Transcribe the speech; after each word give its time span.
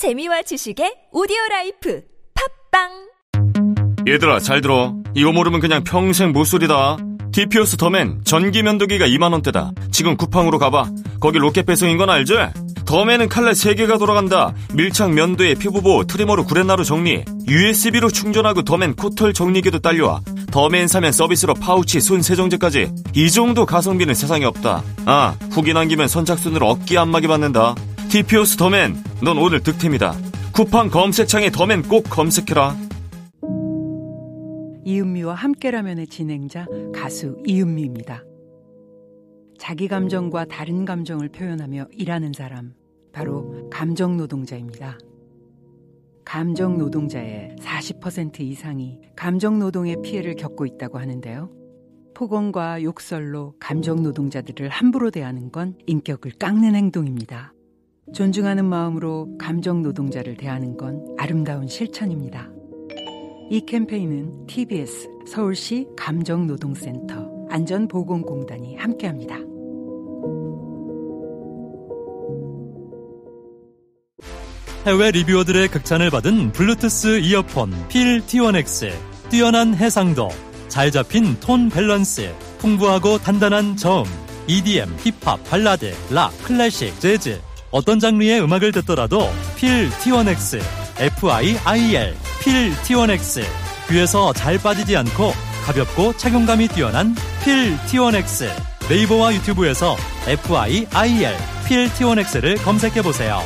재미와 0.00 0.40
지식의 0.40 1.12
오디오 1.12 1.36
라이프. 1.50 2.00
팟빵! 2.70 4.08
얘들아 4.08 4.40
잘 4.40 4.62
들어. 4.62 4.94
이거 5.14 5.30
모르면 5.30 5.60
그냥 5.60 5.84
평생 5.84 6.32
모솔이다. 6.32 6.96
디피오스 7.32 7.76
더맨 7.76 8.22
전기 8.24 8.62
면도기가 8.62 9.06
2만원대다. 9.06 9.92
지금 9.92 10.16
쿠팡으로 10.16 10.58
가봐. 10.58 10.88
거기 11.20 11.36
로켓 11.36 11.66
배송인 11.66 11.98
건 11.98 12.08
알지? 12.08 12.32
더맨은 12.86 13.28
칼날 13.28 13.52
3개가 13.52 13.98
돌아간다. 13.98 14.54
밀착 14.72 15.12
면도에 15.12 15.52
피부보호 15.56 16.04
trimmer로 16.04 16.46
구레나루 16.46 16.82
정리 16.82 17.22
USB로 17.46 18.08
충전하고 18.08 18.62
더맨 18.62 18.96
코털 18.96 19.34
정리기도 19.34 19.80
딸려와. 19.80 20.22
더맨 20.50 20.88
사면 20.88 21.12
서비스로 21.12 21.52
파우치 21.52 22.00
손 22.00 22.22
세정제까지. 22.22 22.90
이 23.14 23.30
정도 23.30 23.66
가성비는 23.66 24.14
세상에 24.14 24.46
없다. 24.46 24.82
아 25.04 25.36
후기 25.50 25.74
남기면 25.74 26.08
선착순으로 26.08 26.66
어깨 26.66 26.96
안마기 26.96 27.26
받는다 27.26 27.74
디피오스 28.10 28.56
더맨 28.56 28.96
넌 29.22 29.38
오늘 29.38 29.62
득템이다 29.62 30.16
쿠팡 30.52 30.88
검색창에 30.90 31.50
더맨 31.50 31.82
꼭 31.82 32.02
검색해라 32.10 32.76
이은미와 34.84 35.34
함께라면의 35.34 36.08
진행자 36.08 36.66
가수 36.92 37.40
이은미입니다. 37.46 38.24
자기 39.56 39.86
감정과 39.86 40.46
다른 40.46 40.84
감정을 40.84 41.28
표현하며 41.28 41.86
일하는 41.92 42.32
사람, 42.32 42.74
바로 43.12 43.68
감정 43.70 44.16
노동자입니다. 44.16 44.98
감정 46.24 46.78
노동자의 46.78 47.54
40% 47.60 48.40
이상이 48.40 48.98
감정 49.14 49.60
노동의 49.60 49.98
피해를 50.02 50.34
겪고 50.34 50.66
있다고 50.66 50.98
하는데요. 50.98 51.50
폭언과 52.14 52.82
욕설로 52.82 53.54
감정 53.60 54.02
노동자들을 54.02 54.68
함부로 54.68 55.12
대하는 55.12 55.52
건 55.52 55.76
인격을 55.86 56.32
깎는 56.40 56.74
행동입니다. 56.74 57.52
존중하는 58.12 58.64
마음으로 58.64 59.28
감정 59.38 59.82
노동자를 59.82 60.36
대하는 60.36 60.76
건 60.76 61.04
아름다운 61.18 61.68
실천입니다. 61.68 62.48
이 63.50 63.64
캠페인은 63.66 64.46
TBS 64.46 65.08
서울시 65.26 65.86
감정노동센터 65.96 67.48
안전보건공단이 67.50 68.76
함께합니다. 68.76 69.36
해외 74.86 75.10
리뷰어들의 75.10 75.68
극찬을 75.68 76.10
받은 76.10 76.52
블루투스 76.52 77.20
이어폰 77.20 77.70
필 77.88 78.20
T1X 78.22 78.90
뛰어난 79.28 79.74
해상도 79.74 80.28
잘 80.68 80.90
잡힌 80.90 81.38
톤 81.40 81.68
밸런스 81.68 82.32
풍부하고 82.58 83.18
단단한 83.18 83.76
저음 83.76 84.04
EDM, 84.46 84.88
힙합, 84.96 85.42
발라드, 85.44 85.92
락, 86.12 86.32
클래식, 86.42 86.98
재즈 86.98 87.40
어떤 87.70 88.00
장르의 88.00 88.42
음악을 88.42 88.72
듣더라도 88.72 89.30
필 89.56 89.90
T1X 89.90 90.60
FIIL 90.96 92.14
필 92.42 92.72
T1X 92.82 93.42
귀에서 93.88 94.32
잘 94.32 94.58
빠지지 94.58 94.96
않고 94.96 95.32
가볍고 95.64 96.16
착용감이 96.16 96.68
뛰어난 96.68 97.14
필 97.44 97.76
T1X 97.86 98.48
네이버와 98.88 99.34
유튜브에서 99.34 99.96
FIIL 100.26 101.36
필 101.66 101.88
T1X를 101.90 102.62
검색해 102.64 103.02
보세요. 103.02 103.40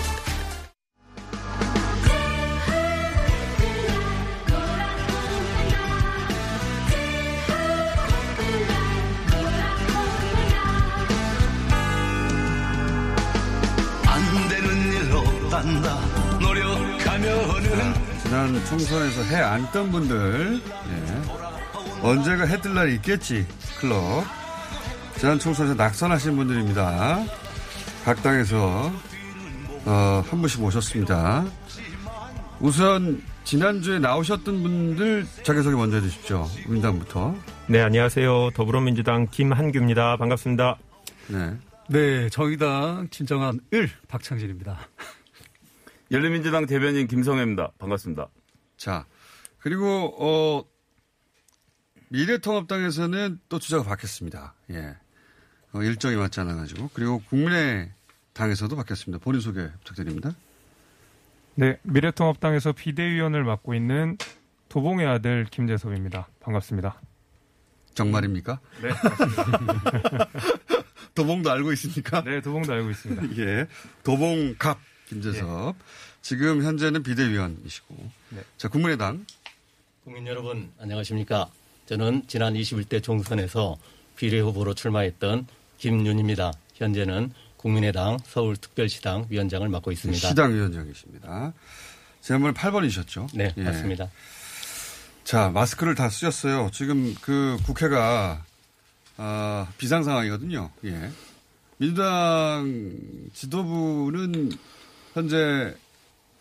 선에서 18.84 19.22
해 19.24 19.36
안 19.42 19.70
뜬 19.72 19.90
분들, 19.90 20.60
예. 20.60 22.02
언제가 22.02 22.44
해 22.44 22.60
뜰 22.60 22.74
날이 22.74 22.94
있겠지, 22.96 23.46
클럽. 23.80 24.24
지난 25.18 25.39
총선에서 25.39 25.74
낙선하신 25.74 26.36
분들입니다. 26.36 27.24
각 28.05 28.22
당에서, 28.22 28.92
어, 29.86 30.22
한 30.27 30.40
분씩 30.40 30.61
모셨습니다. 30.61 31.45
우선, 32.61 33.22
지난주에 33.45 33.98
나오셨던 33.98 34.62
분들 34.62 35.27
자기소개 35.42 35.77
먼저 35.77 35.96
해주십시오. 35.96 36.46
민당부터. 36.66 37.34
네, 37.68 37.80
안녕하세요. 37.83 38.51
더불어민주당 38.55 39.27
김한규입니다. 39.30 40.16
반갑습니다. 40.16 40.77
네. 41.28 41.55
네, 41.89 42.28
정의당 42.30 43.08
진정한 43.11 43.61
을 43.74 43.90
박창진입니다. 44.08 44.78
열린민주당 46.11 46.66
대변인 46.66 47.06
김성애입니다. 47.06 47.72
반갑습니다. 47.78 48.28
자, 48.77 49.07
그리고, 49.58 50.14
어, 50.18 50.64
미래통합당에서는 52.08 53.40
또 53.48 53.58
주자가 53.58 53.85
바뀌었습니다. 53.85 54.55
예. 54.70 54.96
어, 55.73 55.83
일정이 55.83 56.17
맞지 56.17 56.40
않아 56.40 56.55
가지고. 56.55 56.90
그리고 56.95 57.20
국민의 57.23 57.90
당에서도 58.33 58.74
바뀌었습니다. 58.77 59.23
본인 59.23 59.40
소개 59.40 59.68
부탁드립니다. 59.79 60.33
네, 61.57 61.79
미래통합당에서 61.83 62.73
비대위원을 62.73 63.45
맡고 63.45 63.74
있는 63.74 64.18
도봉의 64.68 65.07
아들 65.07 65.46
김재섭입니다. 65.51 66.29
반갑습니다. 66.40 67.01
정말입니까? 67.95 68.58
네. 68.83 68.90
도봉도 71.14 71.51
알고 71.51 71.73
있습니까? 71.74 72.23
네, 72.24 72.40
도봉도 72.40 72.73
알고 72.73 72.90
있습니다. 72.90 73.23
예. 73.39 73.68
도봉갑 74.02 74.79
김재섭. 75.07 75.77
지금 76.24 76.64
현재는 76.64 77.02
비대위원이시고. 77.02 78.11
네. 78.30 78.42
자, 78.57 78.68
국민의당. 78.68 79.27
국민 80.05 80.27
여러분 80.27 80.73
안녕하십니까? 80.80 81.51
저는 81.85 82.23
지난 82.27 82.55
21대 82.55 83.02
총선에서 83.02 83.77
비례 84.17 84.40
후보로 84.40 84.73
출마했던 84.73 85.46
김윤입니다. 85.77 86.52
현재는 86.77 87.30
국민의당 87.58 88.17
서울특별시당 88.24 89.27
위원장을 89.29 89.68
맡고 89.68 89.92
있습니다. 89.92 90.29
시당 90.29 90.55
위원장이십니다. 90.55 91.52
지난번에 92.23 92.55
8번이셨죠? 92.55 93.29
네, 93.34 93.52
예. 93.58 93.63
맞습니다. 93.63 94.11
자, 95.24 95.51
마스크를 95.51 95.95
다 95.95 96.08
쓰셨어요. 96.08 96.70
지금 96.73 97.14
그 97.20 97.58
국회가, 97.67 98.42
아, 99.18 99.68
비상 99.77 100.02
상황이거든요. 100.02 100.70
예. 100.86 101.11
민주당 101.77 102.96
지도부는 103.34 104.52
현재 105.13 105.74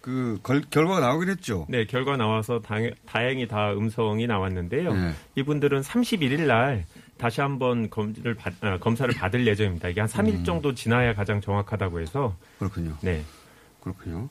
그 0.04 0.38
걸- 0.44 0.62
결과가 0.70 1.00
나오긴 1.00 1.30
했죠. 1.30 1.66
네, 1.70 1.86
결과 1.86 2.18
나와서 2.18 2.60
당, 2.60 2.92
다행히 3.06 3.48
다 3.48 3.72
음성이 3.72 4.28
나왔는데요. 4.28 4.94
네. 4.94 5.14
이분들은 5.36 5.80
31일 5.80 6.42
날 6.42 6.84
다시 7.18 7.40
한번 7.40 7.90
받, 8.38 8.54
아, 8.60 8.78
검사를 8.80 9.14
받을 9.14 9.48
예정입니다. 9.48 9.88
이게 9.88 10.02
한 10.02 10.10
3일 10.10 10.40
음. 10.40 10.44
정도 10.44 10.74
지나야 10.76 11.14
가장 11.16 11.40
정확하다고 11.40 12.02
해서. 12.02 12.36
그렇군요. 12.60 12.98
네. 13.02 13.24
그렇군요. 13.80 14.28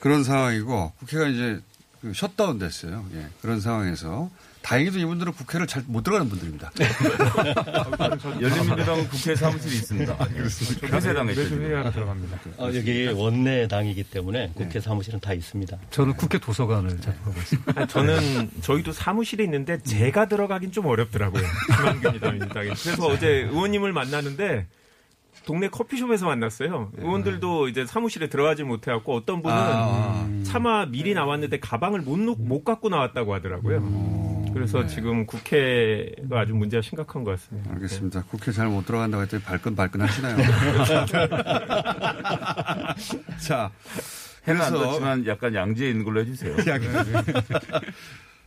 그런 0.00 0.22
상황이고 0.22 0.92
국회가 0.98 1.28
이제 1.28 1.60
그 2.02 2.12
셧다운 2.12 2.58
됐어요. 2.58 3.06
예. 3.14 3.26
그런 3.40 3.60
상황에서 3.62 4.28
다행히도 4.64 4.98
이분들은 4.98 5.32
국회를 5.34 5.66
잘 5.66 5.84
못 5.86 6.02
들어가는 6.02 6.26
분들입니다. 6.30 6.72
열린민주당은 8.40 9.08
국회 9.10 9.36
사무실이 9.36 9.74
있습니다. 9.74 10.16
회세당에 10.84 11.26
매주 11.28 11.42
있죠. 11.42 11.56
회의하러 11.56 11.90
들어갑니다. 11.92 12.38
어, 12.56 12.70
여기 12.74 13.06
원내 13.08 13.68
당이기 13.68 14.04
때문에 14.04 14.52
국회 14.54 14.80
사무실은 14.80 15.20
다 15.20 15.34
있습니다. 15.34 15.76
저는 15.90 16.14
국회 16.14 16.38
도서관을 16.38 16.98
잡고 16.98 17.30
있습니다. 17.32 17.72
아, 17.82 17.86
저는 17.86 18.50
저희도 18.62 18.92
사무실에 18.92 19.44
있는데 19.44 19.78
제가 19.82 20.28
들어가긴 20.28 20.72
좀 20.72 20.86
어렵더라고요. 20.86 21.42
김한규입니다, 21.66 22.30
민주당에. 22.32 22.68
그래서 22.68 23.06
어제 23.06 23.28
의원님을 23.28 23.92
만나는데 23.92 24.66
동네 25.44 25.68
커피숍에서 25.68 26.24
만났어요. 26.24 26.90
의원들도 26.96 27.68
이제 27.68 27.84
사무실에 27.84 28.28
들어가지 28.30 28.62
못해갖고 28.62 29.14
어떤 29.14 29.42
분은 29.42 29.54
아. 29.58 30.26
차마 30.44 30.86
미리 30.86 31.12
나왔는데 31.12 31.60
가방을 31.60 32.00
못, 32.00 32.18
놓- 32.18 32.40
못 32.40 32.64
갖고 32.64 32.88
나왔다고 32.88 33.34
하더라고요. 33.34 34.32
그래서 34.54 34.86
지금 34.86 35.26
국회가 35.26 36.40
아주 36.40 36.54
문제가 36.54 36.80
심각한 36.80 37.24
것 37.24 37.32
같습니다. 37.32 37.72
알겠습니다. 37.74 38.22
국회 38.30 38.52
잘 38.52 38.68
못 38.68 38.86
들어간다고 38.86 39.22
했더니 39.24 39.42
발끈발끈 39.42 40.00
하시나요? 40.00 40.36
자, 43.46 43.70
해는 44.46 44.60
그래서- 44.60 44.78
떴지만 44.78 45.26
약간 45.26 45.54
양지에 45.54 45.90
있는 45.90 46.04
걸로 46.04 46.20
해주세요. 46.20 46.56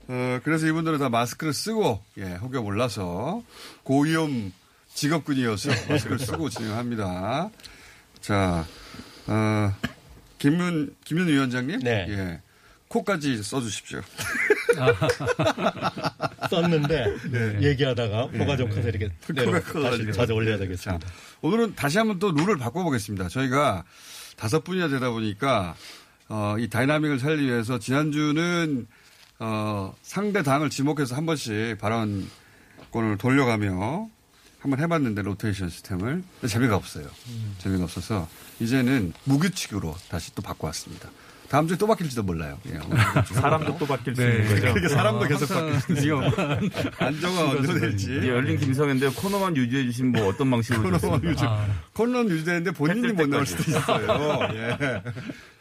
어, 0.10 0.40
그래서 0.44 0.66
이분들은 0.68 1.00
다 1.00 1.10
마스크를 1.10 1.52
쓰고, 1.54 2.02
예, 2.18 2.36
혹여 2.36 2.62
몰라서 2.62 3.44
고위험 3.84 4.54
직업군이어서 4.94 5.70
마스크를 5.90 6.18
쓰고 6.20 6.50
진행합니다. 6.50 7.50
자, 8.22 8.66
어, 9.28 9.74
김윤, 10.38 10.96
김윤 11.04 11.28
위원장님? 11.28 11.80
네. 11.82 12.06
예. 12.10 12.42
코까지 12.88 13.44
써주십시오. 13.44 14.00
썼는데 16.50 17.06
얘기하다가 17.62 18.28
코가 18.28 18.58
좀 18.58 18.70
커서 18.70 18.88
이렇게 18.90 19.10
내려 19.34 19.46
코가 19.52 19.60
다시 19.62 19.74
커가지고. 19.74 20.12
자주 20.12 20.34
올려야 20.34 20.58
되겠습니다. 20.58 21.08
오늘은 21.42 21.76
다시 21.76 21.98
한번 21.98 22.20
또 22.20 22.32
룰을 22.32 22.58
바꿔보겠습니다. 22.58 23.28
저희가 23.30 23.84
다섯 24.36 24.64
분이나 24.64 24.88
되다 24.88 25.10
보니까 25.10 25.76
어, 26.30 26.56
이 26.60 26.70
dynamic을 26.70 27.20
살리기 27.20 27.48
위해서 27.48 27.80
지난주는 27.80 28.88
어, 29.40 29.96
상대 30.02 30.44
당을 30.44 30.70
지목해서 30.70 31.16
한 31.16 31.26
번씩 31.26 31.78
발언권을 31.80 33.18
돌려가며 33.20 34.08
한번 34.60 34.80
해봤는데 34.80 35.22
로테이션 35.22 35.70
시스템을 35.70 36.24
재미가 36.48 36.76
없어요. 36.76 37.08
재미가 37.60 37.84
없어서 37.84 38.28
이제는 38.60 39.14
무규칙으로 39.26 39.96
다시 40.10 40.34
또 40.34 40.42
바꿔왔습니다. 40.42 41.10
다음 41.50 41.68
주에 41.68 41.78
또 41.78 41.88
바뀔지도 41.88 42.24
몰라요. 42.24 42.60
예, 42.68 42.80
사람도 43.34 43.78
또 43.78 43.86
바뀔 43.86 44.16
수 44.16 44.22
네. 44.22 44.32
있는 44.32 44.48
거죠. 44.50 44.62
그러니까 44.62 44.90
사람도 44.90 45.26
아, 45.26 45.28
계속 45.28 45.48
바뀔 45.48 45.80
수 45.80 45.94
있어요. 45.94 46.22
안정화 47.00 47.50
언제 47.52 47.80
될지. 47.80 48.12
예, 48.12 48.28
열린 48.28 48.58
김성인데 48.58 49.10
코너만 49.10 49.56
유지해 49.56 49.84
주신 49.84 50.12
뭐 50.12 50.28
어떤 50.28 50.52
방식으로 50.52 50.98
코너만? 50.98 51.24
유지. 51.24 51.46
아. 51.46 51.66
코너는 51.94 52.30
유지되는데 52.32 52.72
본인이 52.72 53.14
못 53.14 53.30
나올 53.30 53.46
수도 53.46 53.64
있어요. 53.72 54.50
예. 54.54 55.04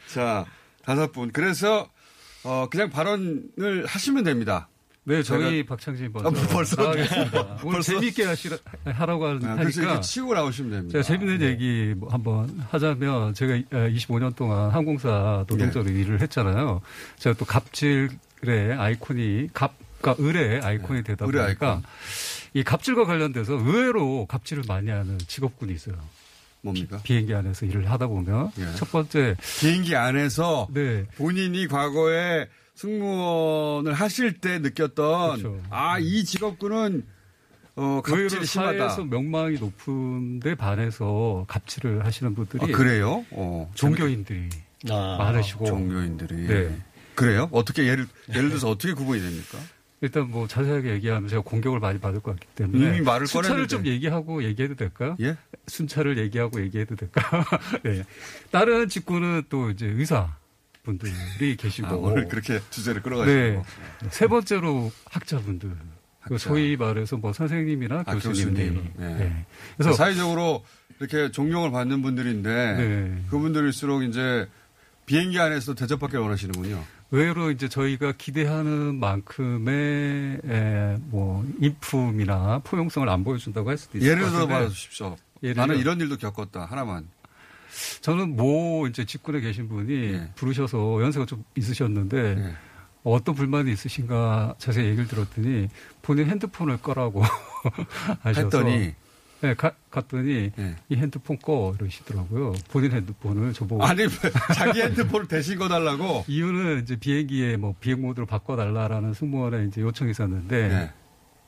자, 0.07 0.45
다섯 0.83 1.11
분. 1.11 1.31
그래서, 1.31 1.89
어, 2.43 2.67
그냥 2.69 2.89
발언을 2.89 3.85
하시면 3.85 4.23
됩니다. 4.23 4.69
네, 5.07 5.23
저희 5.23 5.65
박창진 5.65 6.11
아, 6.15 6.23
먼저 6.23 6.45
벌써 6.49 6.75
나가겠습니다. 6.75 7.41
오늘 7.63 7.71
벌써? 7.75 7.93
재미있게 7.93 8.25
하시라, 8.25 8.57
하라고 8.83 9.25
아, 9.25 9.29
하니까 9.29 9.55
그래서 9.55 9.81
이렇게 9.81 10.01
치고 10.01 10.33
나오시면 10.33 10.71
됩니다. 10.71 10.91
제가 10.91 11.01
재밌는 11.01 11.41
얘기 11.47 11.93
뭐 11.95 12.09
한번 12.09 12.59
하자면 12.69 13.33
제가 13.33 13.53
25년 13.71 14.35
동안 14.35 14.69
항공사 14.69 15.45
노동자로 15.47 15.85
네. 15.85 15.93
일을 16.01 16.19
했잖아요. 16.19 16.81
제가 17.19 17.37
또 17.37 17.45
갑질의 17.45 18.73
아이콘이 18.77 19.47
갑과 19.53 20.17
을의 20.19 20.59
아이콘이 20.61 21.03
되다 21.03 21.25
네. 21.25 21.29
을의 21.29 21.45
보니까 21.45 21.81
이 22.53 22.63
갑질과 22.63 23.05
관련돼서 23.05 23.53
의외로 23.53 24.25
갑질을 24.25 24.63
많이 24.67 24.89
하는 24.89 25.17
직업군이 25.19 25.71
있어요. 25.71 25.95
뭡니까? 26.59 26.99
비행기 27.03 27.33
안에서 27.33 27.65
일을 27.65 27.89
하다 27.89 28.07
보면 28.07 28.51
예. 28.59 28.75
첫 28.75 28.91
번째 28.91 29.37
비행기 29.61 29.95
안에서 29.95 30.67
네. 30.73 31.05
본인이 31.15 31.65
과거에 31.67 32.49
승무원을 32.77 33.93
하실 33.93 34.33
때 34.33 34.59
느꼈던 34.59 35.39
그렇죠. 35.39 35.61
아, 35.71 35.97
이 35.99 36.23
직업군은 36.23 37.03
어, 37.75 38.01
갑질이 38.03 38.45
심하다. 38.45 38.77
사회에서 38.77 39.03
명망이 39.05 39.57
높은데 39.57 40.53
반해서 40.55 41.45
갑질을 41.47 42.05
하시는 42.05 42.35
분들이 42.35 42.63
아, 42.63 42.77
그래요? 42.77 43.25
어. 43.31 43.71
종교인들이 43.73 44.49
아, 44.91 45.17
많으시고 45.19 45.65
종교인들이. 45.65 46.35
네. 46.47 46.77
그래요? 47.15 47.49
어떻게 47.51 47.87
예를 47.87 48.07
예를 48.29 48.49
들어서 48.49 48.69
어떻게 48.69 48.93
구분이 48.93 49.21
됩니까? 49.21 49.57
일단 50.01 50.29
뭐 50.29 50.47
자세하게 50.47 50.91
얘기하면 50.91 51.27
제가 51.27 51.41
공격을 51.41 51.79
많이 51.79 51.99
받을 51.99 52.19
것 52.19 52.31
같기 52.39 52.47
때문에 52.53 52.89
이미 52.89 53.01
말을 53.01 53.25
순차를 53.25 53.65
꺼냈는데. 53.65 53.67
좀 53.67 53.87
얘기하고 53.87 54.43
얘기해도 54.43 54.75
될까요? 54.75 55.17
예? 55.21 55.35
순차를 55.65 56.19
얘기하고 56.19 56.61
얘기해도 56.61 56.95
될까요? 56.95 57.43
네. 57.81 58.03
다른 58.51 58.87
직구는 58.87 59.45
또 59.49 59.71
이제 59.71 59.87
의사 59.87 60.35
분들이 60.97 61.55
계시고 61.57 61.87
아, 61.87 61.91
오늘 61.93 62.27
그렇게 62.27 62.59
주제를 62.69 63.01
끌어가시고. 63.01 63.33
네. 63.35 63.61
세 64.09 64.27
번째로 64.27 64.91
학자분들. 65.05 65.69
그 65.69 66.33
학자. 66.33 66.49
소위 66.49 66.75
말해서 66.77 67.17
뭐 67.17 67.33
선생님이나 67.33 68.03
아, 68.05 68.13
교수님들. 68.13 68.53
교수님. 68.73 68.93
네. 68.97 69.15
네. 69.15 69.45
그래서 69.77 69.93
사회적으로 69.93 70.63
이렇게 70.99 71.31
존경을 71.31 71.71
받는 71.71 72.01
분들인데 72.01 72.49
네. 72.75 73.23
그분들일수록 73.29 74.03
이제 74.03 74.47
비행기 75.05 75.39
안에서 75.39 75.73
대접받기를 75.75 76.21
원하시는군요. 76.21 76.83
의외로 77.11 77.51
이제 77.51 77.69
저희가 77.69 78.13
기대하는 78.17 78.95
만큼의 78.99 80.39
에, 80.45 80.97
뭐 81.05 81.45
인품이나 81.61 82.59
포용성을 82.63 83.07
안 83.07 83.23
보여준다고 83.23 83.69
할 83.69 83.77
수도 83.77 83.97
있을 83.97 84.07
예를 84.09 84.23
것 84.23 84.29
들어 84.31 84.39
같은데 84.47 84.63
봐주십시오. 84.65 85.15
예를 85.43 85.55
나는 85.55 85.75
들어- 85.75 85.81
이런 85.81 86.01
일도 86.01 86.17
겪었다. 86.17 86.65
하나만. 86.65 87.07
저는 88.01 88.35
모 88.35 88.87
이제 88.87 89.05
직군에 89.05 89.39
계신 89.41 89.67
분이 89.69 89.93
예. 90.13 90.29
부르셔서 90.35 91.01
연세가 91.01 91.25
좀 91.25 91.43
있으셨는데 91.55 92.55
어떤 93.03 93.35
불만이 93.35 93.71
있으신가 93.71 94.55
자세히 94.57 94.87
얘기를 94.87 95.07
들었더니 95.07 95.69
본인 96.01 96.27
핸드폰을 96.29 96.77
꺼라고 96.77 97.23
하셔서 98.21 98.41
했더니? 98.41 98.93
네, 99.39 99.53
가- 99.53 99.75
갔더니 99.91 100.51
이 100.89 100.95
핸드폰 100.95 101.37
꺼 101.37 101.75
이러시더라고요. 101.79 102.53
본인 102.71 102.91
핸드폰을 102.93 103.53
저보고 103.53 103.83
아니 103.83 104.03
자기 104.55 104.81
핸드폰을 104.81 105.27
대신 105.27 105.59
꺼달라고. 105.59 106.25
이유는 106.27 106.81
이제 106.81 106.95
비행기에 106.95 107.57
뭐 107.57 107.75
비행 107.79 108.01
모드로 108.01 108.25
바꿔달라라는 108.25 109.13
승무원의 109.13 109.67
이제 109.67 109.81
요청이 109.81 110.09
있었는데 110.11 110.67
네. 110.67 110.91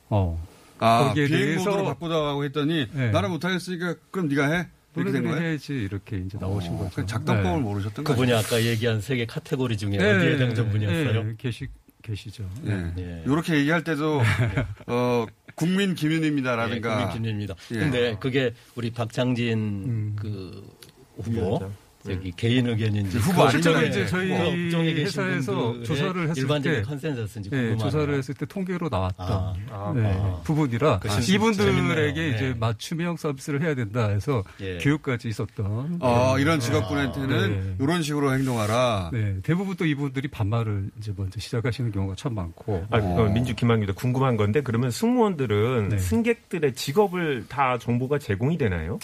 어 0.08 0.38
아 0.82 1.12
비행 1.14 1.28
대해서 1.28 1.68
모드로 1.68 1.84
바꾸다고 1.84 2.44
했더니 2.44 2.88
네. 2.92 3.10
나는 3.10 3.30
못하겠으니까 3.30 3.96
그럼 4.12 4.28
네가 4.28 4.46
해. 4.46 4.68
노래를? 4.94 5.42
해야지 5.42 5.72
이렇게 5.72 6.18
이제 6.18 6.36
나오신 6.40 6.76
거죠. 6.76 6.90
그 6.94 7.06
작동법을 7.06 7.58
네. 7.58 7.62
모르셨던 7.62 8.04
거 8.04 8.12
그분이? 8.12 8.32
아까 8.32 8.62
얘기한 8.62 9.00
세개 9.00 9.26
카테고리 9.26 9.76
중에 9.76 9.96
네, 9.96 10.12
어디에 10.12 10.34
해당된 10.34 10.70
분이었어요? 10.70 11.22
네, 11.22 11.34
계시 11.38 11.68
계시죠. 12.02 12.48
네. 12.62 12.92
예. 12.98 13.22
이렇게 13.26 13.54
얘기할 13.56 13.84
때도 13.84 14.20
어 14.86 15.26
국민 15.54 15.94
김윤입니다라든가. 15.94 16.90
예, 16.90 16.94
국민 17.04 17.14
김윤입니다. 17.14 17.54
예. 17.72 17.78
근데 17.78 18.16
그게 18.18 18.54
우리 18.74 18.90
박창진 18.90 20.16
그 20.16 20.64
후보 21.16 21.70
저기 22.02 22.32
개인 22.36 22.66
의견인지 22.66 23.18
후보. 23.18 23.48
실제로 23.50 23.80
네. 23.80 23.88
이제 23.88 24.06
저희 24.06 24.28
그 24.28 24.34
업종에 24.34 24.94
계신 24.94 25.22
회사에서 25.22 25.82
조사를 25.82 26.28
했을 26.30 26.42
일반적인 26.42 26.78
때 26.78 26.88
consensus인지 26.88 27.50
네. 27.50 27.76
조사를 27.76 28.14
했을 28.14 28.34
때 28.34 28.46
통계로 28.46 28.88
나왔던 28.90 29.26
아, 29.28 29.54
아, 29.70 29.92
네, 29.94 30.12
아. 30.18 30.40
부분이라 30.44 31.00
그 31.00 31.08
신- 31.20 31.34
이분들에게. 31.34 32.28
이제 32.30 32.40
네. 32.40 32.54
맞춤형 32.58 33.16
서비스를 33.16 33.62
해야 33.62 33.74
된다 33.74 34.08
해서 34.08 34.42
예. 34.60 34.78
교육까지 34.78 35.28
있었던 35.28 35.98
어, 36.00 36.34
네. 36.36 36.42
이런 36.42 36.58
직업군한테는 36.60 37.76
네. 37.78 37.84
이런 37.84 38.02
식으로 38.02 38.32
행동하라. 38.34 39.10
네, 39.12 39.36
대부분 39.42 39.76
또 39.76 39.84
이분들이 39.84 40.28
반말을 40.28 40.90
이제 40.98 41.12
먼저 41.16 41.38
시작하시는 41.38 41.92
경우가 41.92 42.14
참 42.16 42.34
많고. 42.34 42.86
아, 42.90 42.96
어, 42.98 43.24
민주 43.32 43.54
김학입니다. 43.54 43.92
궁금한 43.92 44.36
건데 44.36 44.62
그러면 44.62 44.90
승무원들은 44.90 45.88
네. 45.90 45.98
승객들의 45.98 46.74
직업을 46.74 47.44
다 47.48 47.76
정보가 47.78 48.18
제공이 48.18 48.56
되나요? 48.58 48.98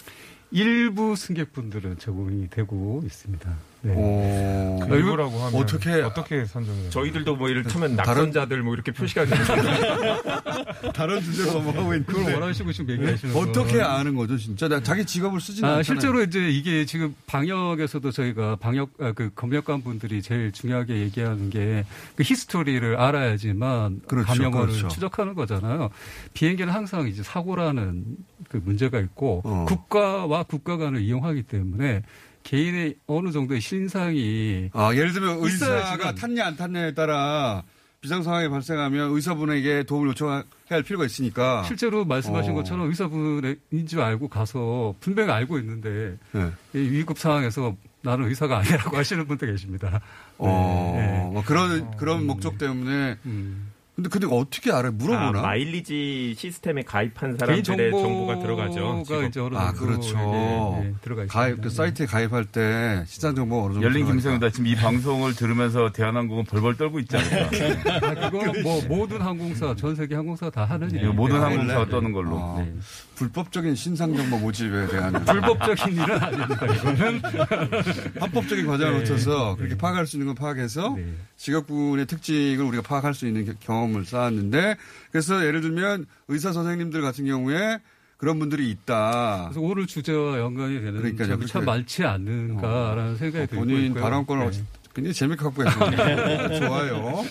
일부 0.51 1.15
승객분들은 1.15 1.97
제공이 1.97 2.49
되고 2.49 3.01
있습니다. 3.05 3.57
네. 3.81 3.93
오. 3.95 4.79
그 4.87 4.95
일부라고 4.95 5.37
하면 5.39 5.61
어떻게 5.61 5.91
어떻게 6.01 6.45
선정해요? 6.45 6.89
저희들도 6.89 7.35
뭐 7.35 7.49
이를테면 7.49 7.95
다른- 7.95 8.13
낙선자들 8.13 8.63
뭐 8.63 8.73
이렇게 8.73 8.91
표시가 8.91 9.25
되는데 9.25 9.53
다른 10.93 11.21
주제로 11.21 11.53
넘어가고 11.53 11.93
있는데. 11.93 12.11
그걸 12.13 12.33
원하시고 12.33 12.71
지금 12.73 12.93
얘기하시는 12.95 13.33
거. 13.33 13.39
어떻게 13.41 13.81
아는 13.81 14.15
거죠, 14.15 14.37
진짜? 14.37 14.67
나 14.67 14.81
자기 14.81 15.05
직업을 15.05 15.39
쓰지는 15.39 15.69
아, 15.69 15.75
않잖아요. 15.77 15.83
실제로 15.83 16.23
이제 16.23 16.49
이게 16.49 16.85
지금 16.85 17.15
방역에서도 17.27 18.09
저희가 18.11 18.55
방역 18.57 18.89
아, 18.99 19.11
그 19.11 19.29
검역관 19.35 19.83
분들이 19.83 20.21
제일 20.21 20.51
중요하게 20.51 20.97
얘기하는 21.01 21.49
게 21.49 21.85
그 22.15 22.23
히스토리를 22.23 22.95
알아야지만 22.99 24.01
그렇죠, 24.07 24.27
감염원을 24.27 24.67
그렇죠. 24.67 24.87
추적하는 24.87 25.35
거잖아요. 25.35 25.89
비행기는 26.33 26.73
항상 26.73 27.07
이제 27.07 27.21
사고라는 27.23 28.03
그 28.49 28.57
문제가 28.63 28.99
있고 28.99 29.41
어. 29.45 29.65
국가와 29.67 30.43
국가 30.43 30.77
간을 30.77 31.01
이용하기 31.01 31.43
때문에 31.43 32.01
개인의 32.47 32.95
어느 33.07 33.31
정도의 33.31 33.59
신상이 33.59 34.69
아, 34.71 34.93
예를 34.93 35.11
들면 35.11 35.43
의사가 35.43 36.15
탔냐 36.15 36.45
안 36.45 36.55
탔냐에 36.55 36.93
따라 36.93 37.61
비상 37.99 38.23
상황이 38.23 38.47
발생하면 38.47 39.11
의사분에게 39.11 39.83
도움을 39.83 40.09
요청해야 40.09 40.43
할 40.69 40.83
필요가 40.83 41.05
있으니까. 41.05 41.63
실제로 41.63 42.05
말씀하신 42.05 42.51
어. 42.51 42.55
것처럼 42.55 42.87
의사분인 42.87 43.87
줄 43.87 43.99
알고 43.99 44.29
가서 44.29 44.95
분명히 45.01 45.31
알고 45.31 45.59
있는데 45.59 46.17
네. 46.31 46.51
이 46.73 46.77
위급 46.77 47.19
상황에서 47.19 47.75
나는 48.01 48.29
의사가 48.29 48.59
아니라고 48.59 48.95
하시는 48.95 49.27
분도 49.27 49.45
계십니다. 49.45 49.99
어, 50.37 50.93
네. 50.95 51.29
뭐 51.33 51.43
그런 51.45 51.97
그런 51.97 52.25
목적 52.25 52.57
때문에. 52.57 53.17
음. 53.25 53.66
근데 53.97 54.09
근데 54.09 54.27
어떻게 54.29 54.71
알아요? 54.71 54.91
물어보나? 54.91 55.39
아, 55.39 55.41
마일리지 55.41 56.35
시스템에 56.37 56.83
가입한 56.83 57.35
개인 57.37 57.63
사람들의 57.63 57.89
정보가 57.89 58.03
정보가 58.03 58.39
들어가죠. 58.39 58.87
어느 58.87 59.55
아, 59.55 59.73
정도 59.73 59.85
그렇죠. 59.85 60.09
이게, 60.09 60.87
예, 60.87 60.93
들어가 61.01 61.23
있습니다. 61.23 61.27
가입 61.33 61.61
그 61.63 61.69
사이트에 61.71 62.05
가입할 62.05 62.45
때 62.45 63.03
시장 63.07 63.33
정보 63.33 63.63
어느 63.63 63.73
정도 63.73 63.87
열린. 63.87 64.05
김성이다. 64.05 64.51
지금 64.51 64.67
이 64.67 64.75
방송을 64.75 65.33
들으면서 65.33 65.91
대한항공은 65.91 66.43
벌벌 66.43 66.77
떨고 66.77 66.99
있지 66.99 67.17
않을까. 67.17 67.49
아, 68.07 68.29
그거 68.29 68.53
뭐 68.61 68.83
모든 68.87 69.19
항공사 69.19 69.75
전 69.75 69.95
세계 69.95 70.13
항공사 70.13 70.51
다 70.51 70.63
하는 70.63 70.89
이거 70.89 70.97
일이에요. 70.97 71.13
모든 71.13 71.37
아, 71.37 71.45
항공사가? 71.47 71.87
떠는 71.89 72.11
걸로. 72.11 72.37
아, 72.37 72.59
네. 72.61 72.75
불법적인 73.17 73.75
신상 73.75 74.15
정보 74.15 74.37
모집에 74.37 74.87
대한 74.87 75.11
불법적인 75.25 75.93
일은 75.95 76.21
아닙니다. 76.21 76.65
이거는 76.67 77.21
합법적인 78.21 78.67
과정을 78.67 78.93
네. 78.93 78.99
거쳐서 78.99 79.55
그렇게 79.55 79.75
파악할 79.75 80.05
수 80.05 80.17
있는 80.17 80.27
걸 80.27 80.35
파악해서 80.35 80.93
네. 80.95 81.13
직업군의 81.35 82.05
특징을 82.05 82.63
우리가 82.65 82.83
파악할 82.83 83.13
수 83.15 83.25
있는 83.27 83.45
겨- 83.45 83.53
경험을 83.59 84.05
쌓았는데 84.05 84.77
그래서 85.11 85.45
예를 85.45 85.61
들면 85.61 86.05
의사 86.27 86.53
선생님들 86.53 87.01
같은 87.01 87.25
경우에 87.25 87.79
그런 88.17 88.39
분들이 88.39 88.69
있다. 88.69 89.49
그래서 89.49 89.61
오늘 89.61 89.85
주제와 89.87 90.39
연관이 90.39 90.75
되는 90.79 90.97
그러니까요. 91.01 91.27
점이 91.29 91.47
참 91.47 91.65
많지 91.65 92.03
않는가라는 92.03 93.17
생각이 93.17 93.47
들고 93.47 93.63
본인 93.65 93.85
있고요. 93.87 94.03
발언권을 94.03 94.51
네. 94.51 94.63
굉장히 94.93 95.13
재밌게 95.13 95.43
갖고 95.43 95.63
계십니다. 95.63 96.49
좋아요. 96.59 97.23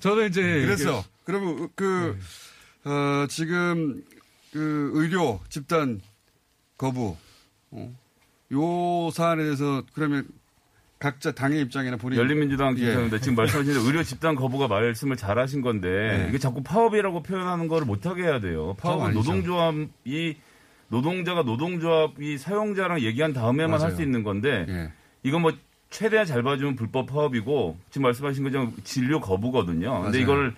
저는 0.00 0.28
이제 0.28 0.42
그래서 0.42 1.04
그러면 1.24 1.68
그 1.74 2.16
어, 2.84 3.26
지금 3.28 4.02
그 4.52 4.90
의료 4.94 5.40
집단 5.48 6.00
거부 6.76 7.16
어, 7.70 7.94
요 8.52 9.10
사안에 9.10 9.42
대해서 9.42 9.82
그러면 9.94 10.26
각자 10.98 11.32
당의 11.32 11.60
입장이나 11.62 11.96
본인 11.96 12.18
열린민주당 12.18 12.76
예. 12.78 12.82
입장인데 12.88 13.18
지금 13.20 13.34
말씀하신 13.34 13.72
대로 13.72 13.84
의료 13.84 14.02
집단 14.04 14.34
거부가 14.36 14.68
말씀을 14.68 15.16
잘하신 15.16 15.62
건데 15.62 15.88
네. 15.88 16.26
이게 16.28 16.38
자꾸 16.38 16.62
파업이라고 16.62 17.22
표현하는 17.22 17.66
거를 17.66 17.86
못하게 17.86 18.22
해야 18.24 18.38
돼요. 18.40 18.76
파업은. 18.78 19.12
노동조합이 19.14 20.36
노동자가 20.88 21.42
노동조합이 21.42 22.38
사용자랑 22.38 23.00
얘기한 23.00 23.32
다음에만. 23.32 23.80
할 23.80 23.92
수 23.92 24.02
있는 24.02 24.22
건데 24.22 24.66
예. 24.68 24.92
이건 25.24 25.42
뭐 25.42 25.52
최대한 25.90 26.24
잘 26.26 26.42
봐주면 26.42 26.76
불법 26.76 27.06
파업이고 27.06 27.78
지금 27.90 28.02
말씀하신 28.04 28.44
것처럼 28.44 28.72
진료 28.84 29.20
거부거든요. 29.20 30.02
근데 30.02 30.18
맞아요. 30.18 30.22
이걸 30.22 30.54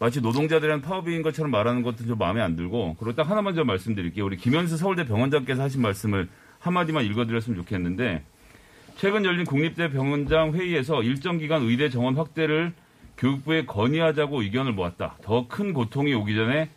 마치 0.00 0.20
노동자들한 0.20 0.80
파업인 0.80 1.22
것처럼 1.22 1.50
말하는 1.50 1.82
것도 1.82 2.06
좀 2.06 2.18
마음에 2.18 2.40
안 2.40 2.54
들고 2.54 2.96
그리고 2.98 3.14
딱 3.16 3.28
하나만 3.28 3.54
좀 3.54 3.66
말씀드릴게요. 3.66 4.24
우리 4.24 4.36
김현수 4.36 4.76
서울대 4.76 5.04
병원장께서 5.04 5.62
하신 5.62 5.82
말씀을 5.82 6.28
한마디만 6.60 7.04
읽어드렸으면 7.04 7.56
좋겠는데 7.58 8.22
최근 8.96 9.24
열린 9.24 9.44
국립대 9.44 9.90
병원장 9.90 10.52
회의에서 10.52 11.02
일정 11.02 11.38
기간 11.38 11.62
의대 11.62 11.88
정원 11.90 12.16
확대를 12.16 12.72
교육부에 13.16 13.64
건의하자고 13.64 14.42
의견을 14.42 14.72
모았다. 14.72 15.16
더 15.22 15.48
큰 15.48 15.72
고통이 15.72 16.14
오기 16.14 16.34
전에 16.36 16.68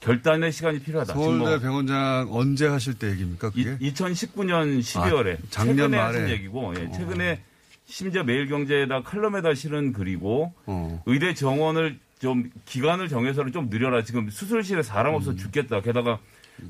결단의 0.00 0.52
시간이 0.52 0.80
필요하다. 0.80 1.14
지금 1.14 1.38
뭐 1.38 1.46
서울대 1.48 1.64
병원장 1.64 2.28
언제 2.30 2.66
하실 2.66 2.94
때 2.94 3.10
얘기입니까? 3.10 3.50
그게? 3.50 3.78
2019년 3.78 4.78
12월에 4.80 5.34
아, 5.36 5.42
작년 5.48 5.76
최근에 5.76 5.96
말에. 5.96 6.18
하신 6.20 6.28
얘기고 6.34 6.74
예, 6.78 6.90
최근에 6.92 7.40
심지어 7.86 8.22
매일경제에다 8.24 9.02
칼럼에다 9.02 9.54
실은 9.54 9.92
글이고 9.94 10.52
어. 10.66 11.02
의대 11.06 11.32
정원을 11.34 11.98
좀 12.18 12.50
기간을 12.64 13.08
정해서는 13.08 13.52
좀 13.52 13.68
늘려라. 13.68 14.02
지금 14.02 14.30
수술실에 14.30 14.82
사람 14.82 15.14
없어 15.14 15.32
음. 15.32 15.36
죽겠다. 15.36 15.80
게다가 15.80 16.18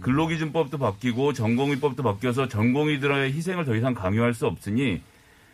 근로기준법도 0.00 0.78
바뀌고 0.78 1.32
전공의법도 1.32 2.02
바뀌어서 2.02 2.48
전공의들의 2.48 3.32
희생을 3.32 3.64
더 3.64 3.76
이상 3.76 3.94
강요할 3.94 4.34
수 4.34 4.46
없으니 4.46 5.00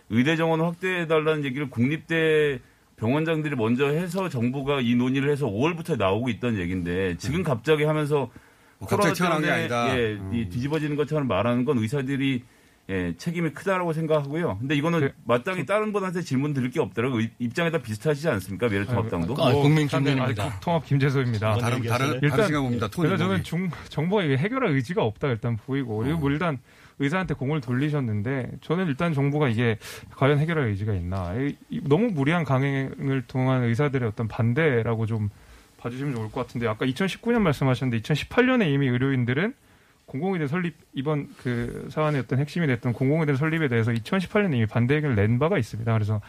의대 0.09 0.37
정원을 0.37 0.65
확대해달라는 0.65 1.45
얘기를 1.45 1.69
국립대 1.69 2.61
병원장들이 2.97 3.57
먼저 3.57 3.89
해서 3.89 4.29
정부가 4.29 4.81
이 4.81 4.95
논의를 4.95 5.31
해서 5.31 5.47
5월부터 5.47 5.99
나오고 5.99 6.29
있던 6.31 6.59
얘기인데 6.59 7.17
지금 7.19 7.43
갑자기 7.43 7.85
하면서 7.85 8.31
뭐 8.79 8.89
갑자기 8.89 8.99
코로나 8.99 9.15
튀어나온 9.15 9.43
게 9.43 9.51
아니다. 9.51 9.99
예, 9.99 10.13
음. 10.15 10.31
이 10.35 10.49
뒤집어지는 10.49 10.97
것처럼 10.97 11.29
말하는 11.29 11.65
건 11.65 11.79
의사들이 11.79 12.45
예, 12.91 13.15
책임이 13.17 13.51
크다라고 13.51 13.93
생각하고요. 13.93 14.59
근데 14.59 14.75
이거는 14.75 15.01
그- 15.01 15.13
마땅히 15.25 15.65
다른 15.65 15.93
분한테 15.93 16.21
질문 16.23 16.53
드릴 16.53 16.71
게 16.71 16.81
없더라고요. 16.81 17.21
의- 17.21 17.31
입장에 17.39 17.71
다 17.71 17.79
비슷하시지 17.79 18.29
않습니까? 18.29 18.69
메르트합당도. 18.69 19.35
아, 19.39 19.53
국민 19.53 19.83
일단은, 19.85 20.05
김준입니다. 20.07 20.45
아, 20.45 20.61
통합 20.61 20.85
김재소입니다. 20.85 21.55
다른 21.59 21.83
다른 21.83 22.15
일단- 22.15 22.31
다른 22.31 22.45
생각 22.47 22.61
봅니다. 22.63 22.89
톤이 22.89 23.09
일단 23.11 23.29
저는. 23.29 23.45
중, 23.45 23.71
정부가 23.89 24.25
이게 24.25 24.37
해결할 24.37 24.71
의지가 24.73 25.03
없다 25.05 25.29
일단 25.29 25.57
보이고 25.57 25.99
그리고 25.99 26.19
뭐 26.19 26.31
일단 26.31 26.59
의사한테 26.99 27.35
공을 27.35 27.61
돌리셨는데 27.61 28.51
저는 28.61 28.89
일단 28.89 29.15
정부가 29.15 29.49
이게 29.49 29.79
과연 30.17 30.39
해결할 30.39 30.67
의지가 30.69 30.93
있나 30.95 31.33
너무 31.85 32.09
무리한 32.09 32.45
강행을 32.45 33.25
통한 33.29 33.63
의사들의 33.63 34.09
어떤 34.09 34.29
반대라고 34.29 35.07
좀 35.07 35.31
봐주시면 35.79 36.15
좋을 36.15 36.31
것 36.31 36.47
같은데 36.47 36.67
아까 36.69 36.85
2019년 36.87 37.41
말씀하셨는데 37.41 38.03
2018년에 38.03 38.69
이미 38.73 38.89
의료인들은 38.89 39.55
공공의대 40.13 40.47
설립 40.47 40.75
이번 40.93 41.29
그 41.43 41.89
사안의 41.91 42.21
어떤 42.21 42.39
핵심이 42.39 42.67
됐던 42.67 42.93
공공의대 42.93 43.35
설립에 43.35 43.69
대해서 43.69 43.93
2018년에 43.93 44.55
이미 44.57 44.67
반대 44.67 44.97
의견을 44.97 45.17
낸 45.17 45.39
바가 45.39 45.57
있습니다. 45.57 45.91
그래서 45.91 46.21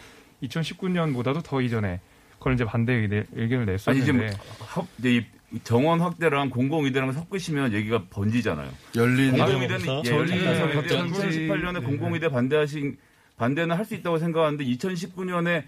2019년보다도 0.42 1.44
더 1.44 1.60
이전에 1.62 2.00
그걸 2.38 2.54
이제 2.54 2.63
반대 2.63 2.94
의견- 2.94 3.25
의견을 3.34 3.63
아니 3.88 4.02
지금 4.02 4.20
냈었는데 4.20 4.38
합, 4.60 4.86
이제 5.00 5.25
이 5.52 5.60
정원 5.66 6.00
확대랑 6.00 6.50
공공의대랑 6.50 7.12
섞으시면 7.12 7.74
얘기가 7.74 8.06
번지잖아요. 8.10 8.70
열린 8.96 9.32
공공의대는 9.38 9.90
아, 9.90 10.02
예, 10.06 10.10
열린 10.12 10.46
갑자기- 10.74 11.12
2018년에 11.12 11.84
공공의대 11.84 12.30
반대하신 12.30 12.98
반대는 13.38 13.75
할 13.75 13.84
수 13.86 13.96
있다고 13.96 14.18
생각하는데 14.18 14.63
2019년에 14.63 15.63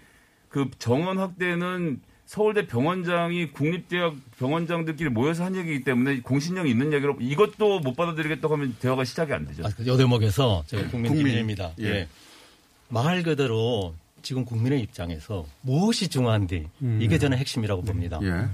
그 0.48 0.70
정원 0.78 1.18
확대는 1.18 2.00
서울대 2.26 2.66
병원장이 2.66 3.52
국립대학 3.52 4.16
병원장들끼리 4.38 5.10
모여서 5.10 5.44
한 5.44 5.54
얘기이기 5.54 5.84
때문에 5.84 6.20
공신력이 6.20 6.68
있는 6.68 6.92
얘기로 6.92 7.16
이것도 7.20 7.78
못 7.80 7.96
받아들이겠다고 7.96 8.54
하면 8.54 8.76
대화가 8.80 9.04
시작이 9.04 9.32
안 9.32 9.46
되죠. 9.46 9.64
아, 9.64 9.68
그요 9.70 9.96
대목에서 9.96 10.64
제가 10.66 10.88
국민 10.88 11.12
국민. 11.12 11.26
김준입니다. 11.26 11.72
예. 11.80 11.84
예. 11.84 12.08
말 12.88 13.22
그대로 13.22 13.94
지금 14.22 14.44
국민의 14.44 14.80
입장에서 14.80 15.46
무엇이 15.62 16.08
중요한지 16.08 16.68
음. 16.82 16.98
이게 17.00 17.16
저는 17.16 17.38
핵심이라고 17.38 17.82
봅니다. 17.82 18.18
예. 18.22 18.48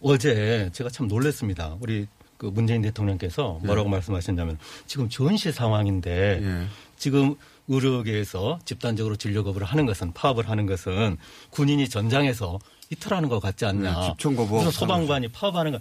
어제 0.00 0.70
제가 0.72 0.88
참 0.88 1.08
놀랐습니다. 1.08 1.76
우리 1.80 2.06
그 2.36 2.46
문재인 2.46 2.82
대통령께서 2.82 3.58
뭐라고 3.64 3.88
말씀하셨냐면 3.88 4.58
지금 4.86 5.08
전시 5.08 5.50
상황인데 5.50 6.40
예. 6.40 6.66
지금 6.96 7.34
의료계에서 7.66 8.60
집단적으로 8.64 9.16
진료 9.16 9.42
거부를 9.42 9.66
하는 9.66 9.86
것은 9.86 10.12
파업을 10.12 10.48
하는 10.48 10.66
것은 10.66 11.16
군인이 11.50 11.88
전장에서 11.88 12.60
이틀하는 12.90 13.28
것 13.28 13.40
같지 13.40 13.64
않냐. 13.66 14.00
네, 14.00 14.06
집총 14.10 14.36
거부. 14.36 14.56
무슨 14.56 14.70
소방관이 14.70 15.28
파업하는 15.28 15.72
거 15.72 15.78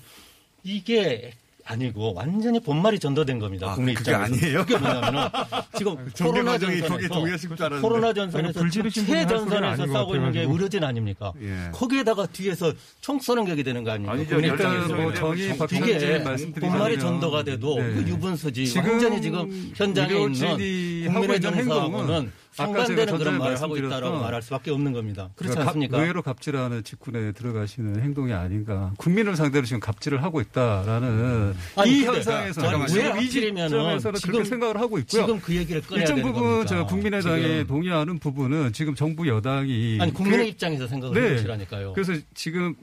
이게 0.63 1.33
아니고 1.69 2.13
완전히 2.13 2.61
본말이 2.61 2.97
전도된 2.97 3.39
겁니다. 3.39 3.71
아, 3.71 3.75
국내 3.75 3.93
그게 3.93 4.11
입장에서. 4.11 4.33
아니에요? 4.35 4.59
그게 4.65 4.77
뭐냐면은 4.77 5.21
지금 5.77 5.97
코로나 6.17 6.57
전선에서. 6.57 7.81
코로나 7.81 8.07
아니, 8.07 8.15
전선에서 8.15 8.69
최전선에서 8.69 9.87
싸우고 9.87 10.15
있는 10.15 10.31
게. 10.31 10.41
의료진 10.43 10.85
아닙니까? 10.85 11.33
예. 11.41 11.69
거기에다가 11.73 12.25
뒤에서 12.27 12.71
총 13.01 13.19
쏘는 13.19 13.43
격이 13.45 13.63
되는 13.63 13.83
거 13.83 13.91
아닙니까? 13.91 14.13
아니죠. 14.13 14.29
국내 14.35 14.47
일단 14.47 14.73
입장에서. 14.73 14.95
뭐 14.95 15.13
정의 15.13 15.55
이게 15.73 16.23
본말이 16.57 16.99
전도가 16.99 17.43
돼도 17.43 17.75
네. 17.81 17.93
그 17.95 18.01
유분수지 18.07 18.73
완전히 18.77 19.21
지금 19.21 19.71
현장에 19.75 20.13
있는 20.21 21.11
국민의 21.11 21.41
정서하고는 21.41 22.31
상반되는 22.57 23.05
제가 23.05 23.17
그런 23.17 23.37
말을 23.37 23.61
하고 23.61 23.77
있다라고 23.77 24.19
말할 24.19 24.41
수밖에 24.41 24.71
없는 24.71 24.91
겁니다. 24.91 25.29
그렇지 25.35 25.53
그러니까 25.53 25.69
않습니까? 25.69 25.97
갑- 25.97 26.01
의외로 26.03 26.21
갑질하는 26.23 26.83
직군에 26.83 27.31
들어가시는 27.33 28.01
행동이 28.01 28.33
아닌가. 28.33 28.93
국민을 28.97 29.35
상대로 29.35 29.65
지금 29.65 29.79
갑질을 29.79 30.23
하고 30.23 30.41
있다라는 30.41 31.53
아니, 31.75 31.91
이 31.99 32.03
현상에서. 32.03 32.61
지금 32.61 33.15
왜이 33.15 33.29
지점에서는 33.29 33.99
지금- 33.99 34.13
그렇게 34.31 34.43
생각을 34.49 34.77
하고 34.79 34.97
있고요. 34.99 35.21
지금 35.25 35.39
그 35.39 35.55
얘기를 35.55 35.81
꺼내야 35.81 36.01
일정 36.01 36.15
되는 36.17 36.31
부분 36.31 36.49
겁니다. 36.49 36.67
저 36.75 36.85
국민의당에 36.85 37.41
지금. 37.41 37.67
동의하는 37.67 38.19
부분은 38.19 38.73
지금 38.73 38.95
정부 38.95 39.27
여당이 39.27 39.99
아니 40.01 40.13
국민의 40.13 40.39
그- 40.39 40.49
입장에서 40.51 40.87
생각을 40.87 41.21
네. 41.21 41.29
해보시라니까요. 41.29 41.93
그래서 41.93 42.13
지금 42.33 42.73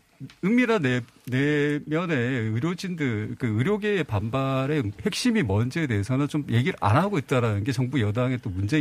은밀한 0.44 0.80
내, 0.82 1.00
내면에 1.26 2.14
의료진들, 2.14 3.34
그 3.38 3.46
의료계의 3.48 4.04
반발의 4.04 4.92
핵심이 5.04 5.42
뭔지에 5.42 5.86
대해서는 5.88 6.28
좀 6.28 6.46
얘기를 6.50 6.74
안 6.80 6.96
하고 6.96 7.18
있다라는 7.18 7.64
게 7.64 7.72
정부 7.72 8.00
여당의 8.00 8.38
또 8.42 8.48
문제 8.48 8.78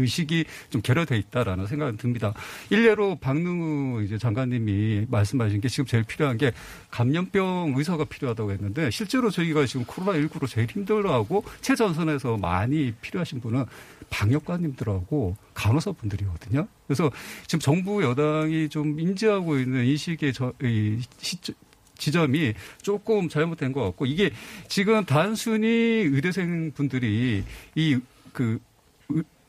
의식이 0.00 0.44
좀 0.70 0.82
결여돼 0.82 1.16
있다라는 1.18 1.66
생각이 1.66 1.96
듭니다. 1.96 2.34
일례로 2.70 3.16
박능우 3.16 4.02
이제 4.02 4.18
장관님이 4.18 5.06
말씀하신 5.08 5.60
게 5.60 5.68
지금 5.68 5.86
제일 5.86 6.04
필요한 6.04 6.36
게 6.36 6.52
감염병 6.90 7.74
의사가 7.76 8.04
필요하다고 8.04 8.52
했는데 8.52 8.90
실제로 8.90 9.30
저희가 9.30 9.66
지금 9.66 9.84
코로나 9.86 10.18
19로 10.18 10.48
제일 10.48 10.68
힘들어하고 10.68 11.44
최전선에서 11.60 12.36
많이 12.36 12.92
필요하신 13.00 13.40
분은 13.40 13.64
방역관님들하고 14.10 15.36
간호사 15.54 15.92
분들이거든요. 15.92 16.66
그래서 16.86 17.10
지금 17.46 17.60
정부 17.60 18.02
여당이 18.02 18.68
좀 18.68 18.98
인지하고 18.98 19.58
있는 19.58 19.84
인식의 19.84 20.32
저, 20.32 20.52
이 20.62 21.00
시점, 21.18 21.54
지점이 22.00 22.54
조금 22.82 23.28
잘못된 23.28 23.72
것 23.72 23.82
같고 23.84 24.06
이게 24.06 24.30
지금 24.68 25.04
단순히 25.04 25.68
의대생 25.68 26.72
분들이 26.72 27.44
이그 27.74 28.58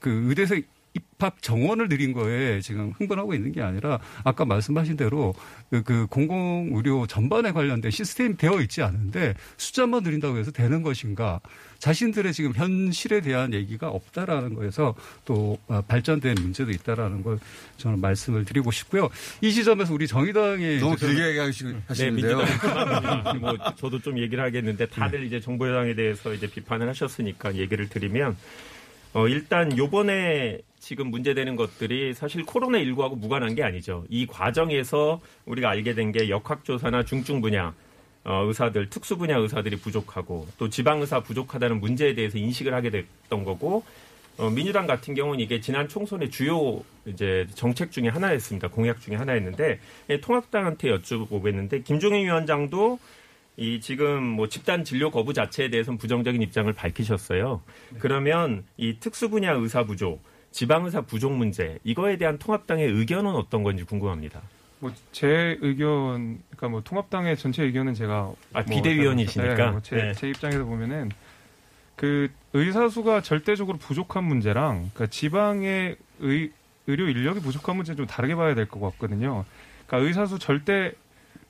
그 0.01 0.09
의대생 0.27 0.63
입학 0.93 1.41
정원을 1.41 1.87
늘린 1.87 2.11
거에 2.11 2.59
지금 2.59 2.91
흥분하고 2.97 3.33
있는 3.33 3.51
게 3.51 3.61
아니라 3.61 3.99
아까 4.23 4.43
말씀하신 4.43 4.97
대로 4.97 5.33
그, 5.69 5.83
그 5.83 6.05
공공 6.07 6.71
의료 6.73 7.07
전반에 7.07 7.51
관련된 7.51 7.91
시스템이 7.91 8.35
되어 8.35 8.59
있지 8.59 8.81
않은데 8.81 9.35
숫자만 9.57 10.03
늘린다고 10.03 10.37
해서 10.37 10.51
되는 10.51 10.81
것인가 10.81 11.39
자신들의 11.79 12.33
지금 12.33 12.53
현실에 12.53 13.21
대한 13.21 13.53
얘기가 13.53 13.87
없다라는 13.87 14.53
거에서 14.53 14.93
또 15.23 15.57
어, 15.67 15.81
발전된 15.81 16.35
문제도 16.41 16.69
있다라는 16.69 17.23
걸 17.23 17.39
저는 17.77 18.01
말씀을 18.01 18.43
드리고 18.43 18.71
싶고요. 18.71 19.09
이 19.39 19.53
지점에서 19.53 19.93
우리 19.93 20.07
정의당의 20.07 20.79
너무 20.79 20.95
길게 20.95 21.21
네, 21.21 21.29
얘기하시는데요. 21.29 22.37
그만합니다. 22.59 23.33
뭐 23.35 23.57
저도 23.77 23.99
좀 23.99 24.19
얘기를 24.19 24.43
하겠는데 24.43 24.87
다들 24.87 25.23
이제 25.23 25.39
정부 25.39 25.69
여당에 25.69 25.95
대해서 25.95 26.33
이제 26.33 26.47
비판을 26.47 26.89
하셨으니까 26.89 27.55
얘기를 27.55 27.87
드리면 27.87 28.35
어 29.13 29.27
일단 29.27 29.77
요번에 29.77 30.59
지금 30.79 31.07
문제되는 31.11 31.55
것들이 31.57 32.13
사실 32.13 32.43
코로나19하고 32.45 33.17
무관한 33.17 33.55
게 33.55 33.63
아니죠. 33.63 34.05
이 34.09 34.25
과정에서 34.25 35.19
우리가 35.45 35.69
알게 35.69 35.93
된 35.93 36.11
게 36.11 36.29
역학조사나 36.29 37.03
중증 37.05 37.41
분야 37.41 37.73
어, 38.23 38.43
의사들, 38.45 38.89
특수 38.89 39.17
분야 39.17 39.37
의사들이 39.37 39.77
부족하고 39.77 40.47
또 40.57 40.69
지방 40.69 41.01
의사 41.01 41.21
부족하다는 41.21 41.79
문제에 41.79 42.13
대해서 42.13 42.37
인식을 42.37 42.73
하게 42.73 42.89
됐던 42.89 43.43
거고 43.43 43.83
어, 44.37 44.49
민주당 44.49 44.87
같은 44.87 45.13
경우는 45.13 45.39
이게 45.39 45.59
지난 45.59 45.87
총선의 45.87 46.29
주요 46.31 46.81
이제 47.05 47.47
정책 47.53 47.91
중에 47.91 48.07
하나였습니다. 48.07 48.69
공약 48.69 49.01
중에 49.01 49.15
하나였는데 49.15 49.79
예, 50.09 50.21
통합당한테 50.21 50.89
여쭤보겠는데 50.97 51.83
김종인 51.83 52.25
위원장도 52.25 52.99
이 53.61 53.79
지금 53.79 54.23
뭐 54.23 54.49
집단 54.49 54.83
진료 54.83 55.11
거부 55.11 55.33
자체에 55.35 55.69
대해서는 55.69 55.99
부정적인 55.99 56.41
입장을 56.41 56.73
밝히셨어요. 56.73 57.61
그러면 57.99 58.63
이 58.75 58.97
특수 58.99 59.29
분야 59.29 59.51
의사 59.51 59.83
부족 59.83 60.23
지방 60.49 60.85
의사 60.85 61.01
부족 61.01 61.31
문제 61.33 61.77
이거에 61.83 62.17
대한 62.17 62.39
통합당의 62.39 62.87
의견은 62.87 63.35
어떤 63.35 63.61
건지 63.61 63.83
궁금합니다. 63.83 64.41
뭐 64.79 64.91
제 65.11 65.59
의견, 65.61 66.39
그러니까 66.49 66.69
뭐 66.69 66.81
통합당의 66.81 67.37
전체 67.37 67.61
의견은 67.63 67.93
제가 67.93 68.31
아, 68.53 68.63
뭐 68.63 68.75
비대위원이시니까. 68.75 69.55
네, 69.55 69.69
뭐 69.69 69.79
제 69.81 69.95
네. 69.95 70.13
제 70.13 70.29
입장에서 70.29 70.65
보면은 70.65 71.11
그 71.95 72.29
의사 72.53 72.89
수가 72.89 73.21
절대적으로 73.21 73.77
부족한 73.77 74.23
문제랑 74.23 74.89
그러니까 74.95 75.05
지방의 75.05 75.97
의, 76.21 76.51
의료 76.87 77.07
인력이 77.07 77.41
부족한 77.41 77.75
문제 77.75 77.93
좀 77.93 78.07
다르게 78.07 78.33
봐야 78.33 78.55
될 78.55 78.65
것 78.65 78.79
같거든요. 78.79 79.45
그러니까 79.85 80.07
의사 80.07 80.25
수 80.25 80.39
절대 80.39 80.93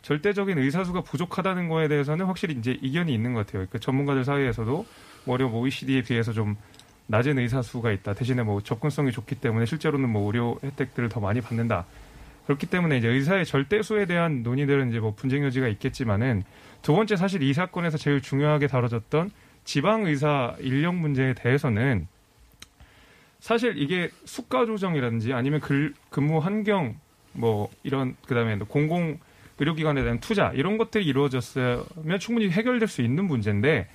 절대적인 0.02 0.58
의사 0.58 0.84
수가 0.84 1.02
부족하다는 1.02 1.70
거에 1.70 1.88
대해서는 1.88 2.26
확실히 2.26 2.56
이제 2.56 2.78
이견이 2.82 3.14
있는 3.14 3.34
것 3.34 3.46
같아요. 3.46 3.60
그러니까 3.62 3.80
전문가들 3.80 4.24
사이에서도 4.26 4.86
뭐 5.26 5.36
어려 5.36 5.48
OECD에 5.48 6.02
비해서 6.02 6.34
좀 6.34 6.56
낮은 7.08 7.38
의사 7.38 7.62
수가 7.62 7.92
있다. 7.92 8.14
대신에 8.14 8.42
뭐 8.44 8.62
접근성이 8.62 9.12
좋기 9.12 9.36
때문에 9.36 9.66
실제로는 9.66 10.10
뭐 10.10 10.26
의료 10.28 10.58
혜택들을 10.64 11.10
더 11.10 11.20
많이 11.20 11.42
받는다. 11.42 11.86
그렇기 12.46 12.68
때문에 12.68 12.98
이제 12.98 13.08
의사의 13.08 13.46
절대수에 13.46 14.06
대한 14.06 14.42
논의들은 14.44 14.90
이제 14.90 15.00
뭐 15.00 15.14
분쟁 15.14 15.44
여지가 15.44 15.68
있겠지만은 15.68 16.44
두 16.82 16.94
번째 16.94 17.16
사실 17.16 17.44
이 17.44 17.54
사건에서 17.54 17.98
제일 17.98 18.22
중요하게 18.22 18.68
다뤄졌던 18.68 19.30
지방 19.64 20.06
의사 20.06 20.56
인력 20.60 20.96
문제에 20.96 21.34
대해서는 21.34 22.08
사실 23.40 23.78
이게 23.78 24.10
수가 24.26 24.66
조정이라든지 24.66 25.34
아니면 25.34 25.60
글- 25.60 25.94
근무 26.10 26.40
환경 26.40 26.96
뭐 27.34 27.70
이런 27.84 28.16
그다음에 28.28 28.58
공공 28.58 29.20
의료기관에 29.62 30.02
대한 30.02 30.20
투자 30.20 30.52
이런 30.54 30.78
것들이 30.78 31.06
이루어졌으면 31.06 32.20
충분히 32.20 32.50
해결될 32.50 32.88
수 32.88 33.02
있는 33.02 33.26
문제인데 33.26 33.88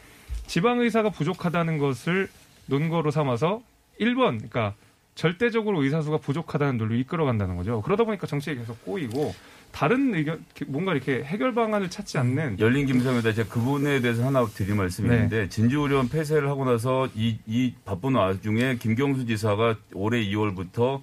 지방 0.46 0.80
의사가 0.80 1.10
부족하다는 1.10 1.78
것을 1.78 2.28
논거로 2.66 3.10
삼아서 3.10 3.62
1번 4.00 4.36
그러니까 4.36 4.74
절대적으로 5.16 5.82
의사 5.82 6.02
수가 6.02 6.18
부족하다는 6.18 6.78
논리로 6.78 7.00
이끌어간다는 7.00 7.56
거죠. 7.56 7.82
그러다 7.82 8.04
보니까 8.04 8.26
정책이 8.26 8.60
계속 8.60 8.84
꼬이고 8.84 9.34
다른 9.72 10.14
의견 10.14 10.44
뭔가 10.68 10.92
이렇게 10.92 11.24
해결 11.24 11.52
방안을 11.54 11.90
찾지 11.90 12.18
않는 12.18 12.60
열린 12.60 12.86
김성입니다. 12.86 13.32
제가 13.32 13.48
그 13.48 13.60
부분에 13.60 14.00
대해서 14.00 14.24
하나 14.24 14.44
드릴 14.46 14.74
말씀이 14.74 15.08
네. 15.08 15.14
있는데 15.16 15.48
진주의료원 15.48 16.08
폐쇄를 16.08 16.48
하고 16.48 16.64
나서 16.64 17.08
이, 17.14 17.38
이 17.46 17.74
바쁜 17.84 18.14
와중에 18.14 18.76
김경수 18.76 19.26
지사가 19.26 19.76
올해 19.94 20.24
2월부터 20.26 21.02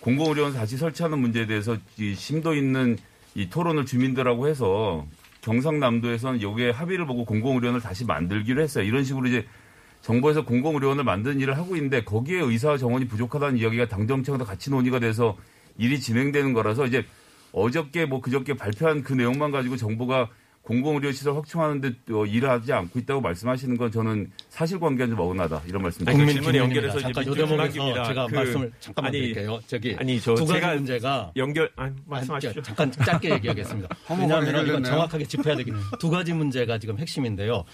공공의료원 0.00 0.52
다시 0.52 0.76
설치하는 0.76 1.18
문제에 1.18 1.46
대해서 1.46 1.78
이 1.96 2.14
심도 2.14 2.54
있는 2.54 2.98
이 3.34 3.48
토론을 3.50 3.86
주민들하고 3.86 4.48
해서 4.48 5.06
경상남도에서는 5.42 6.42
여기에 6.42 6.70
합의를 6.70 7.06
보고 7.06 7.24
공공의료원을 7.24 7.80
다시 7.80 8.04
만들기로 8.04 8.62
했어요. 8.62 8.84
이런 8.84 9.04
식으로 9.04 9.26
이제 9.26 9.46
정부에서 10.00 10.44
공공의료원을 10.44 11.04
만드는 11.04 11.40
일을 11.40 11.56
하고 11.56 11.76
있는데 11.76 12.04
거기에 12.04 12.40
의사 12.40 12.76
정원이 12.76 13.08
부족하다는 13.08 13.58
이야기가 13.58 13.88
당정청에도 13.88 14.44
같이 14.44 14.70
논의가 14.70 15.00
돼서 15.00 15.36
일이 15.76 15.98
진행되는 16.00 16.52
거라서 16.52 16.86
이제 16.86 17.04
어저께 17.52 18.06
뭐 18.06 18.20
그저께 18.20 18.54
발표한 18.54 19.02
그 19.02 19.12
내용만 19.12 19.50
가지고 19.50 19.76
정부가 19.76 20.28
공공의료 20.64 21.12
시설 21.12 21.34
확충하는데 21.36 21.92
어, 22.12 22.24
일을 22.24 22.48
하지 22.48 22.72
않고 22.72 22.98
있다고 22.98 23.20
말씀하시는 23.20 23.76
건 23.76 23.92
저는 23.92 24.30
사실관계는 24.48 25.10
좀 25.14 25.20
어긋나다 25.20 25.60
이런 25.66 25.82
말씀 25.82 26.08
아니, 26.08 26.16
그 26.18 26.24
드립니다. 26.24 26.32
질문에 26.42 26.58
연결해서 26.58 27.00
잠깐 27.00 27.26
요 27.26 27.30
민주 27.34 27.46
대목에서 27.46 27.72
중앙입니다. 27.72 28.04
제가 28.08 28.26
그- 28.26 28.34
말씀을 28.34 28.72
잠깐만 28.80 29.08
아니, 29.10 29.20
드릴게요. 29.20 29.60
저기 29.66 29.96
아니, 29.98 30.20
저 30.20 30.34
두 30.34 30.46
가지 30.46 30.60
제가 30.60 30.74
문제가 30.74 31.32
연결 31.36 31.70
아니, 31.76 31.94
말씀하십시오. 32.06 32.50
아니, 32.56 32.62
잠깐 32.64 32.92
짧게 32.92 33.30
얘기하겠습니다. 33.34 33.88
왜냐하면 34.18 34.66
이건. 34.66 34.84
정확하게 34.84 35.24
짚어야 35.26 35.54
되기 35.56 35.70
두 36.00 36.08
가지 36.08 36.32
문제가 36.32 36.78
지금 36.78 36.98
핵심인데요. 36.98 37.64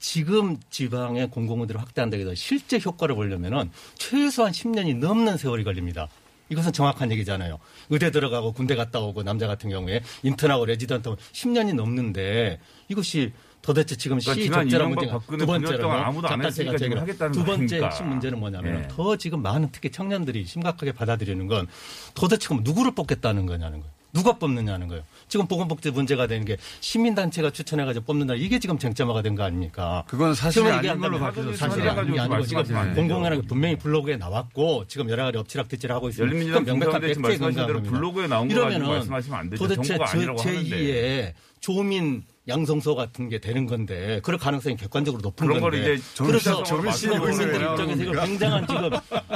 지금 0.00 0.56
지방의 0.70 1.30
공공의대를 1.30 1.80
확대한다고 1.80 2.20
해서 2.22 2.34
실제 2.34 2.80
효과를 2.84 3.14
보려면은 3.14 3.70
최소한 3.94 4.50
10년이 4.52 4.96
넘는 4.96 5.36
세월이 5.36 5.62
걸립니다. 5.62 6.08
이것은 6.50 6.72
정확한 6.72 7.10
얘기잖아요. 7.12 7.58
의대 7.88 8.10
들어가고 8.10 8.52
군대 8.52 8.74
갔다 8.74 9.00
오고 9.00 9.22
남자 9.22 9.46
같은 9.46 9.70
경우에 9.70 10.02
인턴하고 10.22 10.66
레지던트하고 10.66 11.20
10년이 11.32 11.74
넘는데 11.74 12.60
이것이 12.88 13.32
도대체 13.62 13.96
지금 13.96 14.18
그러니까 14.18 14.34
시 14.34 14.42
지난 14.44 14.68
적절한 14.68 14.90
이명박 14.90 15.22
문제가 15.28 15.38
두 15.38 15.46
번째로 15.46 16.44
했으니까 16.44 16.78
지금 16.78 16.98
하겠다는 16.98 17.32
두거 17.32 17.44
번째? 17.44 17.82
핵심 17.82 18.08
문제는 18.08 18.38
뭐냐면 18.38 18.84
예. 18.84 18.88
더 18.88 19.16
지금 19.16 19.42
많은 19.42 19.68
특히 19.70 19.90
청년들이 19.90 20.44
심각하게 20.44 20.92
받아들이는 20.92 21.46
건 21.46 21.66
도대체 22.14 22.48
그럼 22.48 22.62
누구를 22.64 22.94
뽑겠다는 22.94 23.46
거냐는 23.46 23.80
거예요. 23.80 23.99
누가 24.12 24.32
뽑느냐는 24.38 24.88
거예요. 24.88 25.02
지금 25.28 25.46
보건복지 25.46 25.90
문제가 25.90 26.26
되는 26.26 26.44
게 26.44 26.56
시민단체가 26.80 27.50
추천해가지고 27.50 28.04
뽑는다. 28.06 28.34
이게 28.34 28.58
지금 28.58 28.78
쟁점화가 28.78 29.22
된 29.22 29.34
거 29.36 29.44
아닙니까? 29.44 30.04
그건 30.08 30.34
사실이 30.34 30.68
아닌 30.68 30.98
걸로 30.98 31.18
밝혀졌어요. 31.18 31.56
사실이 31.56 31.88
아니고 31.88 32.42
지금. 32.44 32.94
공공연하게 32.94 33.42
분명히 33.42 33.76
블로그에 33.76 34.16
나왔고 34.16 34.86
지금 34.88 35.08
여러 35.08 35.24
가지 35.24 35.38
엎치락뒤치락 35.38 35.96
하고 35.96 36.08
있습니다. 36.08 36.26
열린민주당 36.26 36.64
명백한 36.64 37.00
김성대 37.00 37.14
지금 37.14 37.22
팩트에 37.22 37.38
말씀하신 37.38 37.66
대로 37.66 37.82
근거합니다. 37.82 37.98
블로그에 37.98 38.26
나온 38.26 38.48
거 38.48 38.88
말씀하시면 38.92 39.38
안 39.38 39.50
되죠. 39.50 39.66
도대체 39.68 39.94
하는데. 39.94 40.42
제2의 40.42 41.32
조민 41.60 42.24
양성소 42.50 42.94
같은 42.96 43.28
게 43.28 43.38
되는 43.38 43.64
건데 43.66 44.20
그럴 44.22 44.38
가능성이 44.38 44.76
객관적으로 44.76 45.22
높은 45.22 45.46
그런 45.46 45.60
건데 45.60 45.82
걸 45.82 45.94
이제 45.94 46.02
그래서 46.22 46.62
씨는 46.92 47.18
국민들 47.20 47.46
왜 47.60 47.70
입장에서 47.70 48.02
이거 48.02 48.10
그러니까. 48.10 48.24
굉장한 48.26 48.66
지금 48.66 48.90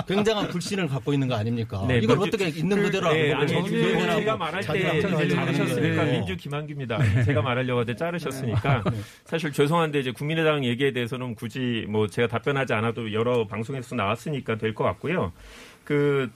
굉장한 0.06 0.48
불신을 0.48 0.88
갖고 0.88 1.12
있는 1.12 1.28
거 1.28 1.34
아닙니까? 1.36 1.84
네, 1.88 1.98
이걸 1.98 2.18
어떻게 2.18 2.48
있는 2.48 2.76
그- 2.76 2.82
그대로 2.84 3.12
네, 3.12 3.32
하고 3.32 3.46
제가 3.46 4.36
말할 4.36 4.62
때 4.62 5.00
자르셨으니까. 5.28 6.04
민주 6.04 6.36
김한규입니다. 6.36 7.24
제가 7.24 7.40
말하려고 7.40 7.80
하는데 7.80 7.96
자르셨으니까 7.96 8.84
사실 9.24 9.52
죄송한데 9.52 10.00
이제 10.00 10.10
국민의당 10.10 10.64
얘기에 10.64 10.92
대해서는 10.92 11.34
굳이 11.34 11.86
뭐 11.88 12.06
제가 12.08 12.28
답변하지 12.28 12.72
않아도 12.74 13.12
여러 13.12 13.46
방송에서 13.46 13.94
나왔으니까 13.94 14.56
될 14.58 14.74
것 14.74 14.82
같고요. 14.84 15.32
그이 15.84 16.26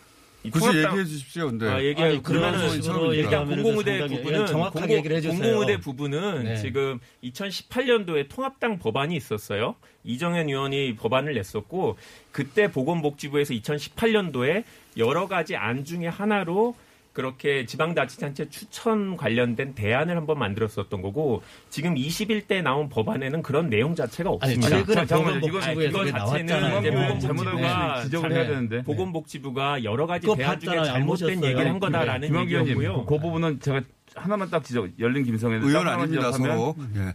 굳이 0.50 0.68
얘기해 0.68 1.04
주십시오. 1.04 1.48
근데 1.48 1.68
아, 1.68 1.82
얘기 1.82 2.00
아니, 2.00 2.22
그러면은 2.22 3.14
일단 3.14 3.46
공공의대 3.46 4.06
부분은 4.06 4.46
정확하게 4.46 4.80
공공, 4.80 4.96
얘기를 4.96 5.16
해주세요. 5.16 5.40
공공의대 5.40 5.80
부분은 5.80 6.44
네. 6.44 6.56
지금 6.56 7.00
2018년도에 7.24 8.28
통합당 8.28 8.78
법안이 8.78 9.16
있었어요. 9.16 9.74
이정현 10.04 10.48
의원이 10.48 10.96
법안을 10.96 11.34
냈었고 11.34 11.96
그때 12.32 12.70
보건복지부에서 12.70 13.52
2018년도에 13.54 14.64
여러 14.96 15.26
가지 15.28 15.56
안 15.56 15.84
중에 15.84 16.06
하나로 16.06 16.74
그렇게 17.18 17.66
지방자치단체 17.66 18.48
추천 18.48 19.16
관련된 19.16 19.74
대안을 19.74 20.16
한번 20.16 20.38
만들었었던 20.38 21.02
거고 21.02 21.42
지금 21.68 21.96
21대 21.96 22.62
나온 22.62 22.88
법안에는 22.88 23.42
그런 23.42 23.68
내용 23.68 23.96
자체가 23.96 24.30
아니 24.40 24.54
없습니다. 24.54 24.68
최근에 24.68 24.94
자, 24.94 25.04
잠깐만요. 25.04 25.40
보건복지부에서 25.40 25.88
이거 25.88 25.98
그게 25.98 26.12
자체는. 26.12 26.44
이제 26.44 26.60
잘못된 26.60 26.94
보건복지부가 26.94 27.88
것을 27.88 28.04
지적을 28.04 28.32
해야 28.32 28.46
되는데. 28.46 28.82
보건복지부가 28.84 29.82
여러 29.82 30.06
가지 30.06 30.28
대안 30.36 30.60
중에 30.60 30.84
잘못된? 30.84 31.42
얘기를 31.42 31.66
한 31.66 31.80
거다라는 31.80 32.28
의원님, 32.28 32.56
얘기였고요. 32.60 33.04
그 33.06 33.18
부분은 33.18 33.58
제가 33.58 33.80
하나만 34.14 34.48
딱 34.50 34.62
지적, 34.62 34.88
열린 35.00 35.24
김성애 35.24 35.56
의원 35.56 35.88
아닙니다, 35.88 36.30
서로. 36.30 36.76
예. 36.94 37.14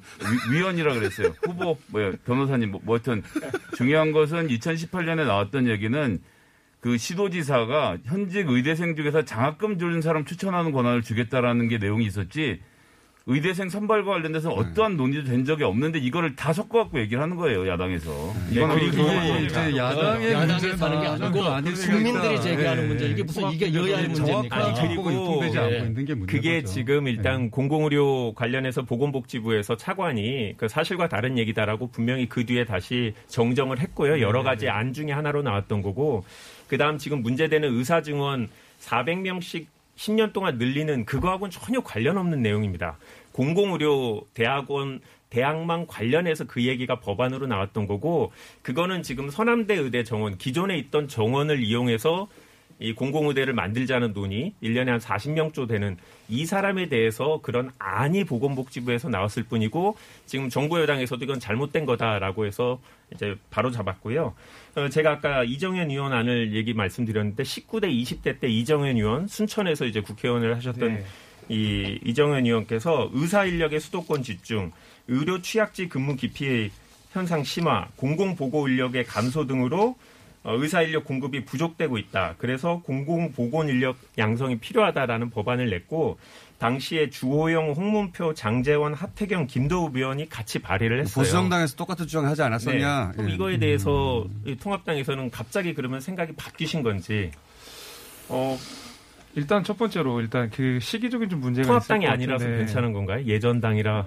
위, 0.53 0.61
원이라 0.61 0.95
그랬어요. 0.95 1.33
후보, 1.45 1.77
뭐야, 1.87 2.11
변호사님, 2.25 2.71
뭐, 2.71 2.81
뭐 2.83 2.95
하여튼 2.97 3.23
중요한 3.77 4.11
것은 4.11 4.49
2018년에 4.49 5.25
나왔던 5.25 5.69
얘기는 5.69 6.19
그 6.83 6.97
시도지사가 6.97 7.99
현직 8.03 8.49
의대생 8.49 8.97
중에서 8.97 9.23
장학금 9.23 9.79
주는 9.79 10.01
사람 10.01 10.25
추천하는 10.25 10.73
권한을 10.73 11.01
주겠다라는 11.01 11.69
게 11.69 11.77
내용이 11.77 12.05
있었지 12.05 12.59
의대생 13.25 13.69
선발과 13.69 14.11
관련돼서 14.11 14.49
네. 14.49 14.55
어떠한 14.55 14.97
논의도 14.97 15.23
된 15.23 15.45
적이 15.45 15.63
없는데 15.63 15.99
이거를 15.99 16.35
다 16.35 16.51
섞어갖고 16.51 16.99
얘기를 16.99 17.23
하는 17.23 17.37
거예요, 17.37 17.65
야당에서. 17.69 18.11
네, 18.49 18.55
이건 18.55 18.77
이게 18.79 19.45
이제 19.45 19.77
야당의 19.77 20.33
하는 20.33 20.59
게 20.59 20.67
문제다. 20.73 21.55
아니고 21.55 21.73
국민들이. 21.73 22.41
제기하는 22.41 22.83
예. 22.83 22.87
문제 22.87 23.05
이게 23.07 23.23
무슨 23.23 23.49
이게 23.51 23.73
여야의 23.73 24.09
문제입니까? 24.09 24.59
정확한 24.59 24.75
아니, 24.75 24.89
그리고 24.89 25.13
유통되지 25.13 25.57
예. 25.57 25.61
않고 25.61 25.85
있는 25.85 26.05
게. 26.05 26.15
그게 26.25 26.63
지금 26.63 27.07
일단 27.07 27.43
네. 27.43 27.49
공공의료 27.49 28.33
관련해서 28.33 28.81
보건복지부에서 28.81 29.77
차관이 29.77 30.55
그 30.57 30.67
사실과 30.67 31.07
다른 31.07 31.37
얘기다라고 31.37 31.91
분명히 31.91 32.27
그 32.27 32.45
뒤에 32.45 32.65
다시 32.65 33.13
정정을 33.27 33.79
했고요. 33.79 34.19
여러 34.19 34.39
네. 34.39 34.49
가지 34.49 34.67
안 34.67 34.91
중에 34.91 35.13
하나로 35.13 35.43
나왔던 35.43 35.81
거고 35.81 36.25
그다음 36.67 36.97
지금 36.97 37.21
문제되는 37.21 37.73
의사 37.73 38.01
증원 38.01 38.49
400명씩 38.81 39.67
10년 39.95 40.33
동안 40.33 40.57
늘리는 40.57 41.05
그거하고는 41.05 41.51
전혀 41.51 41.81
관련 41.81 42.17
없는 42.17 42.41
내용입니다. 42.41 42.97
공공의료 43.31 44.27
대학원 44.33 45.01
대학만 45.29 45.87
관련해서 45.87 46.45
그 46.45 46.63
얘기가 46.63 46.99
법안으로 46.99 47.47
나왔던 47.47 47.87
거고 47.87 48.31
그거는 48.61 49.01
지금 49.01 49.31
서남대 49.31 49.75
의대 49.75 50.03
정원 50.03 50.37
기존에 50.37 50.77
있던 50.77 51.07
정원을 51.07 51.63
이용해서 51.63 52.27
이 52.79 52.93
공공의대를 52.93 53.53
만들자는 53.53 54.13
논의 54.13 54.53
1년에 54.61 54.87
한 54.87 54.99
40명조 54.99 55.67
되는 55.67 55.97
이 56.27 56.45
사람에 56.45 56.89
대해서 56.89 57.39
그런 57.41 57.71
안이 57.79 58.23
보건복지부에서 58.25 59.09
나왔을 59.09 59.43
뿐이고 59.43 59.95
지금 60.25 60.49
정부 60.49 60.81
여당에서도 60.81 61.23
이건 61.23 61.39
잘못된 61.39 61.85
거다라고 61.85 62.45
해서 62.45 62.79
이제 63.13 63.35
바로 63.49 63.71
잡았고요. 63.71 64.33
어, 64.75 64.89
제가 64.89 65.11
아까 65.11 65.43
이정현 65.43 65.91
의원 65.91 66.13
안을 66.13 66.55
얘기 66.55 66.73
말씀드렸는데 66.73 67.43
19대 67.43 67.85
20대 67.85 68.39
때 68.39 68.47
이정현 68.47 68.97
의원 68.97 69.27
순천에서 69.27 69.85
이제 69.85 70.01
국회의원을 70.01 70.55
하셨던 70.57 70.93
네. 70.95 71.05
이 71.49 71.99
이정현 72.03 72.45
의원께서 72.45 73.09
의사 73.13 73.45
인력의 73.45 73.79
수도권 73.79 74.23
집중, 74.23 74.71
의료 75.07 75.41
취약지 75.41 75.89
근무 75.89 76.15
기피 76.15 76.71
현상 77.11 77.43
심화, 77.43 77.87
공공 77.95 78.35
보고 78.35 78.67
인력의 78.67 79.03
감소 79.05 79.45
등으로 79.45 79.89
어, 79.89 79.95
의사 80.51 80.81
인력 80.81 81.05
공급이 81.05 81.45
부족되고 81.45 81.97
있다. 81.97 82.35
그래서 82.37 82.81
공공 82.83 83.31
보건 83.31 83.69
인력 83.69 83.95
양성이 84.17 84.59
필요하다라는 84.59 85.29
법안을 85.29 85.69
냈고 85.69 86.17
당시에 86.59 87.09
주호영, 87.09 87.71
홍문표, 87.71 88.33
장재원, 88.33 88.93
하태경, 88.93 89.47
김도우 89.47 89.91
의원이 89.93 90.29
같이 90.29 90.59
발의를 90.59 91.01
했어요. 91.01 91.21
보수정당에서 91.21 91.75
똑같은 91.75 92.07
주장 92.07 92.25
하지 92.25 92.41
않았었냐? 92.41 93.05
네. 93.07 93.11
그럼 93.13 93.29
예. 93.29 93.33
이거에 93.33 93.57
대해서 93.57 94.25
이 94.45 94.55
통합당에서는 94.55 95.29
갑자기 95.31 95.73
그러면 95.73 95.99
생각이 95.99 96.33
바뀌신 96.33 96.83
건지 96.83 97.31
어, 98.29 98.57
일단 99.35 99.63
첫 99.63 99.77
번째로 99.77 100.21
일단 100.21 100.49
그 100.49 100.79
시기적인 100.81 101.29
좀 101.29 101.39
문제가 101.41 101.67
통합당이 101.67 102.05
있을 102.05 102.07
것 102.09 102.13
아니라서. 102.13 102.45
괜찮은 102.45 102.93
건가요? 102.93 103.23
예전 103.25 103.59
당이라 103.59 104.05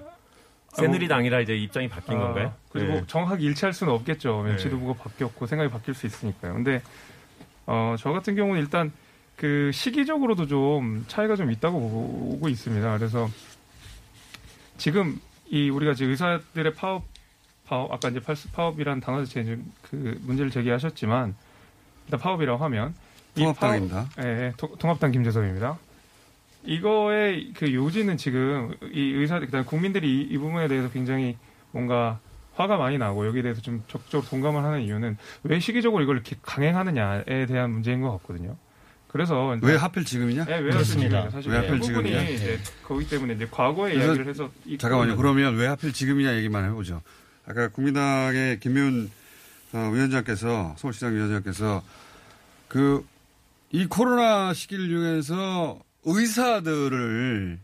새누리당이라 0.73 1.39
이제 1.41 1.55
입장이 1.55 1.87
바뀐 1.89 2.17
아, 2.17 2.19
건가요? 2.19 2.53
그리고 2.69 2.93
네. 2.93 3.03
정확하게 3.07 3.43
일치할 3.43 3.73
수는 3.73 3.93
없겠죠. 3.93 4.43
네. 4.45 4.57
지도부가 4.57 4.93
바뀌었고 5.01 5.45
생각이 5.47 5.71
바뀔 5.71 5.93
수 5.95 6.05
있으니까요. 6.05 6.53
근데 6.53 6.81
어, 7.65 7.95
저 7.99 8.11
같은 8.11 8.35
경우는 8.35 8.61
일단 8.61 8.91
그 9.35 9.71
시기적으로도 9.73 10.47
좀 10.47 11.05
차이가 11.07 11.35
좀 11.35 11.51
있다고 11.51 11.79
보고 11.79 12.49
있습니다. 12.49 12.97
그래서 12.97 13.29
지금 14.77 15.19
이 15.47 15.69
우리가 15.69 15.93
지금 15.93 16.11
의사들의 16.11 16.73
파업 16.75 17.03
파업 17.65 17.91
아까 17.91 18.09
이제 18.09 18.19
팔스 18.19 18.51
파업이란 18.51 18.99
단어 18.99 19.23
자체에 19.25 19.43
좀그 19.43 20.19
문제를 20.23 20.51
제기하셨지만 20.51 21.35
일단 22.05 22.19
파업이라고 22.19 22.63
하면 22.65 22.93
이 23.35 23.39
통합당입니다. 23.41 24.09
파업- 24.15 24.25
예, 24.25 24.29
예, 24.45 24.53
통- 24.57 24.75
통합당 24.77 25.11
김재섭입니다. 25.11 25.77
이거의 26.67 27.53
그 27.55 27.73
요지는 27.73 28.17
지금 28.17 28.75
이 28.93 28.99
의사 29.13 29.39
그다음 29.39 29.65
국민들이 29.65 30.07
이, 30.07 30.21
이 30.23 30.37
부분에 30.37 30.67
대해서 30.67 30.89
굉장히 30.91 31.37
뭔가 31.71 32.19
화가 32.55 32.77
많이 32.77 32.97
나고 32.97 33.25
여기에 33.27 33.41
대해서 33.43 33.61
좀 33.61 33.83
적극적으로 33.87 34.27
동감을 34.29 34.63
하는 34.63 34.81
이유는 34.81 35.17
왜 35.43 35.59
시기적으로 35.59 36.03
이걸 36.03 36.15
이렇게 36.17 36.35
강행하느냐에 36.41 37.45
대한 37.47 37.71
문제인 37.71 38.01
것 38.01 38.11
같거든요. 38.17 38.57
그래서 39.07 39.57
왜 39.61 39.75
하필 39.75 40.03
지금이냐? 40.03 40.45
네, 40.45 40.59
왜 40.59 40.71
그렇습니다. 40.71 41.19
하필 41.25 41.29
지금이냐 41.29 41.29
사실 41.31 41.51
왜 41.51 41.57
하필 41.57 41.71
대부분이 41.79 41.87
지금이냐? 41.87 42.21
이제 42.29 42.59
거기 42.83 43.07
때문에 43.07 43.33
이제 43.35 43.47
과거의 43.49 43.93
그래서 43.93 44.07
이야기를 44.09 44.27
해서 44.27 44.51
이 44.65 44.77
잠깐만요. 44.77 45.15
그러면 45.15 45.55
왜 45.55 45.67
하필 45.67 45.93
지금이냐 45.93 46.35
얘기만 46.35 46.65
해보죠. 46.65 47.01
아까 47.47 47.69
국민당의 47.69 48.59
김윤 48.59 49.09
어, 49.73 49.89
위원장께서 49.93 50.75
서울시장 50.77 51.15
위원장께서 51.15 51.81
그 52.67 53.05
이 53.71 53.85
코로나 53.85 54.53
시기를 54.53 54.89
이용해서 54.89 55.79
의사들을 56.07 57.59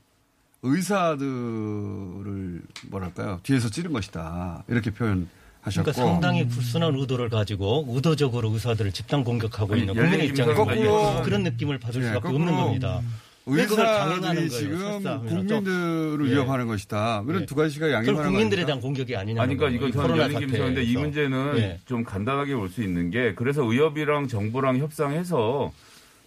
의사들을 0.63 2.61
뭐랄까요 2.89 3.39
뒤에서 3.43 3.69
찌른 3.69 3.93
것이다 3.93 4.63
이렇게 4.67 4.91
표현 4.91 5.27
하셨고 5.61 5.91
그러니까 5.91 6.11
상당히 6.13 6.47
불순한 6.47 6.93
의도를 6.95 7.29
가지고 7.29 7.85
의도적으로 7.89 8.49
의사들을 8.51 8.91
집단 8.91 9.23
공격하고 9.23 9.73
아니, 9.73 9.81
있는 9.81 9.95
국민의 9.95 10.27
입장에서 10.27 11.21
그런 11.23 11.43
느낌을 11.43 11.79
받을 11.79 12.03
예, 12.03 12.07
수밖에 12.07 12.27
없는 12.27 12.53
겁니다. 12.55 13.01
의사들이 13.45 14.35
거예요? 14.35 14.49
지금 14.49 15.05
하면. 15.05 15.19
국민들을 15.25 16.27
예. 16.27 16.31
위협하는 16.31 16.67
것이다. 16.67 17.23
이런 17.27 17.41
예. 17.41 17.45
두 17.45 17.55
가지가 17.55 17.89
많은 18.15 18.15
국민들에 18.31 18.61
거 18.61 18.65
대한 18.67 18.81
공격이 18.81 19.15
아니냐. 19.17 19.41
아니, 19.41 19.57
그러니까 19.57 19.87
이거 19.87 20.01
저는 20.01 20.17
열린 20.17 20.39
김수인데 20.39 20.83
이 20.83 20.95
문제는 20.97 21.57
예. 21.57 21.79
좀 21.85 22.03
간단하게 22.05 22.55
볼 22.55 22.69
수 22.69 22.81
있는 22.83 23.09
게 23.09 23.33
그래서 23.35 23.63
의협이랑 23.63 24.27
정부랑 24.29 24.77
협상해서 24.77 25.71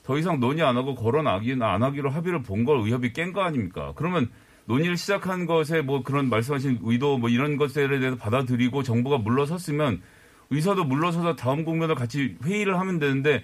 더 0.07 0.17
이상 0.17 0.39
논의 0.39 0.63
안 0.63 0.77
하고 0.77 0.95
거론하기 0.95 1.57
안 1.61 1.83
하기로 1.83 2.11
합의를 2.11 2.43
본 2.43 2.65
걸 2.65 2.79
의협이 2.81 3.13
깬 3.13 3.33
거 3.33 3.43
아닙니까? 3.43 3.93
그러면 3.97 4.31
논의를 4.67 4.97
시작한 4.97 5.47
것에 5.47 5.83
뭐 5.83 6.03
그런 6.03 6.29
말씀하신 6.29 6.79
의도 6.83 7.19
뭐 7.19 7.29
이런 7.29 7.57
것에 7.57 7.87
대해서 7.89 8.17
받아들이고 8.17 8.83
정부가 8.83 9.19
물러섰으면 9.19 10.01
의사도 10.51 10.85
물러서서 10.85 11.35
다음 11.37 11.65
국면을 11.65 11.95
같이 11.97 12.37
회의를 12.45 12.79
하면 12.79 12.99
되는데 13.01 13.43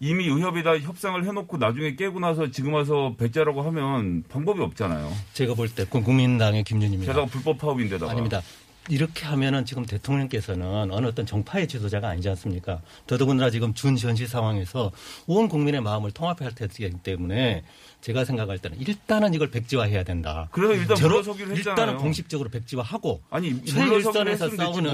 이미 0.00 0.24
의협이 0.26 0.64
다 0.64 0.76
협상을 0.78 1.24
해놓고 1.24 1.56
나중에 1.58 1.94
깨고 1.94 2.18
나서 2.20 2.50
지금 2.50 2.74
와서 2.74 3.14
배째라고 3.16 3.62
하면 3.62 4.24
방법이 4.28 4.60
없잖아요. 4.60 5.10
제가 5.32 5.54
볼 5.54 5.68
때 5.74 5.84
국민당의 5.84 6.64
김윤입니다. 6.64 7.12
게다가 7.12 7.26
불법 7.30 7.58
파업인데다가. 7.58 8.10
아닙니다. 8.10 8.40
이렇게 8.90 9.24
하면은 9.24 9.64
지금 9.64 9.86
대통령께서는 9.86 10.92
어느 10.92 11.06
어떤 11.06 11.24
정파의 11.24 11.66
지도자가 11.68 12.08
아니지 12.08 12.28
않습니까? 12.30 12.82
더더군다나 13.06 13.50
지금 13.50 13.72
준현실 13.72 14.28
상황에서 14.28 14.92
온 15.26 15.48
국민의 15.48 15.80
마음을 15.80 16.10
통합해야 16.10 16.48
할 16.48 16.54
테기 16.54 16.90
때문에 17.02 17.64
제가 18.04 18.26
생각할 18.26 18.58
때는 18.58 18.78
일단은 18.82 19.32
이걸 19.32 19.50
백지화해야 19.50 20.02
된다. 20.04 20.48
그래서 20.52 20.74
일단 20.74 20.94
저러- 20.94 21.12
물러서기로 21.14 21.56
했잖아요. 21.56 21.80
일단은 21.80 21.96
공식적으로 22.02 22.50
백지화하고 22.50 23.22
아니, 23.30 23.64
최일선에서 23.64 24.50
싸우는 24.50 24.90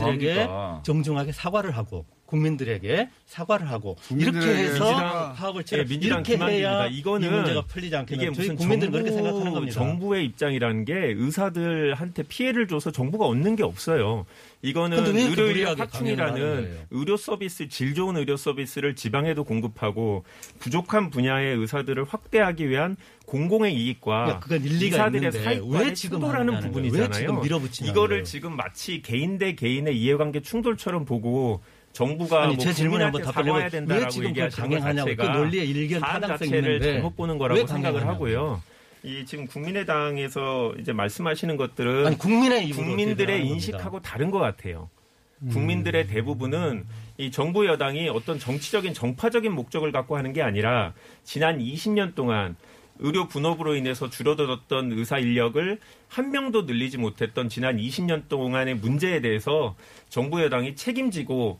합니까? 0.00 0.80
정중하게 0.84 1.30
사과를 1.30 1.76
하고 1.76 2.04
국민들에게 2.26 3.08
사과를 3.26 3.70
하고 3.70 3.96
이렇게 4.10 4.38
해서 4.40 5.32
파업을 5.34 5.60
예, 5.60 5.64
치러 5.64 5.84
민주당 5.84 6.24
이렇게. 6.26 6.36
해야 6.36 6.86
이거는 6.88 7.28
이 7.28 7.30
문제가 7.30 7.62
풀리지 7.62 7.86
이게 7.88 7.96
않겠냐. 7.96 8.20
저희 8.22 8.30
무슨 8.30 8.56
국민들은 8.56 8.92
정부, 8.92 8.98
그렇게 9.04 9.12
생각하는 9.22 9.52
겁니다. 9.52 9.74
정부의 9.74 10.24
입장이라는 10.24 10.84
게 10.84 10.94
의사들한테 11.16 12.24
피해를 12.24 12.66
줘서 12.66 12.90
정부가 12.90 13.26
얻는 13.26 13.54
게 13.54 13.62
없어요. 13.62 14.26
이거는 14.62 14.98
하는 14.98 15.78
확충이라는? 15.78 16.78
의료 16.90 17.16
서비스, 17.16 17.68
질 17.68 17.94
좋은 17.94 18.16
의료 18.16 18.36
서비스를 18.36 18.96
지방에도 18.96 19.44
공급하고 19.44 20.24
부족한 20.58 21.10
분야의 21.10 21.56
의사들을 21.56 22.04
확대하기 22.04 22.68
위한 22.68 22.96
공공의 23.26 23.74
이익과 23.74 24.40
의사들의 24.50 25.32
사익과의 25.32 25.94
충돌하는. 25.94 26.60
부분이잖아요. 26.60 27.40
왜 27.42 27.70
지금 27.70 27.90
이거를. 27.90 28.24
지금 28.24 28.56
마치 28.56 29.02
개인 29.02 29.38
대 29.38 29.54
개인의 29.54 29.96
이해관계 29.98 30.40
충돌처럼 30.40 31.04
보고 31.04 31.60
정부가 31.92 32.44
아니, 32.44 32.56
뭐 32.56 32.64
제 32.64 32.72
질문에 32.72 33.04
한번 33.04 33.22
답변해 33.22 33.46
사과해야 33.48 33.64
왜 33.64 33.70
된다라고 33.70 34.10
지금 34.10 34.28
그걸 34.32 34.44
얘기하시는 34.44 34.68
것. 34.68 34.76
그 34.76 34.94
자체가 34.96 35.38
논리의 35.38 35.68
일견 35.70 36.00
사안 36.00 36.20
타당성이 36.20 36.50
자체를 36.50 36.72
있는데 36.74 36.92
잘못 36.94 37.16
보는 37.16 37.34
왜 37.34 37.38
거라고 37.38 37.66
생각을. 37.66 38.06
하고요. 38.06 38.62
이 39.02 39.24
지금 39.24 39.46
국민의당에서 39.46 40.74
이제 40.80 40.92
말씀하시는 40.92 41.56
것들은 41.56 42.06
아니, 42.06 42.18
국민의 42.18 42.70
국민들의 42.70 43.46
인식하고. 43.46 44.00
다른 44.00 44.30
것 44.30 44.38
같아요. 44.38 44.90
음. 45.42 45.50
국민들의 45.50 46.06
대부분은 46.06 46.86
이 47.18 47.30
정부 47.30 47.66
여당이 47.66 48.08
어떤 48.08 48.38
정치적인 48.38 48.94
정파적인 48.94 49.52
목적을 49.52 49.92
갖고 49.92 50.16
하는 50.16 50.32
게 50.32 50.42
아니라 50.42 50.94
지난 51.24 51.58
20년 51.58 52.14
동안 52.14 52.56
의료 52.98 53.28
분업으로 53.28 53.74
인해서 53.74 54.08
줄어들었던 54.08 54.92
의사 54.92 55.18
인력을 55.18 55.78
한 56.08 56.30
명도 56.30 56.62
늘리지 56.62 56.98
못했던 56.98 57.48
지난 57.48 57.76
20년 57.76 58.28
동안의 58.28 58.76
문제에 58.76 59.20
대해서 59.20 59.76
정부 60.08 60.42
여당이 60.42 60.76
책임지고 60.76 61.58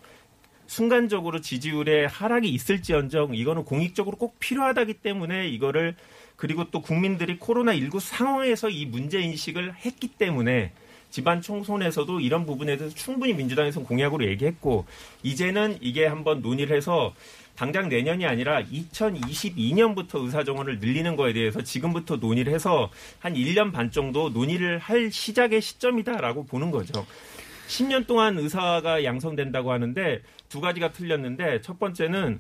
순간적으로 0.67 1.41
지지율에 1.41 2.07
하락이 2.07 2.49
있을지언정 2.49 3.35
이거는 3.35 3.65
공익적으로 3.65 4.17
꼭 4.17 4.39
필요하다기 4.39 4.95
때문에 4.95 5.49
이거를 5.49 5.95
그리고 6.37 6.71
또 6.71 6.83
국민들이 6.83 7.39
코로나19 7.39 8.01
상황에서 8.01 8.69
이 8.69 8.87
문제 8.87 9.21
인식을 9.21 9.75
했기 9.85 10.09
때문에 10.09 10.73
지방 11.11 11.41
총선에서도 11.41 12.21
이런 12.21 12.45
부분에 12.45 12.77
대해서 12.77 12.95
충분히 12.95 13.33
민주당에서 13.33 13.81
공약으로 13.81 14.27
얘기했고 14.27 14.85
이제는 15.23 15.79
이게 15.81 16.05
한번 16.05 16.43
논의를 16.43 16.77
해서 16.77 17.15
당장 17.57 17.89
내년이 17.89 18.27
아니라 18.27 18.63
2022년부터 18.65 20.23
의사 20.23 20.45
정원을 20.45 20.79
늘리는 20.79 21.17
거에 21.17 21.33
대해서 21.33 21.63
지금부터 21.63 22.17
논의를 22.17 22.53
해서 22.53 22.91
한 23.19 23.35
1년 23.35 23.73
반 23.73 23.91
정도 23.91 24.29
논의를 24.29 24.79
할 24.79 25.11
시작의 25.11 25.63
시점이다라고 25.63 26.45
보는 26.45 26.71
거죠. 26.71 27.07
10년 27.69 28.07
동안 28.07 28.39
의사가 28.39 29.05
양성된다고 29.05 29.73
하는데 29.73 30.21
두 30.51 30.61
가지가 30.61 30.93
틀렸는데 30.93 31.63
첫 31.63 31.79
번째는 31.79 32.39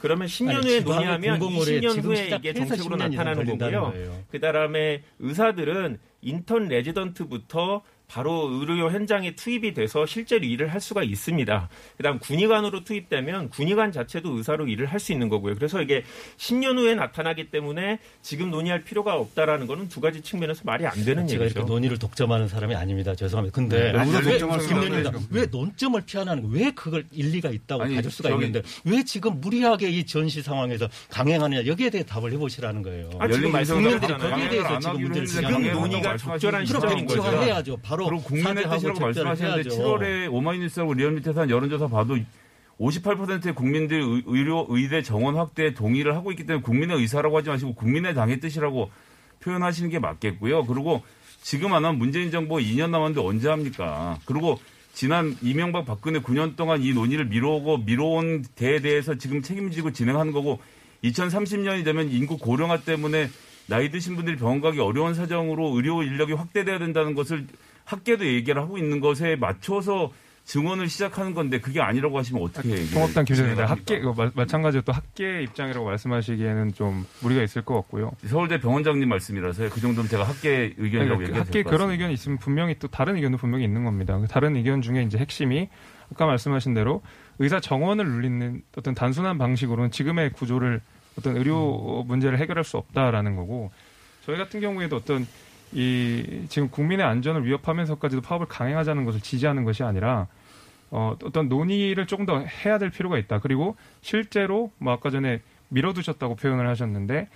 그러면 0.00 0.28
10년 0.28 0.56
아니, 0.56 0.66
후에 0.66 0.80
논의하면 0.80 1.38
공공의뢰 1.38 1.80
20년 1.80 1.92
지금 1.94 2.10
후에 2.10 2.28
이게 2.36 2.52
정책으로 2.52 2.96
10년 2.96 3.12
이상 3.12 3.24
나타나는 3.24 3.58
거고요. 3.58 3.80
거예요. 3.80 4.24
그 4.30 4.40
다음에 4.40 5.02
의사들은 5.18 5.98
인턴 6.22 6.68
레지던트부터 6.68 7.82
바로 8.08 8.48
의료 8.52 8.90
현장에 8.90 9.34
투입이 9.34 9.74
돼서 9.74 10.06
실제로 10.06 10.44
일을 10.44 10.72
할 10.72 10.80
수가 10.80 11.02
있습니다. 11.02 11.68
그다음 11.96 12.18
군의관으로 12.20 12.84
투입되면 12.84 13.50
군의관 13.50 13.90
자체도 13.92 14.36
의사로 14.36 14.68
일을 14.68 14.86
할 14.86 14.96
수 15.00 15.12
있는 15.12 15.28
거고요. 15.28 15.54
그래서 15.54 15.82
이게 15.82 16.02
10년 16.38 16.78
후에 16.78 16.94
나타나기 16.94 17.50
때문에 17.50 17.98
지금 18.22 18.50
논의할 18.50 18.82
필요가 18.82 19.14
없다라는 19.16 19.66
거는 19.66 19.88
두 19.88 20.00
가지 20.00 20.20
측면에서 20.22 20.62
말이 20.64 20.86
안 20.86 20.94
되는 21.04 21.26
제가 21.28 21.44
얘기죠. 21.44 21.60
이렇게 21.60 21.70
논의를 21.72 21.98
독점하는 21.98 22.48
사람이 22.48 22.74
아닙니다. 22.74 23.14
죄송합니다. 23.14 23.54
근데 23.54 23.92
네, 23.92 23.98
아무도 23.98 24.28
왜. 24.28 24.42
없네요, 24.42 25.22
왜 25.30 25.46
논점을 25.46 26.00
피하는 26.06 26.42
거? 26.42 26.48
왜 26.48 26.70
그걸 26.72 27.04
일리가 27.12 27.50
있다고 27.50 27.82
아니, 27.84 27.94
가질 27.96 28.10
수가 28.10 28.30
저기- 28.30 28.46
있는데 28.46 28.66
왜 28.84 29.04
지금 29.04 29.40
무리하게 29.40 29.90
이 29.90 30.04
전시 30.06 30.42
상황에서 30.42 30.88
강행하느냐 31.10 31.66
여기에 31.66 31.90
대해 31.90 32.04
답을 32.04 32.32
해보시라는 32.32 32.82
거예요. 32.82 33.10
아, 33.18 33.28
지금 33.28 33.52
말씀드린. 33.52 33.98
거기에 34.00 34.48
대해서 34.48 34.68
안 34.68 34.80
지금 34.80 35.00
문제를 35.02 35.26
지금 35.26 35.42
강행하고 35.42 35.80
논의가 35.80 36.16
적절한 36.16 36.66
시점인 36.66 37.06
거죠. 37.06 37.22
백지화해야죠. 37.22 37.76
바로 38.04 38.06
그리고 38.06 38.22
국민의 38.22 38.68
뜻이라고 38.70 39.00
말씀하시는데 39.00 39.54
해야죠. 39.56 39.70
7월에 39.70 40.32
오마이뉴스하고 40.32 40.94
리얼미터에서 40.94 41.40
한 41.42 41.50
여론조사 41.50 41.88
봐도 41.88 42.16
58%의 42.78 43.54
국민들 43.54 44.00
의- 44.02 44.22
의료 44.26 44.66
의대 44.68 45.02
정원 45.02 45.36
확대에 45.36 45.72
동의를 45.74 46.14
하고 46.14 46.30
있기 46.32 46.44
때문에 46.46 46.62
국민의 46.62 46.98
의사라고 46.98 47.38
하지 47.38 47.48
마시고 47.48 47.74
국민의 47.74 48.14
당의 48.14 48.40
뜻이라고 48.40 48.90
표현하시는 49.40 49.90
게 49.90 49.98
맞겠고요. 49.98 50.64
그리고 50.66 51.02
지금 51.42 51.72
안 51.72 51.84
하면 51.84 51.98
문재인 51.98 52.30
정부 52.30 52.56
2년 52.56 52.90
남았는데 52.90 53.20
언제 53.26 53.48
합니까? 53.48 54.18
그리고 54.26 54.58
지난 54.92 55.36
이명박 55.42 55.84
박근혜 55.86 56.20
9년 56.20 56.56
동안 56.56 56.82
이 56.82 56.92
논의를 56.92 57.26
미뤄오고 57.26 57.78
미뤄온 57.78 58.44
데에 58.56 58.80
대해서 58.80 59.14
지금 59.16 59.42
책임지고 59.42 59.92
진행하는 59.92 60.32
거고 60.32 60.58
2030년이 61.04 61.84
되면 61.84 62.10
인구 62.10 62.38
고령화 62.38 62.80
때문에 62.80 63.28
나이 63.68 63.90
드신 63.90 64.16
분들이 64.16 64.36
병원 64.36 64.60
가기 64.60 64.80
어려운 64.80 65.14
사정으로 65.14 65.76
의료 65.76 66.02
인력이 66.02 66.32
확대돼야 66.32 66.78
된다는 66.78 67.14
것을 67.14 67.46
학계도 67.86 68.26
얘기를 68.26 68.60
하고 68.60 68.76
있는 68.76 69.00
것에 69.00 69.36
맞춰서 69.36 70.12
증원을 70.44 70.88
시작하는 70.88 71.34
건데 71.34 71.58
그게 71.60 71.80
아니라고 71.80 72.18
하시면 72.18 72.40
어떻게? 72.40 72.84
통합당 72.92 73.24
김정입니다. 73.24 73.66
학계 73.66 73.98
그 73.98 74.12
마- 74.16 74.30
마찬가지로 74.32 74.82
또 74.84 74.92
학계 74.92 75.42
입장이라고 75.42 75.84
말씀하시기에는 75.86 76.72
좀 76.74 77.04
무리가 77.20 77.42
있을 77.42 77.62
것 77.62 77.74
같고요. 77.74 78.12
서울대 78.26 78.60
병원장님 78.60 79.08
말씀이라서요. 79.08 79.70
그 79.70 79.80
정도면 79.80 80.08
제가 80.08 80.22
학계 80.22 80.72
의견이라고 80.76 81.18
그러니까 81.18 81.40
학계 81.40 81.62
그런. 81.64 81.90
의견이 81.90 82.12
있으면 82.14 82.38
분명히 82.38 82.76
또 82.78 82.86
다른 82.86 83.16
의견도 83.16 83.38
분명히 83.38 83.64
있는 83.64 83.82
겁니다. 83.84 84.16
그 84.18 84.28
다른 84.28 84.54
의견 84.54 84.82
중에 84.82 85.02
이제 85.02 85.18
핵심이 85.18 85.68
아까 86.12 86.26
말씀하신 86.26 86.74
대로 86.74 87.02
의사 87.40 87.58
정원을 87.58 88.06
눌리는 88.06 88.62
어떤 88.76 88.94
단순한 88.94 89.38
방식으로는 89.38 89.90
지금의 89.90 90.30
구조를 90.32 90.80
어떤 91.18 91.36
의료 91.36 92.04
문제를 92.06 92.38
해결할 92.38 92.62
수 92.62 92.76
없다라는 92.76 93.34
거고 93.34 93.72
저희 94.24 94.36
같은 94.36 94.60
경우에도 94.60 94.94
어떤 94.96 95.26
이 95.72 96.44
지금 96.48 96.70
국민의 96.70 97.04
안전을 97.04 97.44
위협하면서까지도 97.44 98.22
파업을 98.22 98.46
강행하자는 98.46 99.04
것을 99.04 99.20
지지하는 99.20 99.64
것이 99.64 99.82
아니라 99.82 100.26
어, 100.90 101.16
어떤 101.24 101.48
논의를 101.48 102.06
조금 102.06 102.26
더 102.26 102.38
해야 102.40 102.78
될 102.78 102.90
필요가 102.90 103.18
있다. 103.18 103.40
그리고 103.40 103.76
실제로 104.00 104.70
뭐 104.78 104.92
아까 104.92 105.10
전에 105.10 105.40
밀어두셨다고 105.68 106.36
표현을 106.36 106.68
하셨는데 106.68 107.28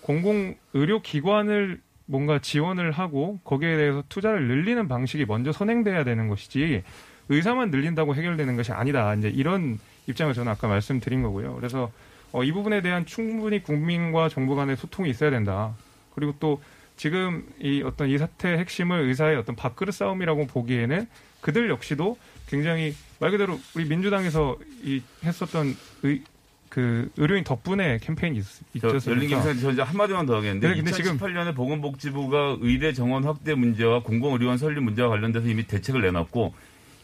공공 0.00 0.56
의료 0.74 1.00
기관을 1.00 1.80
뭔가 2.06 2.38
지원을 2.38 2.92
하고 2.92 3.38
거기에 3.44 3.76
대해서 3.76 4.02
투자를 4.08 4.46
늘리는 4.46 4.86
방식이 4.88 5.24
먼저 5.26 5.52
선행돼야 5.52 6.04
되는 6.04 6.28
것이지 6.28 6.82
의사만 7.28 7.70
늘린다고 7.70 8.14
해결되는 8.14 8.56
것이 8.56 8.72
아니다. 8.72 9.14
이제 9.14 9.28
이런 9.28 9.78
입장을 10.06 10.32
저는 10.32 10.52
아까 10.52 10.68
말씀드린 10.68 11.22
거고요. 11.22 11.54
그래서 11.56 11.90
어, 12.32 12.44
이 12.44 12.52
부분에 12.52 12.82
대한 12.82 13.06
충분히 13.06 13.62
국민과 13.62 14.28
정부 14.28 14.54
간의 14.54 14.76
소통이 14.76 15.10
있어야 15.10 15.30
된다. 15.30 15.74
그리고 16.14 16.34
또 16.38 16.60
지금 16.96 17.46
이 17.60 17.82
어떤 17.84 18.08
이 18.08 18.16
사태의 18.18 18.58
핵심을 18.58 19.00
의사의 19.00 19.36
어떤 19.36 19.54
밥그릇 19.54 19.94
싸움이라고 19.94 20.46
보기에는 20.46 21.06
그들 21.40 21.68
역시도 21.70 22.16
굉장히 22.48 22.94
말 23.20 23.30
그대로 23.30 23.58
우리 23.74 23.84
민주당에서 23.84 24.56
이 24.82 25.02
했었던 25.22 25.76
의, 26.02 26.22
그 26.68 27.10
의료인 27.16 27.44
덕분에 27.44 27.98
캠페인이 28.02 28.38
있, 28.38 28.44
저 28.80 28.88
있었으니까 28.88 29.10
열린 29.10 29.28
김선생 29.28 29.62
저 29.62 29.70
이제 29.72 29.82
한마디만 29.82 30.26
더 30.26 30.36
하겠는데 30.36 30.68
네, 30.68 30.74
근데 30.76 30.90
지금- 30.92 31.16
2018년에 31.18 31.54
보건복지부가 31.54 32.56
의대 32.60 32.92
정원 32.92 33.24
확대 33.24 33.54
문제와 33.54 34.02
공공의료원 34.02 34.58
설립 34.58 34.82
문제와 34.82 35.08
관련돼서 35.08 35.48
이미 35.48 35.66
대책을 35.66 36.00
내놨고 36.02 36.54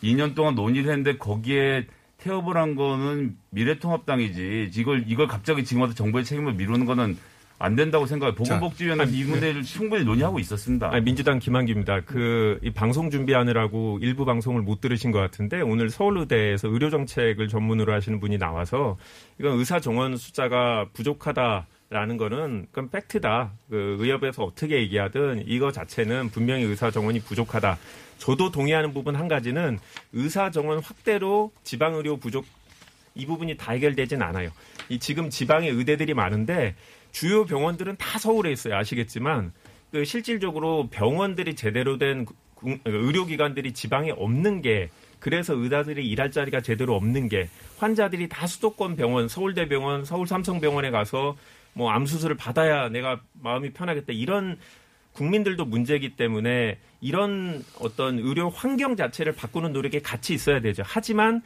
2년 0.02 0.35
동안 0.35 0.55
논의를 0.55 0.90
했는데 0.90 1.16
거기에 1.16 1.87
태업을 2.18 2.57
한 2.57 2.76
거는 2.76 3.37
미래통합당이지. 3.50 4.70
이걸 4.74 5.05
이걸 5.09 5.26
갑자기 5.26 5.64
지금 5.64 5.83
와서 5.83 5.94
정부의 5.94 6.24
책임을 6.24 6.55
미루는 6.55 6.87
거는 6.87 7.16
안 7.62 7.77
된다고 7.77 8.07
생각해요. 8.07 8.35
보건복지위원회 8.35 9.05
이 9.12 9.22
문제를 9.22 9.62
충분히 9.62 10.05
논의하고 10.05 10.40
있었습니다. 10.40 10.90
아니, 10.92 11.05
민주당 11.05 11.38
김한기입니다. 11.38 12.01
그, 12.01 12.59
이 12.61 12.72
방송 12.72 13.09
준비하느라고 13.09 14.01
일부 14.03 14.25
방송을 14.25 14.62
못 14.62 14.81
들으신 14.81 15.12
것 15.12 15.20
같은데, 15.20 15.61
오늘 15.61 15.88
서울의대에서 15.88 16.66
의료정책을 16.66 17.46
전문으로 17.46 17.92
하시는 17.92 18.18
분이 18.18 18.38
나와서, 18.38 18.98
이건 19.38 19.61
의사 19.61 19.79
정원 19.79 20.16
숫자가 20.16 20.88
부족하다 20.92 21.68
라는 21.88 22.16
거는, 22.16 22.66
그건 22.72 22.90
팩트다. 22.90 23.53
그, 23.70 23.96
의협에서 24.01 24.42
어떻게 24.42 24.79
얘기하든, 24.81 25.44
이거 25.46 25.70
자체는 25.70 26.31
분명히 26.31 26.64
의사 26.64 26.90
정원이 26.90 27.20
부족하다. 27.20 27.79
저도 28.18 28.51
동의하는 28.51 28.92
부분 28.92 29.14
한 29.14 29.29
가지는, 29.29 29.79
의사 30.12 30.51
정원 30.51 30.81
확대로 30.81 31.53
지방 31.62 31.94
의료 31.94 32.16
부족, 32.16 32.44
이 33.14 33.25
부분이 33.25 33.57
다 33.57 33.70
해결되진 33.70 34.20
않아요. 34.20 34.51
이 34.88 34.98
지금 34.98 35.31
지방에 35.31 35.68
의대들이 35.68 36.14
많은데, 36.14 36.75
주요 37.12 37.44
병원들은 37.44 37.96
다 37.96 38.18
서울에 38.18 38.51
있어요. 38.51 38.75
아시겠지만 38.77 39.53
그 39.90 40.05
실질적으로 40.05 40.88
병원들이 40.90 41.55
제대로 41.55 41.98
된 41.98 42.25
구- 42.55 42.79
의료기관들이 42.85 43.72
지방에 43.72 44.11
없는 44.11 44.62
게 44.62 44.88
그래서 45.20 45.55
의사들이 45.55 46.09
일할 46.09 46.31
자리가 46.33 46.62
제대로 46.62 46.96
없는 46.96 47.29
게 47.29 47.48
환자들이 47.79 48.29
다 48.29 48.46
수도권 48.46 48.96
병원, 48.96 49.29
서울대병원, 49.29 50.05
서울 50.05 50.27
삼성병원에 50.27 50.90
가서 50.90 51.37
뭐 51.75 51.90
암 51.90 52.07
수술을 52.07 52.37
받아야 52.37 52.88
내가 52.88 53.20
마음이 53.40 53.72
편하겠다 53.72 54.12
이런 54.12 54.59
국민들도 55.12 55.64
문제이기 55.66 56.16
때문에 56.16 56.79
이런 57.01 57.62
어떤 57.81 58.18
의료 58.18 58.48
환경 58.48 58.96
자체를 58.96 59.35
바꾸는 59.35 59.72
노력이 59.72 60.01
같이 60.01 60.33
있어야 60.35 60.61
되죠. 60.61 60.83
하지만 60.87 61.42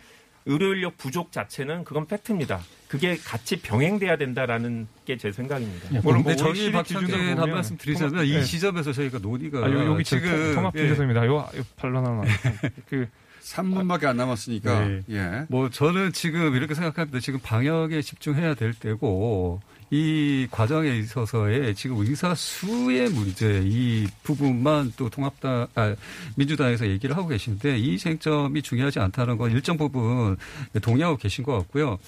의료 0.47 0.75
인력 0.75 0.97
부족 0.97 1.33
자체는 1.33 1.85
그건 1.85 2.07
팩트입니다. 2.07 2.61
그게 2.89 3.17
같이 3.17 3.61
병행돼야 3.61 4.17
된다라는 4.17 4.87
게 5.05 5.17
제 5.17 5.33
생각입니다. 5.33 5.89
물론 6.03 6.23
근데 6.23 6.35
뭐 6.35 6.37
저희 6.37 6.51
OECD 6.69 6.83
기준으로 6.83 7.09
박찬대 7.09 7.27
한 7.31 7.37
보면 7.37 7.55
말씀 7.55 7.77
드리자면 7.77 8.11
통합- 8.13 8.27
이 8.27 8.33
네. 8.33 8.43
지점에서 8.43 8.93
저희가 8.93 9.19
논의가 9.19 9.59
아, 9.67 9.71
요, 9.71 9.87
여기 9.93 10.05
지금 10.05 10.55
통합 10.55 10.75
예. 10.77 10.87
중에서입니다. 10.87 11.27
요, 11.27 11.37
요 11.37 11.63
반론 11.77 12.07
하나. 12.07 12.23
그 12.89 13.09
3분밖에 13.43 14.05
안 14.07 14.17
남았으니까. 14.17 14.85
네. 14.87 15.03
예. 15.11 15.47
뭐 15.49 15.71
저는 15.71 16.13
지금 16.13 16.55
이렇게 16.55 16.75
생각합니다. 16.75 17.19
지금 17.21 17.41
방역에 17.41 18.03
집중해야 18.03 18.55
될 18.55 18.73
때고 18.73 19.61
이 19.91 20.49
과정에 20.51 20.97
있어서의 20.99 21.75
지금 21.75 21.99
의사 21.99 22.35
수의 22.35 23.09
문제 23.11 23.63
이 23.65 24.07
부분만 24.25 24.95
또 24.97 25.09
통합당 25.09 25.69
아, 25.75 25.95
민주당에서 26.37 26.89
얘기를 26.89 27.17
하고 27.17 27.29
계신데 27.29 27.79
이 27.79 27.97
쟁점이 27.97 28.63
중요하지 28.63 28.99
않다는 28.99 29.37
건 29.37 29.53
일정 29.53 29.77
부분 29.77 30.37
동의하고 30.83 31.17
계신 31.17 31.45
것 31.45 31.53
같고요. 31.59 31.99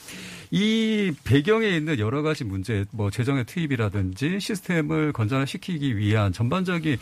이 0.50 1.12
배경에 1.24 1.68
있는 1.68 1.98
여러 1.98 2.22
가지 2.22 2.44
문제, 2.44 2.84
뭐 2.90 3.10
재정의 3.10 3.44
투입이라든지 3.44 4.40
시스템을 4.40 5.12
건전화시키기 5.12 5.96
위한 5.98 6.32
전반적인 6.32 6.96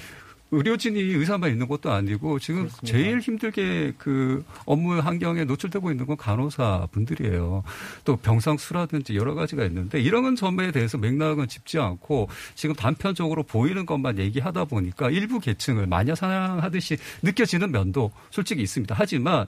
의료진이 0.52 1.00
의사만 1.00 1.50
있는 1.50 1.66
것도 1.66 1.90
아니고 1.90 2.38
지금 2.38 2.68
제일 2.84 3.18
힘들게 3.20 3.92
그 3.98 4.44
업무 4.64 4.96
환경에 4.98 5.44
노출되고 5.44 5.90
있는 5.90 6.06
건 6.06 6.16
간호사 6.16 6.86
분들이에요. 6.92 7.64
또 8.04 8.16
병상 8.16 8.56
수라든지 8.56 9.16
여러 9.16 9.34
가지가 9.34 9.64
있는데 9.64 10.00
이런 10.00 10.36
점에 10.36 10.70
대해서 10.70 10.98
맥락은 10.98 11.48
짚지 11.48 11.78
않고 11.78 12.28
지금 12.54 12.74
단편적으로 12.76 13.42
보이는 13.42 13.84
것만 13.86 14.18
얘기하다 14.18 14.66
보니까 14.66 15.10
일부 15.10 15.40
계층을 15.40 15.86
마녀 15.86 16.14
사냥하듯이 16.14 16.96
느껴지는 17.22 17.72
면도 17.72 18.12
솔직히 18.30 18.62
있습니다. 18.62 18.94
하지만 18.96 19.46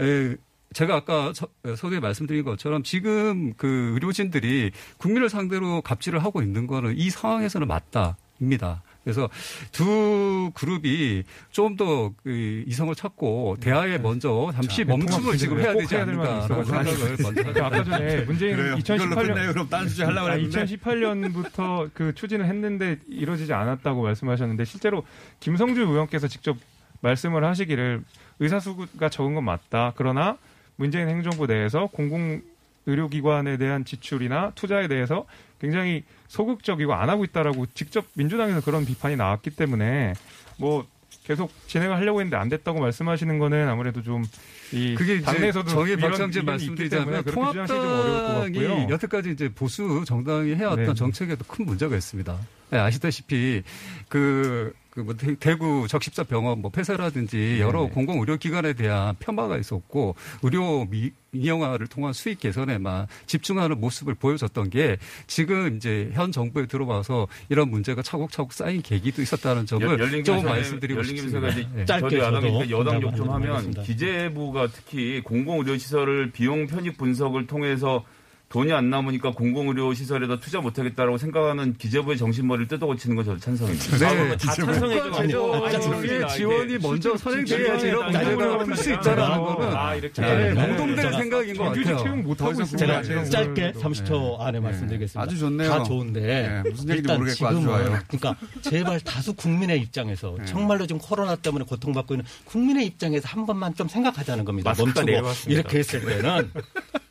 에, 0.00 0.34
제가 0.72 0.96
아까 0.96 1.32
서- 1.34 1.48
서두에 1.76 2.00
말씀드린 2.00 2.44
것처럼 2.44 2.82
지금 2.82 3.52
그 3.56 3.92
의료진들이 3.94 4.72
국민을 4.96 5.28
상대로 5.28 5.82
갑질을 5.82 6.24
하고 6.24 6.42
있는 6.42 6.66
거는 6.66 6.94
이 6.96 7.10
상황에서는 7.10 7.68
맞다 7.68 8.16
입니다. 8.40 8.82
그래서 9.04 9.28
두 9.72 10.50
그룹이 10.54 11.24
좀더그 11.50 12.64
이성을 12.66 12.94
찾고 12.94 13.56
대화에 13.60 13.98
먼저 13.98 14.50
잠시 14.54 14.84
네, 14.84 14.96
멈춤을 14.96 15.36
지금 15.36 15.60
해야 15.60 15.72
꼭 15.72 15.80
되지 15.80 15.94
있어가지고. 15.96 16.64
생각을 16.64 17.16
먼저 17.22 17.64
아까 17.64 17.84
전에 17.84 18.20
문재인 18.22 18.56
그래요. 18.56 18.76
이걸로 18.78 19.00
2018년 19.00 19.26
끝내요. 19.26 19.52
그럼 19.52 19.68
다른 19.68 19.88
주제 19.88 20.04
하려고 20.04 20.26
그랬는데. 20.26 20.64
2018년부터 20.64 21.90
그 21.94 22.14
추진을 22.14 22.46
했는데 22.46 22.98
이루어지지 23.08 23.52
않았다고 23.52 24.02
말씀하셨는데 24.02 24.64
실제로 24.64 25.04
김성주 25.40 25.80
의원께서 25.80 26.28
직접 26.28 26.56
말씀을 27.00 27.44
하시기를 27.44 28.04
의사 28.38 28.60
수가 28.60 29.08
적은 29.08 29.34
건 29.34 29.44
맞다. 29.44 29.92
그러나 29.96 30.36
문재인 30.76 31.08
행정부 31.08 31.46
내에서 31.46 31.86
공공 31.86 32.42
의료기관에 32.86 33.56
대한 33.56 33.84
지출이나 33.84 34.52
투자에 34.54 34.88
대해서 34.88 35.24
굉장히 35.60 36.04
소극적이고 36.28 36.92
안 36.94 37.08
하고 37.10 37.24
있다라고 37.24 37.66
직접 37.74 38.04
민주당에서 38.14 38.60
그런 38.60 38.84
비판이 38.84 39.16
나왔기 39.16 39.50
때문에 39.50 40.14
뭐 40.58 40.86
계속 41.24 41.52
진행을 41.68 41.96
하려고 41.96 42.20
했는데 42.20 42.36
안 42.36 42.48
됐다고 42.48 42.80
말씀하시는 42.80 43.38
거는 43.38 43.68
아무래도 43.68 44.02
좀 44.02 44.24
이 44.72 44.94
그게 44.94 45.20
당내에서도 45.20 45.68
정의 45.68 45.96
박상재 45.96 46.40
의견이 46.40 46.64
있기 46.64 46.88
때문에 46.88 47.20
말씀드리자면 47.20 47.24
그렇게 47.24 47.46
주장하시기 47.48 47.78
좀 47.78 47.86
어려울 47.86 48.04
것 48.04 48.26
통합당이 48.26 48.58
같고요. 48.66 48.94
여태까지 48.94 49.30
이제 49.30 49.48
보수 49.50 50.04
정당이 50.06 50.54
해왔던 50.54 50.84
네. 50.86 50.94
정책에도 50.94 51.44
큰 51.44 51.66
문제가 51.66 51.94
있습니다. 51.94 52.38
네, 52.70 52.78
아시다시피 52.78 53.62
그, 54.08 54.72
그뭐 54.92 55.14
대구 55.40 55.86
적십자 55.88 56.24
병원 56.24 56.60
뭐 56.60 56.70
폐쇄라든지 56.70 57.58
여러 57.60 57.84
네. 57.84 57.90
공공 57.90 58.20
의료 58.20 58.36
기관에 58.36 58.74
대한 58.74 59.16
폄하가 59.18 59.56
있었고 59.56 60.14
의료 60.42 60.84
미, 60.84 61.10
민영화를 61.30 61.86
통한 61.86 62.12
수익 62.12 62.40
개선에만 62.40 63.06
집중하는 63.24 63.80
모습을 63.80 64.14
보여줬던 64.14 64.68
게 64.68 64.98
지금 65.26 65.76
이제 65.76 66.10
현 66.12 66.30
정부에 66.30 66.66
들어와서 66.66 67.26
이런 67.48 67.70
문제가 67.70 68.02
차곡차곡 68.02 68.52
쌓인 68.52 68.82
계기도 68.82 69.22
있었다는 69.22 69.64
점을 69.64 69.86
열- 69.86 69.98
열린 69.98 70.24
좀김 70.24 70.44
말씀드리고 70.44 71.02
싶습니다. 71.04 71.54
김 71.54 71.66
네. 71.74 71.84
저도 71.86 72.18
야당이니까 72.18 72.70
여당 72.70 72.96
혼자만 72.96 73.02
욕좀 73.02 73.30
하면. 73.30 73.70
기재부가 73.84 74.66
특히 74.66 75.22
공공 75.24 75.60
의료 75.60 75.78
시설을 75.78 76.32
비용 76.32 76.66
편입 76.66 76.98
분석을 76.98 77.46
통해서 77.46 78.04
돈이 78.52 78.70
안 78.70 78.90
남으니까 78.90 79.30
공공의료 79.30 79.94
시설에다 79.94 80.38
투자 80.38 80.60
못하겠다라고 80.60 81.16
생각하는 81.16 81.72
기재부의 81.78 82.18
정신머리를 82.18 82.68
뜯어고치는 82.68 83.16
건 83.16 83.24
저도 83.24 83.38
찬성입니다. 83.38 83.96
네, 83.96 84.04
아, 84.04 84.36
다 84.36 84.52
재정의 84.52 86.28
지원이 86.36 86.76
먼저 86.76 87.16
선행돼야지 87.16 87.86
이런 87.86 88.12
문제가 88.12 88.58
풀수 88.58 88.92
있다라는 88.92 89.42
거는 89.42 89.68
아. 89.74 89.94
네, 89.94 90.10
네. 90.10 90.66
공동된 90.66 91.12
생각인 91.12 91.56
것 91.56 91.64
같아요. 91.64 91.96
채용 91.96 92.22
못하고 92.24 92.50
있습니다. 92.60 93.02
제가 93.02 93.24
짧게 93.24 93.62
네. 93.62 93.72
30초 93.72 94.40
안에 94.40 94.60
말씀드리겠습니다. 94.60 95.22
아주 95.22 95.38
좋네요. 95.38 95.70
다 95.70 95.82
좋은데 95.82 96.20
네, 96.20 96.70
무슨 96.70 96.90
얘기인지 96.90 96.92
일단 96.92 97.18
모르겠고 97.20 97.46
아주 97.46 97.56
지금은 97.56 97.62
좋아요. 97.62 97.98
그러니까 98.06 98.36
제발 98.60 99.00
다수 99.00 99.32
국민의 99.32 99.80
입장에서 99.80 100.34
네. 100.38 100.44
정말로 100.44 100.86
지금 100.86 101.00
코로나 101.00 101.36
때문에 101.36 101.64
고통받고 101.64 102.12
있는 102.12 102.26
국민의 102.44 102.84
입장에서 102.84 103.28
한 103.28 103.46
번만 103.46 103.74
좀 103.74 103.88
생각하자는 103.88 104.44
겁니다. 104.44 104.74
멈추고. 104.76 105.10
이렇게 105.48 105.78
했을 105.78 106.04
때는 106.04 106.50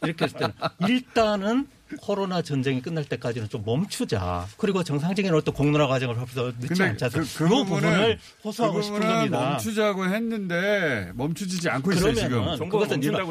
이렇게 0.04 0.26
했을 0.26 0.38
때는 0.38 0.54
일단 0.88 1.31
은 1.40 1.68
코로나 2.00 2.42
전쟁이 2.42 2.82
끝날 2.82 3.04
때까지는 3.06 3.50
좀 3.50 3.64
멈추자. 3.66 4.48
그리고 4.58 4.84
정상적인 4.84 5.34
어떤 5.34 5.54
공론화 5.54 5.88
과정을 5.88 6.18
합해서 6.18 6.52
늦지 6.60 6.82
않자. 6.84 7.10
그, 7.10 7.20
그, 7.20 7.38
그 7.38 7.48
부분을 7.50 8.20
호소하고 8.44 8.78
그 8.78 8.82
싶은 8.84 9.00
겁니다. 9.00 9.50
멈추자고 9.52 10.06
했는데 10.06 11.12
멈추지 11.16 11.70
않고 11.70 11.92
있어요 11.94 12.14
지금. 12.14 12.70
그것은 12.70 13.02
일단. 13.04 13.22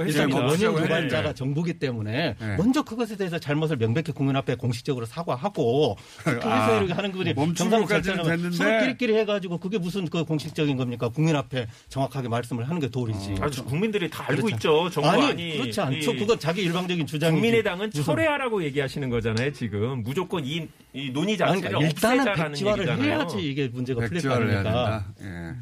원인 0.50 0.62
유발자가 0.62 1.28
해. 1.28 1.34
정부기 1.34 1.74
때문에 1.78 2.36
네. 2.38 2.56
먼저 2.56 2.82
그것에 2.82 3.16
대해서 3.16 3.38
잘못을 3.38 3.76
명백히 3.76 4.12
국민 4.12 4.36
앞에 4.36 4.54
공식적으로 4.56 5.06
사과하고 5.06 5.96
통해서 6.24 6.48
아, 6.48 6.76
이렇게 6.78 6.92
하는 6.92 7.12
거지 7.12 7.32
멈춘 7.34 7.54
정상 7.54 7.80
것까지는 7.82 8.16
절차는 8.16 8.36
됐는데. 8.36 8.56
서로끼리끼리 8.56 9.14
해가지고 9.18 9.58
그게 9.58 9.78
무슨 9.78 10.06
그 10.08 10.24
공식적인 10.24 10.76
겁니까 10.76 11.08
국민 11.08 11.36
앞에 11.36 11.66
정확하게 11.88 12.28
말씀을 12.28 12.68
하는 12.68 12.80
게 12.80 12.88
도리지. 12.88 13.36
아주 13.40 13.64
국민들이 13.64 14.10
다 14.10 14.24
알고 14.28 14.42
그렇죠. 14.42 14.56
있죠. 14.56 14.90
정부 14.90 15.08
아니, 15.08 15.26
아니, 15.26 15.56
그렇지 15.58 15.80
않죠. 15.80 16.12
이 16.12 16.16
그건 16.16 16.38
자기 16.38 16.62
일방적인 16.62 17.06
주장이지. 17.06 17.40
국민의당은 17.40 17.90
철회하라고 17.90 18.49
얘기하시는 18.62 19.08
거잖아요. 19.10 19.52
지금 19.52 20.02
무조건 20.02 20.44
이, 20.44 20.66
이 20.92 21.10
논의 21.10 21.36
자체를 21.38 21.60
그러니까 21.62 21.86
일단은 21.86 22.24
백지화를 22.50 22.88
얘기잖아요. 22.88 23.12
해야지 23.18 23.38
이게 23.38 23.68
문제가. 23.68 24.06
된다. 24.08 25.04
예. 25.22 25.52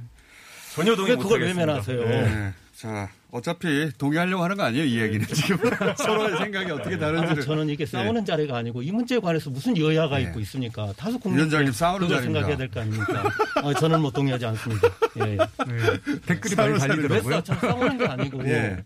전혀 0.75 0.95
동의 0.97 1.13
왜 1.13 1.17
그걸. 1.17 1.41
외면하세요? 1.43 2.05
네. 2.09 2.53
자, 2.77 3.09
어차피 3.33 3.91
동의하려고 3.99 4.45
하는 4.45 4.57
거 4.57 4.63
아니에요, 4.63 4.85
이 4.85 5.01
얘기는. 5.01 5.27
지금 5.27 5.59
서로의 5.99 6.37
생각이 6.39 6.71
어떻게 6.71 6.91
아니, 6.91 7.01
다른지를. 7.01 7.43
저는 7.43 7.69
이게 7.69 7.85
네. 7.85 7.91
싸우는 7.91 8.25
자리가 8.25 8.57
아니고 8.57 8.83
이 8.83 8.93
문제에 8.93 9.19
관해서 9.19 9.51
무슨 9.51 9.77
여야가 9.77 10.19
네. 10.19 10.25
있고 10.25 10.39
있습니까? 10.41 10.93
다수 10.97 11.19
국민 11.19 11.39
위원장님 11.41 11.73
싸우는 11.73 12.09
자리입니다. 12.09 12.47
생각해야 12.47 12.57
될 12.57 12.69
거 12.71 12.81
아닙니까? 12.81 13.25
아, 13.57 13.75
저는 13.75 14.01
뭐 14.01 14.13
동의하지 14.13 14.47
않습니다. 14.47 14.89
예. 15.19 15.25
네, 15.25 16.19
댓글이 16.27 16.55
많이 16.55 16.79
달리더라고요. 16.79 17.23
그래서 17.25 17.43
저 17.43 17.55
싸우는 17.57 17.99
게 17.99 18.07
아니고 18.07 18.45
예. 18.49 18.85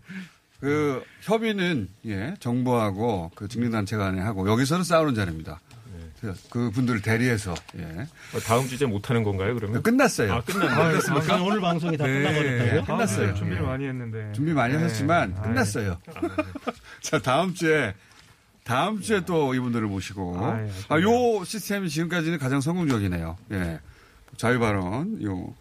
그 0.62 1.03
협의는 1.22 1.88
예, 2.07 2.35
정부하고 2.38 3.33
그 3.35 3.48
직능단체 3.48 3.96
간에 3.96 4.20
하고 4.20 4.48
여기서는 4.48 4.85
싸우는 4.85 5.16
자리입니다. 5.16 5.61
그 6.51 6.70
분들을 6.70 7.03
대리해서 7.03 7.53
예. 7.79 7.83
어, 7.83 8.38
다음 8.46 8.68
주제 8.68 8.87
못 8.87 9.11
하는 9.11 9.25
건가요, 9.25 9.57
그러면? 9.57 9.83
끝났어요. 9.83 10.35
아, 10.35 10.40
끝났나요? 10.42 11.01
아, 11.31 11.42
오늘 11.42 11.61
방송이 11.61 11.96
다 11.96 12.07
네. 12.07 12.22
끝나버렸다고요? 12.22 12.85
끝났어요. 12.85 13.29
아, 13.29 13.33
네, 13.33 13.38
준비를 13.38 13.62
예. 13.64 13.66
많이 13.66 13.87
했는데. 13.87 14.33
준비 14.33 14.53
많이 14.53 14.75
네. 14.77 14.83
하셨지만 14.85 15.42
끝났어요. 15.42 15.98
자 17.01 17.18
다음 17.18 17.55
주에 17.55 17.92
다음 18.62 19.01
주에 19.01 19.25
또 19.25 19.57
이분들을 19.57 19.88
모시고 19.88 20.46
아이, 20.46 20.70
아, 20.90 21.01
요 21.01 21.42
시스템이 21.44 21.88
지금까지는 21.88 22.38
가장 22.38 22.61
성공적이네요. 22.61 23.37
예. 23.51 23.81
자유발언, 24.37 25.25
요 25.25 25.53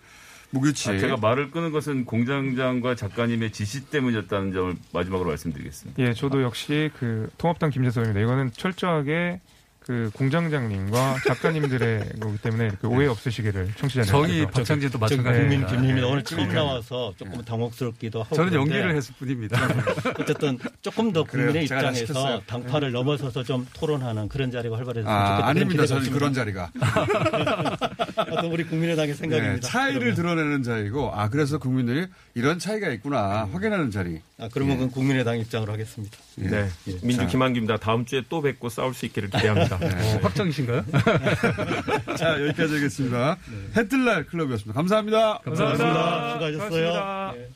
무규칙. 0.51 0.89
아, 0.89 0.97
제가 0.97 1.17
말을 1.17 1.51
끄는 1.51 1.71
것은 1.71 2.05
공장장과 2.05 2.95
작가님의 2.95 3.51
지시 3.51 3.89
때문이었다는 3.89 4.53
점을 4.53 4.75
마지막으로 4.93 5.29
말씀드리겠습니다. 5.29 6.03
예, 6.03 6.13
저도 6.13 6.43
역시 6.43 6.91
그 6.97 7.29
통합당 7.37 7.69
김재섭입니다. 7.71 8.19
이거는 8.19 8.51
철저하게 8.51 9.39
그 9.83 10.11
공장장님과 10.13 11.17
작가님들의 11.27 12.09
거기 12.21 12.37
때문에 12.37 12.71
그 12.79 12.87
오해 12.87 13.07
없으시기를 13.07 13.73
청취자들. 13.77 14.09
정의 14.11 14.45
박창진도 14.45 14.99
마찬가지입니다. 14.99 15.67
김님이 15.67 16.01
오늘 16.03 16.23
처음 16.23 16.47
그러니까요. 16.47 16.65
나와서 16.65 17.13
조금 17.17 17.41
당혹스럽기도 17.43 18.21
하고 18.21 18.35
저는 18.35 18.53
연기를 18.53 18.95
했을 18.95 19.13
뿐입니다. 19.17 19.59
어쨌든 20.19 20.59
조금 20.81 21.11
더 21.11 21.23
그래요. 21.23 21.47
국민의 21.47 21.63
입장에서. 21.65 22.41
당파를 22.45 22.91
넘어서서 22.91 23.43
좀 23.43 23.65
토론하는 23.73 24.29
그런 24.29 24.51
자리가 24.51 24.77
활발해졌으면 24.77 25.15
아, 25.17 25.29
좋겠다. 25.37 25.47
아닙니다. 25.47 25.85
저는 25.87 26.11
그런 26.11 26.33
자리가. 26.33 26.71
어떤 28.17 28.45
우리 28.51 28.63
국민의당의 28.63 29.15
생각입니다. 29.15 29.53
네, 29.55 29.59
차이를 29.61 30.13
드러내는 30.13 30.61
자리고, 30.63 31.11
아, 31.13 31.29
그래서 31.29 31.57
국민들이 31.57 32.05
이런 32.35 32.59
차이가 32.59 32.89
있구나, 32.89 33.47
확인하는 33.51 33.89
자리. 33.89 34.21
아, 34.41 34.49
그러면 34.51 34.77
그건 34.77 34.91
국민의당 34.91 35.37
입장으로 35.37 35.71
하겠습니다. 35.71 36.17
예. 36.41 36.47
네. 36.47 36.67
민주 37.03 37.17
자. 37.17 37.27
김한규입니다. 37.27 37.77
다음 37.77 38.05
주에 38.05 38.23
또 38.27 38.41
뵙고 38.41 38.69
싸울 38.69 38.95
수 38.95 39.05
있기를 39.05 39.29
기대합니다. 39.29 39.75
어, 39.79 40.19
확정이신가요? 40.23 40.83
자, 42.17 42.41
여기까지 42.41 42.73
하겠습니다. 42.73 43.37
해뜰날 43.77 44.25
클럽이었습니다. 44.25 44.73
감사합니다. 44.73 45.39
감사합니다. 45.45 46.31
수고하셨어요. 46.33 46.57
고맙습니다. 46.57 47.33
예. 47.35 47.47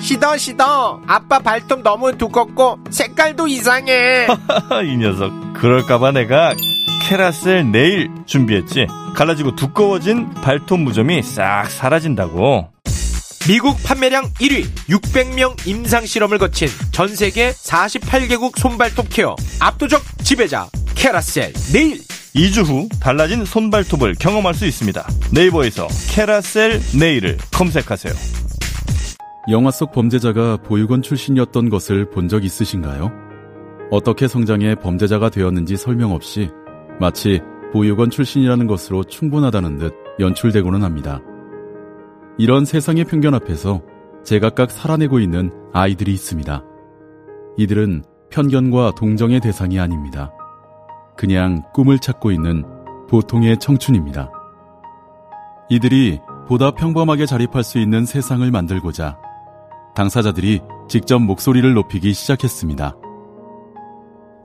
시더 0.00 0.36
시더 0.36 1.02
아빠 1.06 1.38
발톱 1.38 1.82
너무 1.82 2.18
두껍고 2.18 2.80
색깔도 2.90 3.46
이상해 3.46 4.26
이 4.84 4.96
녀석. 4.96 5.30
그럴까봐 5.54 6.10
내가 6.10 6.54
캐라셀 7.02 7.70
네일 7.70 8.10
준비했지. 8.26 8.88
갈라지고 9.14 9.54
두꺼워진 9.54 10.28
발톱 10.30 10.80
무좀이 10.80 11.22
싹 11.22 11.66
사라진다고. 11.70 12.71
미국 13.48 13.76
판매량 13.82 14.24
1위 14.34 14.64
600명 14.88 15.66
임상 15.66 16.06
실험을 16.06 16.38
거친 16.38 16.68
전 16.92 17.08
세계 17.08 17.50
48개국 17.50 18.56
손발톱 18.58 19.06
care 19.10 19.34
압도적 19.60 20.00
지배자 20.22 20.68
캐라셀 20.94 21.52
네일 21.72 21.98
2주 22.36 22.64
후 22.64 22.88
달라진 23.00 23.44
손발톱을 23.44 24.14
경험할 24.18 24.54
수 24.54 24.64
있습니다. 24.64 25.06
네이버에서 25.34 25.88
캐라셀 26.14 26.80
네일을 26.98 27.36
검색하세요. 27.52 28.14
영화 29.50 29.70
속 29.72 29.90
범죄자가 29.92 30.58
보육원 30.58 31.02
출신이었던 31.02 31.68
것을 31.68 32.08
본 32.10 32.28
적 32.28 32.44
있으신가요? 32.44 33.10
어떻게 33.90 34.28
성장해 34.28 34.76
범죄자가 34.76 35.28
되었는지 35.30 35.76
설명 35.76 36.12
없이 36.12 36.48
마치 37.00 37.40
보육원 37.72 38.08
출신이라는 38.08 38.66
것으로 38.68 39.02
충분하다는 39.04 39.78
듯 39.78 39.94
연출되고는 40.20 40.84
합니다. 40.84 41.20
이런 42.38 42.64
세상의 42.64 43.04
편견 43.04 43.34
앞에서 43.34 43.82
제각각 44.24 44.70
살아내고 44.70 45.20
있는 45.20 45.52
아이들이 45.72 46.12
있습니다. 46.12 46.64
이들은 47.58 48.04
편견과 48.30 48.92
동정의 48.96 49.40
대상이 49.40 49.78
아닙니다. 49.78 50.32
그냥 51.16 51.62
꿈을 51.74 51.98
찾고 51.98 52.30
있는 52.30 52.64
보통의 53.08 53.58
청춘입니다. 53.58 54.30
이들이 55.68 56.20
보다 56.48 56.70
평범하게 56.70 57.26
자립할 57.26 57.62
수 57.62 57.78
있는 57.78 58.06
세상을 58.06 58.50
만들고자 58.50 59.18
당사자들이 59.94 60.60
직접 60.88 61.18
목소리를 61.18 61.72
높이기 61.74 62.14
시작했습니다. 62.14 62.96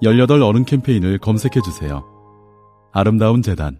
18 0.01 0.41
어른 0.41 0.65
캠페인을 0.65 1.17
검색해주세요. 1.17 2.03
아름다운 2.91 3.41
재단. 3.41 3.79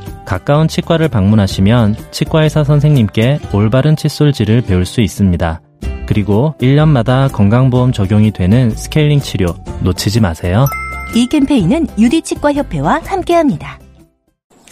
가까운 0.25 0.67
치과를 0.67 1.09
방문하시면 1.09 1.95
치과의사 2.11 2.63
선생님께 2.63 3.39
올바른 3.53 3.95
칫솔질을 3.95 4.61
배울 4.61 4.85
수 4.85 5.01
있습니다. 5.01 5.61
그리고 6.05 6.55
1년마다 6.61 7.31
건강보험 7.31 7.91
적용이 7.93 8.31
되는 8.31 8.69
스케일링 8.71 9.21
치료 9.21 9.55
놓치지 9.81 10.19
마세요. 10.19 10.65
이 11.15 11.27
캠페인은 11.27 11.87
유디치과협회와 11.97 13.01
함께합니다. 13.05 13.79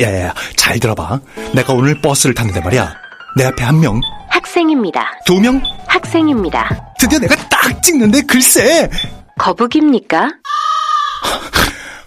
야야야, 0.02 0.34
잘 0.56 0.80
들어봐. 0.80 1.20
내가 1.54 1.74
오늘 1.74 2.00
버스를 2.02 2.34
탔는데 2.34 2.62
말이야. 2.62 2.93
내 3.36 3.45
앞에 3.45 3.64
한 3.64 3.80
명, 3.80 4.00
학생입니다. 4.30 5.06
두 5.26 5.39
명, 5.39 5.62
학생입니다. 5.88 6.93
드디어 7.00 7.20
내가 7.20 7.36
딱 7.50 7.84
찍는데 7.84 8.22
글쎄. 8.22 8.89
거북입니까? 9.38 10.30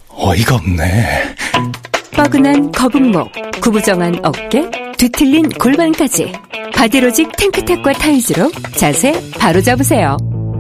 어이가 0.09 0.57
없네. 0.57 1.35
뻐근한 2.15 2.73
거북목, 2.73 3.33
구부정한 3.63 4.25
어깨, 4.25 4.71
뒤틀린 4.99 5.49
골반까지 5.49 6.33
바디로직 6.75 7.37
탱크탑과 7.37 7.93
타이즈로 7.95 8.51
자세 8.77 9.13
바로 9.39 9.61
잡으세요. 9.61 10.17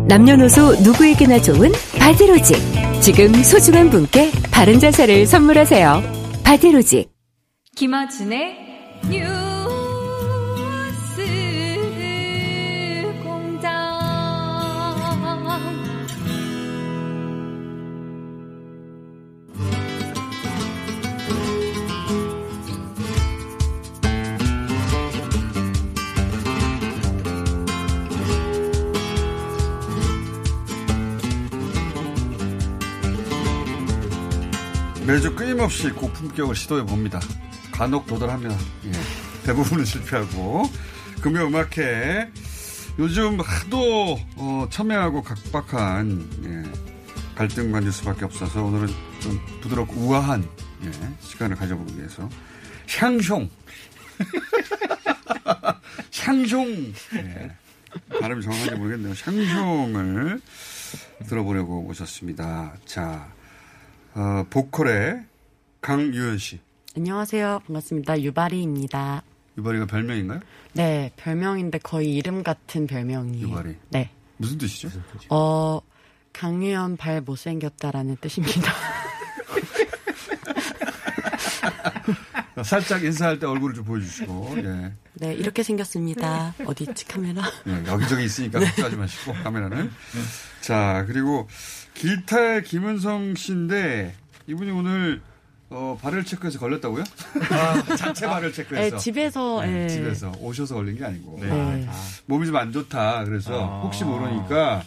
남녀노소 0.08 0.76
누구에게나 0.82 1.40
좋은 1.40 1.70
바디로직. 1.98 2.56
지금 3.00 3.32
소중한 3.34 3.90
분께 3.90 4.30
바른 4.50 4.78
자세를 4.78 5.26
선물하세요. 5.26 6.02
바디로직. 6.44 7.10
김어준의 7.76 8.56
뉴 9.10 9.51
매주 35.06 35.34
끊임없이 35.34 35.90
고품격을 35.90 36.54
시도해 36.54 36.84
봅니다. 36.86 37.20
간혹 37.72 38.06
도달합니다. 38.06 38.56
예. 38.84 38.92
대부분은 39.44 39.84
실패하고. 39.84 40.70
금요 41.20 41.48
음악회. 41.48 42.30
요즘 42.98 43.40
하도 43.40 44.18
어, 44.36 44.68
첨예하고 44.70 45.22
각박한 45.22 46.30
예, 46.44 47.34
갈등만 47.34 47.84
일 47.84 47.92
수밖에 47.92 48.26
없어서 48.26 48.62
오늘은 48.62 48.88
좀 49.20 49.40
부드럽고 49.62 49.94
우아한 49.94 50.46
예, 50.84 50.90
시간을 51.20 51.56
가져보기 51.56 51.96
위해서 51.96 52.28
샹숑 52.86 53.48
샹숑 56.12 56.94
예. 57.14 57.50
발음이 58.20 58.42
정확한지 58.42 58.74
모르겠네요. 58.74 59.14
샹숑을 59.14 60.40
들어보려고 61.28 61.82
모셨습니다. 61.82 62.74
자, 62.84 63.26
어, 64.14 64.44
보컬의 64.50 65.24
강유현 65.80 66.38
씨. 66.38 66.60
안녕하세요. 66.96 67.60
반갑습니다. 67.66 68.20
유바리입니다. 68.20 69.22
유바리가 69.58 69.86
별명인가요? 69.86 70.40
네, 70.74 71.10
별명인데 71.16 71.78
거의 71.78 72.14
이름 72.14 72.42
같은 72.42 72.86
별명이에요. 72.86 73.48
유바리. 73.48 73.76
네. 73.90 74.10
무슨 74.36 74.58
뜻이죠? 74.58 74.90
어, 75.30 75.80
강유현 76.32 76.96
발 76.96 77.20
못생겼다라는 77.20 78.16
뜻입니다. 78.20 78.72
살짝 82.62 83.02
인사할 83.02 83.38
때 83.38 83.46
얼굴을 83.46 83.74
좀 83.74 83.84
보여주시고, 83.84 84.54
예. 84.58 84.92
네, 85.14 85.34
이렇게 85.34 85.62
생겼습니다. 85.62 86.54
어디 86.66 86.84
있지, 86.84 87.06
카메라? 87.06 87.42
예, 87.66 87.82
여기저기 87.86 88.24
있으니까 88.24 88.60
네. 88.60 88.66
걱정하지 88.66 88.96
마시고, 88.96 89.32
카메라는. 89.42 89.90
자, 90.60 91.04
그리고 91.08 91.48
기타의 91.94 92.64
김은성 92.64 93.34
씨인데, 93.34 94.14
이분이 94.46 94.70
오늘, 94.70 95.20
어, 95.70 95.98
발열 96.02 96.24
체크해서 96.24 96.58
걸렸다고요? 96.58 97.04
아, 97.50 97.82
자체 97.96 98.26
발열 98.26 98.52
체크해서. 98.52 98.96
네, 98.96 99.00
집에서, 99.02 99.62
네, 99.62 99.84
예. 99.84 99.88
집에서 99.88 100.32
오셔서 100.38 100.74
걸린 100.74 100.96
게 100.98 101.04
아니고. 101.04 101.38
네. 101.40 101.48
아, 101.88 101.92
몸이 102.26 102.46
좀 102.46 102.56
안 102.56 102.72
좋다. 102.72 103.24
그래서 103.24 103.64
아. 103.64 103.80
혹시 103.82 104.04
모르니까, 104.04 104.82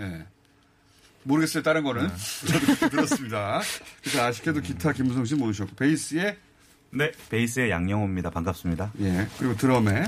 예. 0.00 0.24
모르겠어요. 1.24 1.62
다른 1.62 1.82
거는. 1.82 2.08
저도 2.46 2.60
그렇게 2.66 2.88
들었습니다. 2.90 3.60
그래서 4.02 4.22
아쉽게도 4.24 4.60
기타 4.60 4.92
김은성 4.92 5.24
씨 5.24 5.34
모셨고, 5.34 5.74
베이스에 5.76 6.36
네, 6.92 7.12
베이스의 7.28 7.70
양영호입니다. 7.70 8.30
반갑습니다. 8.30 8.92
예. 9.00 9.26
그리고 9.38 9.56
드럼에 9.56 10.04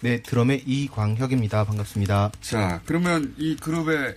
네, 0.00 0.22
드럼의 0.22 0.62
이광혁입니다. 0.66 1.64
반갑습니다. 1.64 2.32
자, 2.40 2.80
그러면 2.84 3.34
이 3.38 3.56
그룹의 3.56 4.16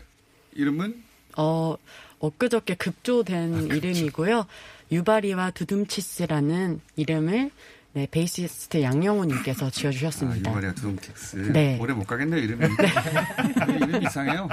이름은 0.56 1.04
어, 1.38 1.76
엊그저께 2.20 2.76
급조된 2.76 3.68
이름이고요. 3.68 4.46
유바리와 4.92 5.52
두둠치스라는 5.52 6.82
이름을 6.96 7.52
네, 7.94 8.08
베이시스트 8.12 8.82
양영호님께서 8.84 9.70
지어주셨습니다. 9.72 10.50
아, 10.50 10.54
유마리아 10.54 10.74
두둠틱스. 10.74 11.52
네. 11.52 11.80
오래 11.80 11.94
못 11.94 12.06
가겠네요, 12.06 12.40
이름이. 12.44 12.66
이름이 13.88 14.06
이상해요. 14.06 14.48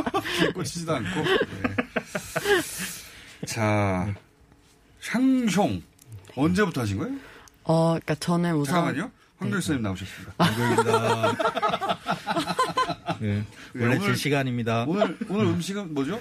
꽂히지도 0.54 0.94
않고. 0.96 1.22
네. 1.22 1.74
자, 3.46 4.12
샹숑. 5.02 5.80
언제부터 6.36 6.82
하신 6.82 6.98
거예요? 6.98 7.14
어, 7.64 7.88
그러니까 7.92 8.14
저는 8.16 8.54
우선 8.56 8.74
잠깐만요. 8.74 9.10
황 9.38 9.50
교수님 9.50 9.82
나오셨습니다. 9.82 10.34
황 10.38 11.34
네. 13.22 13.44
원래 13.74 13.96
오늘- 13.96 14.08
제 14.08 14.14
시간입니다. 14.16 14.84
오늘, 14.88 15.16
오늘 15.28 15.46
음식은 15.46 15.94
뭐죠? 15.94 16.20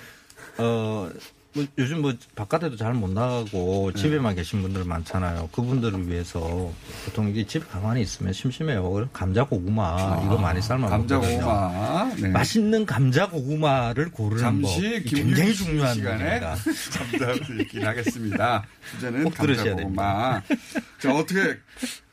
어, 0.58 1.10
뭐 1.54 1.66
요즘 1.78 2.02
뭐 2.02 2.14
바깥에도 2.36 2.78
잘 2.78 2.94
못 2.94 3.10
나가고 3.10 3.92
네. 3.94 4.02
집에만 4.02 4.36
계신 4.36 4.62
분들 4.62 4.86
많잖아요. 4.86 5.50
그분들을 5.52 6.08
위해서 6.08 6.72
보통 7.04 7.28
이제 7.30 7.46
집에 7.46 7.66
가만히 7.66 8.02
있으면 8.04 8.32
심심해요. 8.32 8.90
그럼 8.90 9.10
감자 9.12 9.44
고구마 9.44 10.22
이거 10.24 10.38
많이 10.38 10.62
삶아 10.62 10.88
감자 10.88 11.16
먹거든요. 11.16 11.40
고구마. 11.42 12.16
네. 12.22 12.28
맛있는 12.30 12.86
감자 12.86 13.28
고구마를 13.30 14.12
고르는 14.12 14.62
법. 14.62 14.70
잠시 14.70 14.96
이 14.96 15.04
굉장히 15.04 15.54
중요한 15.54 15.94
시간에. 15.96 16.40
잠자고 16.94 17.54
있긴 17.62 17.86
하겠습니다. 17.86 18.64
주제는 18.92 19.24
꼭 19.26 19.34
들으셔야 19.36 19.76
감자 19.76 19.84
고구마. 19.84 20.42
자, 21.00 21.14
어떻게 21.14 21.58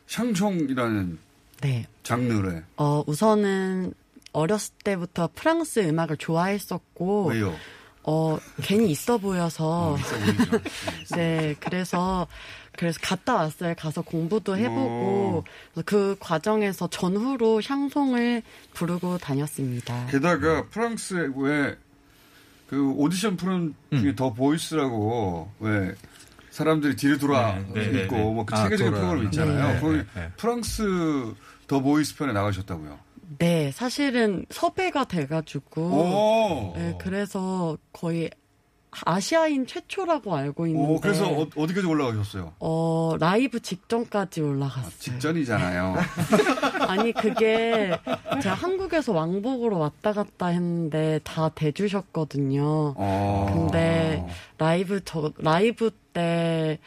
샹숑이라는 0.07 1.17
네. 1.61 1.85
장르를 2.03 2.63
어, 2.77 3.03
우선은 3.07 3.93
어렸을 4.31 4.73
때부터 4.83 5.29
프랑스 5.33 5.79
음악을 5.79 6.17
좋아했었고 6.17 7.27
왜요? 7.29 7.53
어, 8.03 8.39
괜히 8.61 8.89
있어 8.91 9.17
보여서 9.17 9.97
네, 11.15 11.55
그래서 11.59 12.27
그래서 12.77 12.97
갔다 13.03 13.35
왔어요. 13.35 13.73
가서 13.77 14.01
공부도 14.01 14.55
해보고 14.57 15.43
그래서 15.73 15.83
그 15.85 16.15
과정에서 16.19 16.87
전후로 16.89 17.61
샹송을 17.61 18.41
부르고 18.73 19.17
다녔습니다. 19.17 20.05
게다가 20.07 20.65
프랑스에 20.69 21.27
왜그 21.35 22.93
오디션 22.95 23.35
프로그램 23.35 23.75
음. 23.91 23.99
중에 23.99 24.15
The 24.15 24.33
Voice라고 24.33 25.51
왜 25.59 25.93
사람들이 26.51 26.95
뒤로 26.95 27.17
돌아 27.17 27.55
네, 27.73 27.73
네, 27.73 27.91
네, 27.91 28.03
있고 28.03 28.15
네. 28.15 28.23
뭐그 28.23 28.55
아, 28.55 28.63
세계적인 28.63 28.93
돌아. 28.93 29.01
프로그램 29.01 29.25
있잖아요. 29.25 29.73
네, 29.73 29.79
거기 29.81 29.97
네, 29.97 30.05
네. 30.15 30.31
프랑스 30.37 31.33
The 31.67 31.79
Voice 31.81 32.15
편에 32.15 32.31
나가셨다고요. 32.33 32.97
네, 33.37 33.71
사실은 33.71 34.45
섭외가 34.49 35.05
돼가지고 35.05 35.81
오. 35.81 36.73
네, 36.75 36.95
그래서 36.99 37.77
거의 37.93 38.29
아시아인 39.05 39.67
최초라고 39.67 40.35
알고 40.35 40.65
있는데 40.67 40.93
오, 40.93 40.99
그래서 40.99 41.29
어, 41.29 41.47
어디까지 41.55 41.85
올라가셨어요? 41.85 42.53
어, 42.59 43.15
라이브 43.19 43.59
직전까지 43.59 44.41
올라갔어요. 44.41 44.91
직전이잖아요. 44.97 45.95
아니 46.87 47.13
그게 47.13 47.91
제가 48.41 48.55
한국에서 48.55 49.13
왕복으로 49.13 49.77
왔다 49.77 50.11
갔다 50.11 50.47
했는데 50.47 51.19
다 51.23 51.49
대주셨거든요. 51.49 52.95
어. 52.97 53.45
근데 53.53 54.25
라이브 54.57 55.01
저 55.05 55.31
라이브 55.37 55.91
때 56.13 56.79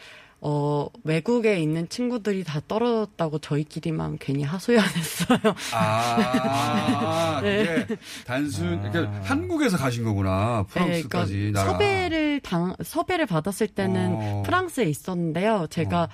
어, 0.44 0.88
외국에 1.04 1.60
있는 1.60 1.88
친구들이 1.88 2.42
다 2.42 2.60
떨어졌다고 2.66 3.38
저희끼리만 3.38 4.18
괜히 4.18 4.42
하소연했어요. 4.42 5.38
아, 5.72 7.38
네. 7.44 7.64
그게 7.86 7.96
단순, 8.26 8.82
그러니까 8.90 9.20
한국에서 9.22 9.76
가신 9.76 10.02
거구나. 10.02 10.64
프랑스까지 10.68 11.36
네, 11.36 11.50
나라. 11.52 11.70
섭외를 11.70 12.40
당 12.40 12.74
섭외를 12.82 13.26
받았을 13.26 13.68
때는 13.68 14.14
어. 14.16 14.42
프랑스에 14.44 14.84
있었는데요. 14.86 15.68
제가 15.70 16.08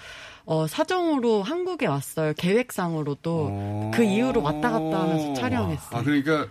어, 0.44 0.66
사정으로 0.66 1.42
한국에 1.42 1.86
왔어요. 1.86 2.34
계획상으로도 2.36 3.92
그 3.94 4.02
이후로 4.02 4.42
왔다 4.42 4.70
갔다 4.70 5.00
하면서 5.04 5.32
촬영했어요. 5.40 5.98
아, 5.98 6.02
그러니까, 6.02 6.46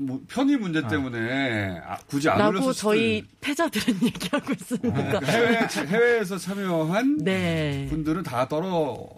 뭐, 0.00 0.20
편의 0.28 0.56
문제 0.56 0.86
때문에 0.86 1.80
아, 1.84 1.96
굳이 2.06 2.28
안 2.28 2.40
올렸을 2.40 2.72
저희 2.72 3.24
패자들은 3.40 3.98
얘기하고 4.04 4.52
있습니다. 4.52 4.92
그러니까 4.94 5.32
해외, 5.32 5.66
해외에서 5.88 6.38
참여한 6.38 7.18
네. 7.24 7.86
분들은 7.90 8.22
다 8.22 8.46
떨어. 8.46 9.08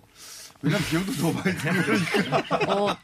왜냐면 0.63 0.85
비용도 0.89 1.13
너무 1.13 1.33
많이 1.35 1.57
들으니까. 1.57 2.75
어, 2.75 2.97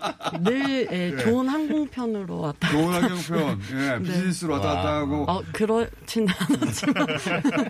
늘 0.42 0.88
예, 0.92 1.10
네. 1.14 1.16
좋은 1.24 1.48
항공편으로 1.48 2.40
왔다. 2.40 2.70
좋은 2.70 2.92
항공편, 2.92 3.60
예, 3.72 3.74
네. 3.98 4.02
비즈니스로 4.02 4.54
왔다 4.54 4.74
갔다 4.74 4.94
하고. 4.96 5.24
어, 5.30 5.42
그렇진 5.52 6.26
않았지만. 6.28 7.06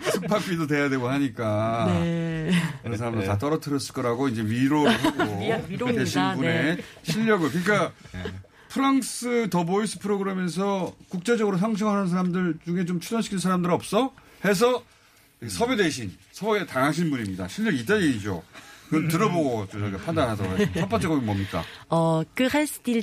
숙박비도 0.12 0.66
돼야 0.66 0.88
되고 0.88 1.08
하니까. 1.08 1.86
네. 2.00 2.50
그런 2.82 2.96
사람들 2.96 3.26
다 3.26 3.38
떨어뜨렸을 3.38 3.92
거라고 3.94 4.26
이제 4.28 4.42
위로를 4.42 4.90
하고 5.04 5.22
위- 5.40 5.52
위로입니다. 5.68 5.92
계신 5.92 6.34
분의 6.34 6.76
네. 6.76 6.82
실력을. 7.02 7.48
그러니까 7.50 7.92
프랑스 8.76 9.48
The 9.48 9.64
Voice 9.64 9.98
프로그램에서 9.98 10.94
국제적으로 11.08 11.56
상승하는 11.56 12.08
사람들 12.08 12.58
중에 12.66 12.84
좀 12.84 13.00
출연시킨 13.00 13.38
사람들 13.38 13.70
없어? 13.70 14.12
해서 14.44 14.84
섭외 15.48 15.76
대신 15.76 16.14
섭외 16.30 16.66
당하신 16.66 17.08
분입니다. 17.08 17.48
있다는 17.72 18.02
얘기죠. 18.08 18.42
그건 18.88 19.08
들어보고 19.08 19.66
저희가 19.68 19.98
판단하도록 19.98 20.52
하겠습니다. 20.52 20.80
첫 20.80 20.88
번째 20.88 21.08
곡이 21.08 21.24
뭡니까? 21.24 21.62
어, 21.90 22.22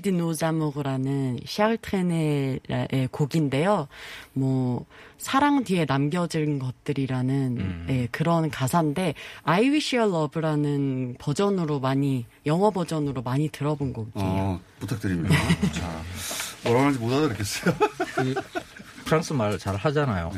de 0.02 0.14
nos 0.14 0.44
amours라는 0.44 1.40
샤를 1.46 1.78
트레네의 1.78 3.10
곡인데요. 3.12 3.88
뭐 4.34 4.86
사랑 5.18 5.64
뒤에 5.64 5.86
남겨진 5.86 6.60
것들이라는 6.60 7.86
예, 7.90 8.08
그런 8.12 8.50
가사인데 8.50 9.14
I 9.44 9.70
Wish 9.70 9.96
Your 9.98 10.14
Love라는 10.14 11.16
버전으로 11.20 11.80
많이 11.80 12.26
영어 12.46 12.72
버전으로 12.72 13.22
많이 13.22 13.50
들어본 13.50 13.94
곡이에요. 13.94 14.14
어, 14.18 14.60
부탁드립니다. 14.80 15.36
자, 15.74 16.02
뭐라고 16.64 16.86
하는지 16.86 17.00
못 17.00 17.14
알아듣겠어요. 17.14 17.76
그 18.16 18.34
프랑스 19.06 19.34
말 19.34 19.58
잘 19.58 19.76
하잖아요. 19.76 20.32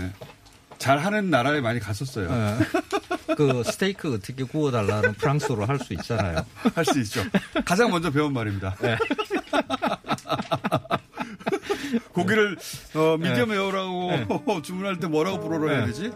잘 0.78 1.00
하는 1.00 1.30
나라에 1.30 1.62
많이 1.62 1.80
갔었어요. 1.80 2.28
그 3.36 3.64
스테이크 3.64 4.14
어떻게 4.14 4.44
구워달라는 4.44 5.14
프랑스어로 5.14 5.66
할 5.66 5.80
수 5.80 5.94
있잖아요. 5.94 6.46
할 6.76 6.86
수 6.86 7.00
있죠. 7.00 7.22
가장 7.66 7.90
먼저 7.92 8.12
배운 8.12 8.34
말입니다. 8.34 8.76
네. 8.82 8.98
고기를 12.12 12.58
어, 12.96 13.18
medium 13.18 13.50
네. 13.50 13.56
rare라고 13.56 14.62
주문할 14.62 15.00
때 15.00 15.08
뭐라고 15.08 15.40
불어라 15.42 15.72
해야 15.72 15.82
네. 15.82 15.88
되지? 15.88 16.12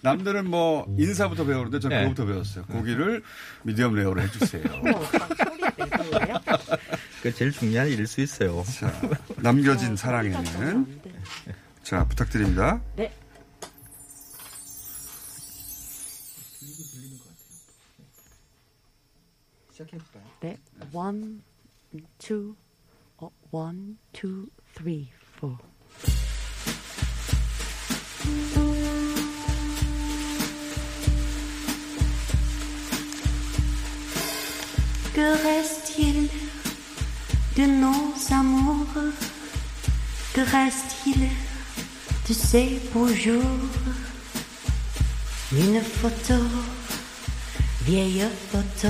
남들은 0.00 0.48
뭐 0.48 0.86
인사부터 0.98 1.44
배우는데 1.44 1.80
전 1.80 1.90
네. 1.90 1.98
그거부터 2.00 2.26
배웠어요. 2.26 2.64
고기를 2.66 3.22
medium 3.62 3.94
rare로 3.94 4.20
해주세요. 4.22 4.62
그 7.22 7.34
제일 7.34 7.52
중요한 7.52 7.88
일일 7.88 8.06
수 8.06 8.20
있어요. 8.20 8.64
남겨진 9.36 9.96
사랑에는 9.96 11.00
자 11.82 12.04
부탁드립니다. 12.04 12.80
네. 12.96 13.12
시작해볼까요? 19.77 20.23
네. 20.41 20.57
One, 20.93 21.41
two, 22.19 22.55
어, 23.17 23.29
one, 23.51 23.97
two, 24.13 24.47
three, 24.75 25.09
four. 25.37 25.57
Que 35.13 35.21
reste-t-il 35.43 36.27
de 37.55 37.67
nos 37.67 38.31
amours 38.31 38.87
Que 40.33 40.41
reste-t-il 40.41 41.29
de 42.27 42.33
ces 42.33 42.79
beaux 42.91 43.07
jours 43.13 43.43
Une 45.51 45.79
photo, 45.81 46.41
vieille 47.85 48.25
photo 48.51 48.89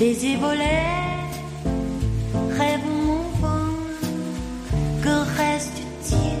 des 0.00 0.36
volets, 0.36 0.82
rêve 2.58 2.86
mouvant. 3.06 3.76
Que 5.02 5.16
reste-t-il 5.36 6.38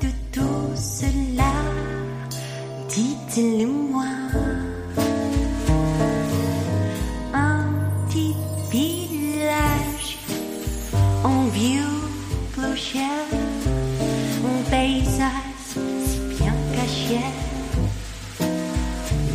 de 0.00 0.12
tout 0.32 0.74
cela? 0.74 1.54
Dites-le-moi. 2.88 4.10
Un 7.32 7.64
petit 8.08 8.34
village 8.72 10.18
en 11.22 11.44
vieux 11.58 11.96
clochard, 12.54 13.30
un 14.50 14.62
paysage 14.68 15.30
si 16.08 16.18
bien 16.42 16.56
caché 16.74 17.20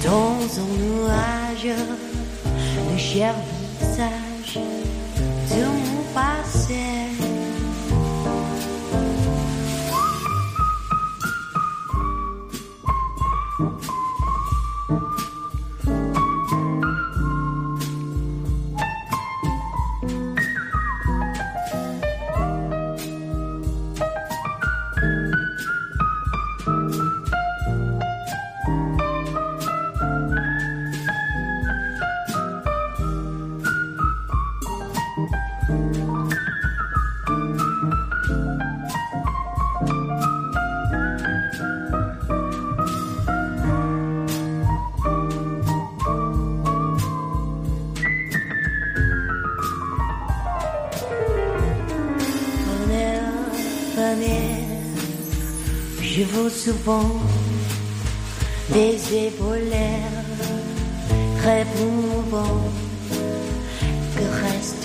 dans 0.04 0.42
un 0.60 0.72
nuage, 0.84 1.78
le 2.92 2.98
cher 2.98 3.34
much. 4.56 4.95
Je 56.18 56.24
vaux 56.24 56.50
souvent 56.50 57.20
des 58.72 58.96
épaules, 59.28 59.76
rêve 61.44 61.68
que 64.16 64.24
reste 64.46 64.85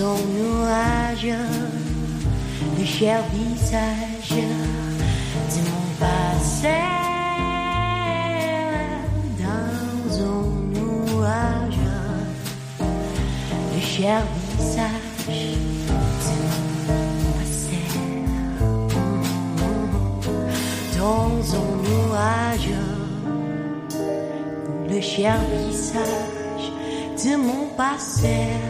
un 0.00 0.16
nuage, 0.36 1.34
le 2.78 2.84
cher 2.84 3.20
visage 3.32 4.30
de 4.30 5.60
mon 5.68 5.86
passé. 5.98 6.78
Dans 9.40 10.22
un 10.22 10.42
nuage, 10.72 11.84
le 13.74 13.80
cher 13.80 14.22
visage 14.56 15.56
de 16.24 16.34
mon 16.44 17.32
passé. 17.32 17.82
Dans 20.96 21.38
un 21.56 21.70
nuage, 21.88 22.74
le 24.88 25.00
cher 25.00 25.38
visage 25.66 26.66
de 27.24 27.36
mon 27.36 27.66
passé. 27.76 28.67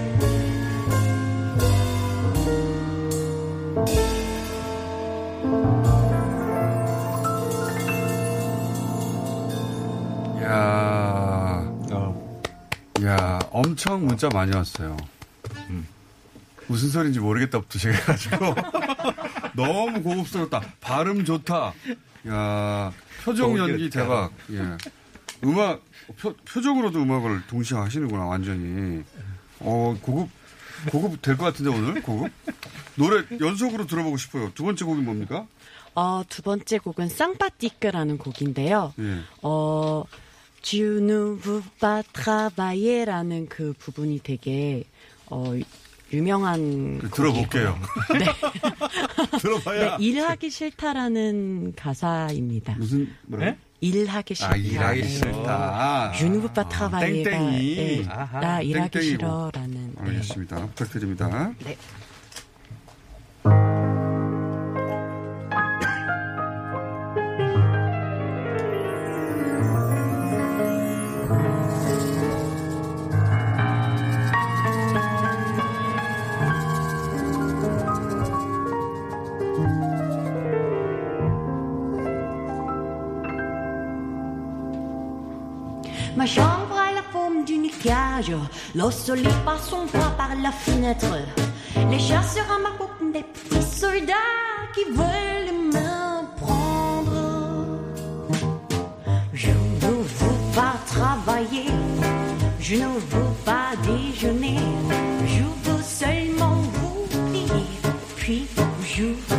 엄청 13.59 14.07
문자 14.07 14.29
많이 14.29 14.55
왔어요. 14.55 14.97
무슨 16.69 16.91
소리인지 16.91 17.19
모르겠다부터 17.19 17.79
제가 17.79 17.97
해가지고 17.97 18.55
너무 19.57 20.01
고급스럽다. 20.03 20.61
발음 20.81 21.25
좋다. 21.25 21.73
야, 22.29 22.93
표정 23.25 23.57
연기 23.59 23.91
대박. 23.91 24.31
예. 24.53 24.77
음악 25.45 25.83
표, 26.21 26.35
표정으로도 26.45 27.03
음악을 27.03 27.47
동시에 27.49 27.77
하시는구나 27.79 28.27
완전히. 28.27 29.03
어 29.61 29.97
고급 30.03 30.29
고급 30.93 31.21
될 31.23 31.37
것 31.37 31.47
같은데 31.47 31.71
오늘 31.71 32.01
고급 32.03 32.31
노래 32.95 33.25
연속으로 33.41 33.87
들어보고 33.87 34.17
싶어요. 34.19 34.53
두 34.55 34.63
번째 34.63 34.85
곡이 34.85 35.01
뭡니까? 35.01 35.47
어, 35.97 36.23
두 36.29 36.43
번째 36.43 36.79
곡은 36.79 37.09
쌍파티크라는 37.09 38.19
곡인데요. 38.19 38.93
예. 39.01 39.19
어, 39.43 40.05
Tu 40.63 41.01
ne 41.01 41.37
veux 41.37 41.63
pas 41.81 42.03
travailler라는 42.13 43.49
그 43.49 43.73
부분이 43.79 44.21
되게 44.23 44.85
어, 45.27 45.55
유명한 46.13 46.99
들어볼게요. 47.15 47.79
곡이고요. 48.09 48.19
네. 48.19 49.39
들어봐야. 49.39 49.97
네, 49.99 50.05
일하기 50.05 50.51
싫다라는 50.51 51.75
가사입니다. 51.77 52.75
무슨 52.77 53.13
뭐라? 53.27 53.55
일하기 53.81 54.35
싫다. 54.35 54.53
아 54.53 54.57
일하기 54.57 55.03
싫다. 55.09 56.13
Veux 56.19 56.49
pas 56.53 56.69
travailler가 56.69 57.31
땡땡이. 57.31 57.77
네, 57.77 58.05
아하, 58.09 58.41
나 58.41 58.61
일하기 58.61 58.91
땡땡이고. 58.91 59.19
싫어라는 59.19 59.95
네. 59.95 60.03
알겠습니다. 60.03 60.67
부탁드립니다. 60.67 61.53
네. 61.65 61.77
Cage. 88.79 88.85
Le 88.85 88.91
soleil 88.91 89.35
passe 89.45 89.69
son 89.71 89.87
bras 89.87 90.11
par 90.17 90.31
la 90.43 90.51
fenêtre. 90.51 91.15
Les 91.91 91.99
chasseurs 91.99 92.47
à 92.55 92.59
ma 92.59 92.71
coupe 92.77 93.13
des 93.13 93.23
petits 93.23 93.63
soldats 93.63 94.15
qui 94.75 94.85
veulent 94.91 95.55
me 95.73 96.37
prendre. 96.37 97.79
Je 99.33 99.51
ne 99.51 100.03
veux 100.03 100.55
pas 100.55 100.75
travailler. 100.87 101.67
Je 102.61 102.77
ne 102.77 102.85
veux 102.85 103.35
pas 103.45 103.71
déjeuner. 103.85 104.59
Je 105.27 105.71
veux 105.71 105.83
seulement 105.83 106.57
vous 106.75 107.07
plier. 107.31 107.67
Puis 108.17 108.47
je 108.85 109.05
viens. 109.05 109.39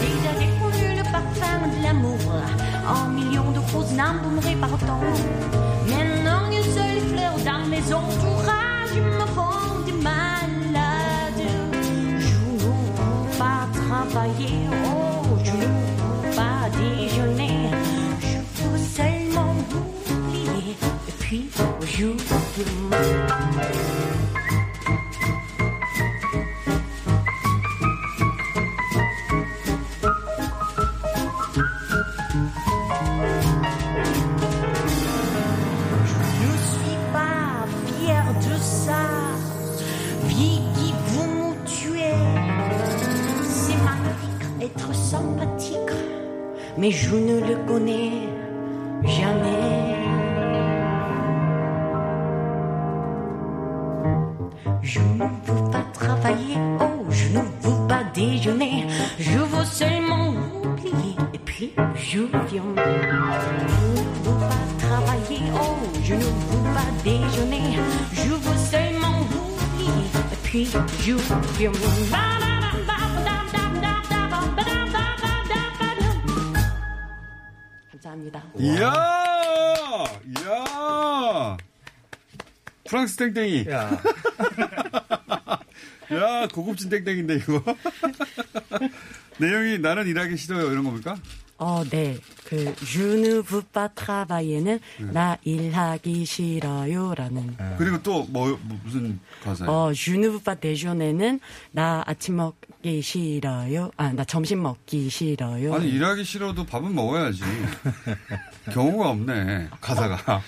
Déjà 0.00 0.32
découvert 0.38 0.96
le 0.96 1.02
parfum 1.10 1.68
de 1.76 1.82
l'amour. 1.82 2.18
En 2.88 3.08
millions 3.08 3.50
de 3.50 3.60
fausses 3.60 3.92
names 3.92 4.20
mourir 4.34 4.58
par 4.58 4.70
mes 7.86 7.94
entourages 7.94 8.94
me 8.94 9.24
rend 9.34 10.02
malade. 10.02 11.42
Je 12.18 12.64
veux 12.64 13.38
pas 13.38 13.68
travailler. 13.72 14.54
Oh, 14.86 15.36
je 15.44 15.52
ne 15.52 15.56
veux 15.56 16.36
pas 16.36 16.68
déjeuner. 16.78 17.70
Je 18.20 18.62
veux 18.68 18.78
seulement 18.78 19.54
oublier. 19.74 20.76
Et 21.08 21.12
puis, 21.18 21.50
je 21.86 22.06
ne 47.16 47.40
le 47.40 47.56
connais 47.66 48.10
jamais. 49.04 49.96
Je 54.82 55.00
ne 55.00 55.24
veux 55.46 55.70
pas 55.70 55.84
travailler. 55.92 56.56
Oh, 56.80 57.04
je 57.10 57.28
ne 57.28 57.40
veux 57.62 57.88
pas 57.88 58.04
déjeuner. 58.14 58.86
Je 59.18 59.38
veux 59.38 59.64
seulement 59.64 60.34
oublier. 60.62 61.16
Et 61.34 61.38
puis, 61.38 61.72
je 61.94 62.20
viens. 62.48 62.62
Je 62.76 63.50
ne 63.62 64.02
veux 64.24 64.38
pas 64.40 64.86
travailler. 64.86 65.42
Oh, 65.54 65.76
je 66.02 66.14
ne 66.14 66.20
veux 66.20 66.64
pas 66.74 66.90
déjeuner. 67.04 67.78
Je 68.12 68.30
veux 68.30 68.58
seulement 68.72 69.20
oublier. 69.20 70.06
Et 70.32 70.36
puis, 70.42 70.68
je 71.00 71.14
viens. 71.58 71.72
프랑스 83.06 83.16
땡땡이. 83.16 83.66
야. 83.70 83.90
야, 86.12 86.48
고급진 86.52 86.90
땡땡인데, 86.90 87.36
이거. 87.36 87.62
내용이 89.38 89.78
나는 89.78 90.06
일하기 90.06 90.36
싫어요, 90.36 90.70
이런 90.72 90.84
겁니까? 90.84 91.16
어, 91.58 91.82
네. 91.88 92.18
그, 92.44 92.74
Je 92.84 93.14
ne 93.16 93.40
veux 93.40 93.62
pas 93.72 93.88
travailler는 93.94 94.78
나 95.12 95.38
일하기 95.42 96.26
싫어요 96.26 97.14
라는. 97.14 97.56
그리고 97.78 98.02
또, 98.02 98.24
뭐, 98.24 98.58
뭐, 98.62 98.78
무슨 98.84 99.18
가사예요? 99.42 99.72
어, 99.72 99.92
Je 99.94 100.14
ne 100.18 100.26
veux 100.28 100.42
pas 100.42 100.60
déjeuner는 100.60 101.40
나 101.72 102.02
아침 102.06 102.36
먹기 102.36 103.00
싫어요. 103.00 103.90
아, 103.96 104.12
나 104.12 104.24
점심 104.24 104.62
먹기 104.62 105.08
싫어요. 105.08 105.74
아니, 105.74 105.88
일하기 105.88 106.24
싫어도 106.24 106.66
밥은 106.66 106.94
먹어야지. 106.94 107.40
경우가 108.72 109.08
없네, 109.10 109.68
가사가. 109.80 110.42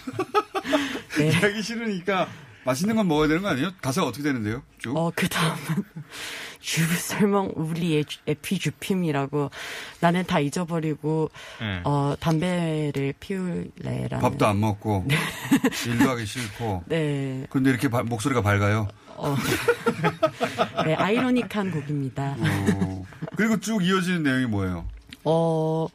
네. 1.16 1.28
일하기 1.28 1.62
싫으니까 1.62 2.28
맛있는 2.68 2.96
건 2.96 3.08
먹어야 3.08 3.28
되는 3.28 3.40
거 3.42 3.48
아니에요? 3.48 3.70
가사가 3.80 4.06
어떻게 4.06 4.22
되는데요? 4.24 4.62
쭉. 4.78 4.94
어, 4.94 5.10
그 5.14 5.26
다음은, 5.26 5.58
주설명 6.60 7.50
우리 7.56 8.04
에피주핌이라고 8.26 9.50
나는 10.00 10.26
다 10.26 10.38
잊어버리고, 10.38 11.30
네. 11.60 11.80
어, 11.84 12.14
담배를 12.20 13.14
피울래라는. 13.20 14.20
밥도 14.20 14.46
안 14.46 14.60
먹고, 14.60 15.06
일도 15.86 16.10
하기 16.10 16.26
싫고. 16.26 16.84
네. 16.88 17.46
근데 17.48 17.70
이렇게 17.70 17.88
바- 17.88 18.02
목소리가 18.02 18.42
밝아요. 18.42 18.86
어, 19.16 19.34
네, 20.84 20.94
아이러닉한 20.94 21.70
곡입니다. 21.70 22.36
어. 22.38 23.02
그리고 23.34 23.58
쭉 23.60 23.82
이어지는 23.82 24.22
내용이 24.24 24.44
뭐예요? 24.44 24.86
어, 25.24 25.86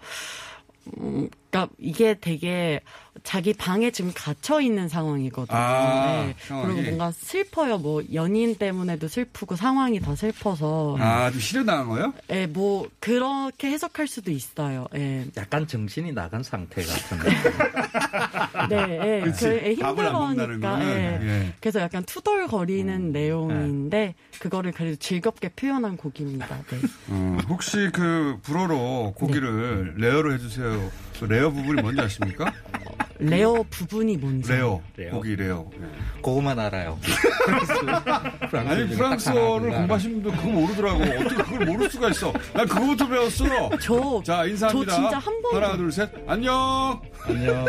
음, 0.97 1.29
그니까 1.53 1.69
이게 1.77 2.15
되게 2.19 2.81
자기 3.23 3.53
방에 3.53 3.91
지금 3.91 4.11
갇혀 4.15 4.59
있는 4.59 4.89
상황이거든요. 4.89 5.55
아, 5.55 6.25
네. 6.25 6.35
상황이. 6.39 6.73
그리고 6.73 6.81
뭔가 6.89 7.11
슬퍼요. 7.11 7.77
뭐 7.77 8.01
연인 8.11 8.55
때문에도 8.55 9.07
슬프고 9.07 9.55
상황이 9.55 9.99
더 9.99 10.15
슬퍼서. 10.15 10.97
아, 10.99 11.29
좀 11.29 11.39
실현당한 11.39 11.87
거예요? 11.89 12.13
예, 12.31 12.47
뭐 12.47 12.89
그렇게 12.99 13.69
해석할 13.69 14.07
수도 14.07 14.31
있어요. 14.31 14.87
예. 14.95 15.27
약간 15.37 15.67
정신이 15.67 16.11
나간 16.11 16.41
상태 16.41 16.81
같은. 16.81 17.19
네, 18.69 19.21
예. 19.25 19.31
그, 19.31 19.61
예, 19.63 19.73
힘들어하니까. 19.73 20.83
예. 20.83 21.19
예. 21.21 21.53
그래서 21.59 21.81
약간 21.81 22.03
투덜거리는 22.03 23.11
내용인데 23.11 24.15
그거를 24.39 24.71
그래도 24.71 24.95
즐겁게 24.95 25.49
표현한 25.49 25.97
곡입니다. 25.97 26.47
네. 26.47 26.79
어, 27.09 27.37
혹시 27.47 27.91
그 27.93 28.39
불어로 28.41 29.13
고기를 29.15 29.93
rare로 29.97 30.33
해주세요. 30.33 30.91
그 31.23 31.31
rare 31.31 31.49
부분이 31.49 31.81
뭔지 31.81 32.01
아십니까? 32.01 32.51
레어 33.19 33.63
부분이 33.69 34.17
뭔지. 34.17 34.51
rare. 34.51 34.81
rare. 34.97 35.11
고기 35.11 35.35
rare. 35.37 35.65
그거만 36.17 36.59
알아요. 36.59 36.99
아니 38.51 38.89
프랑스어를 38.89 39.69
공부하신 39.69 40.21
분도 40.21 40.31
그거 40.37 40.49
모르더라고. 40.49 41.01
어떻게 41.03 41.43
그걸 41.43 41.65
모를 41.65 41.89
수가 41.89 42.09
있어? 42.09 42.33
난 42.53 42.67
그거부터 42.67 43.07
배웠어. 43.07 43.45
저, 43.81 44.21
자 44.25 44.45
인사합니다. 44.45 44.91
저 44.91 45.01
진짜 45.01 45.17
한 45.19 45.33
번도- 45.41 45.53
하나 45.53 45.77
둘 45.77 45.91
셋. 45.93 46.09
안녕. 46.27 47.01
안녕. 47.25 47.65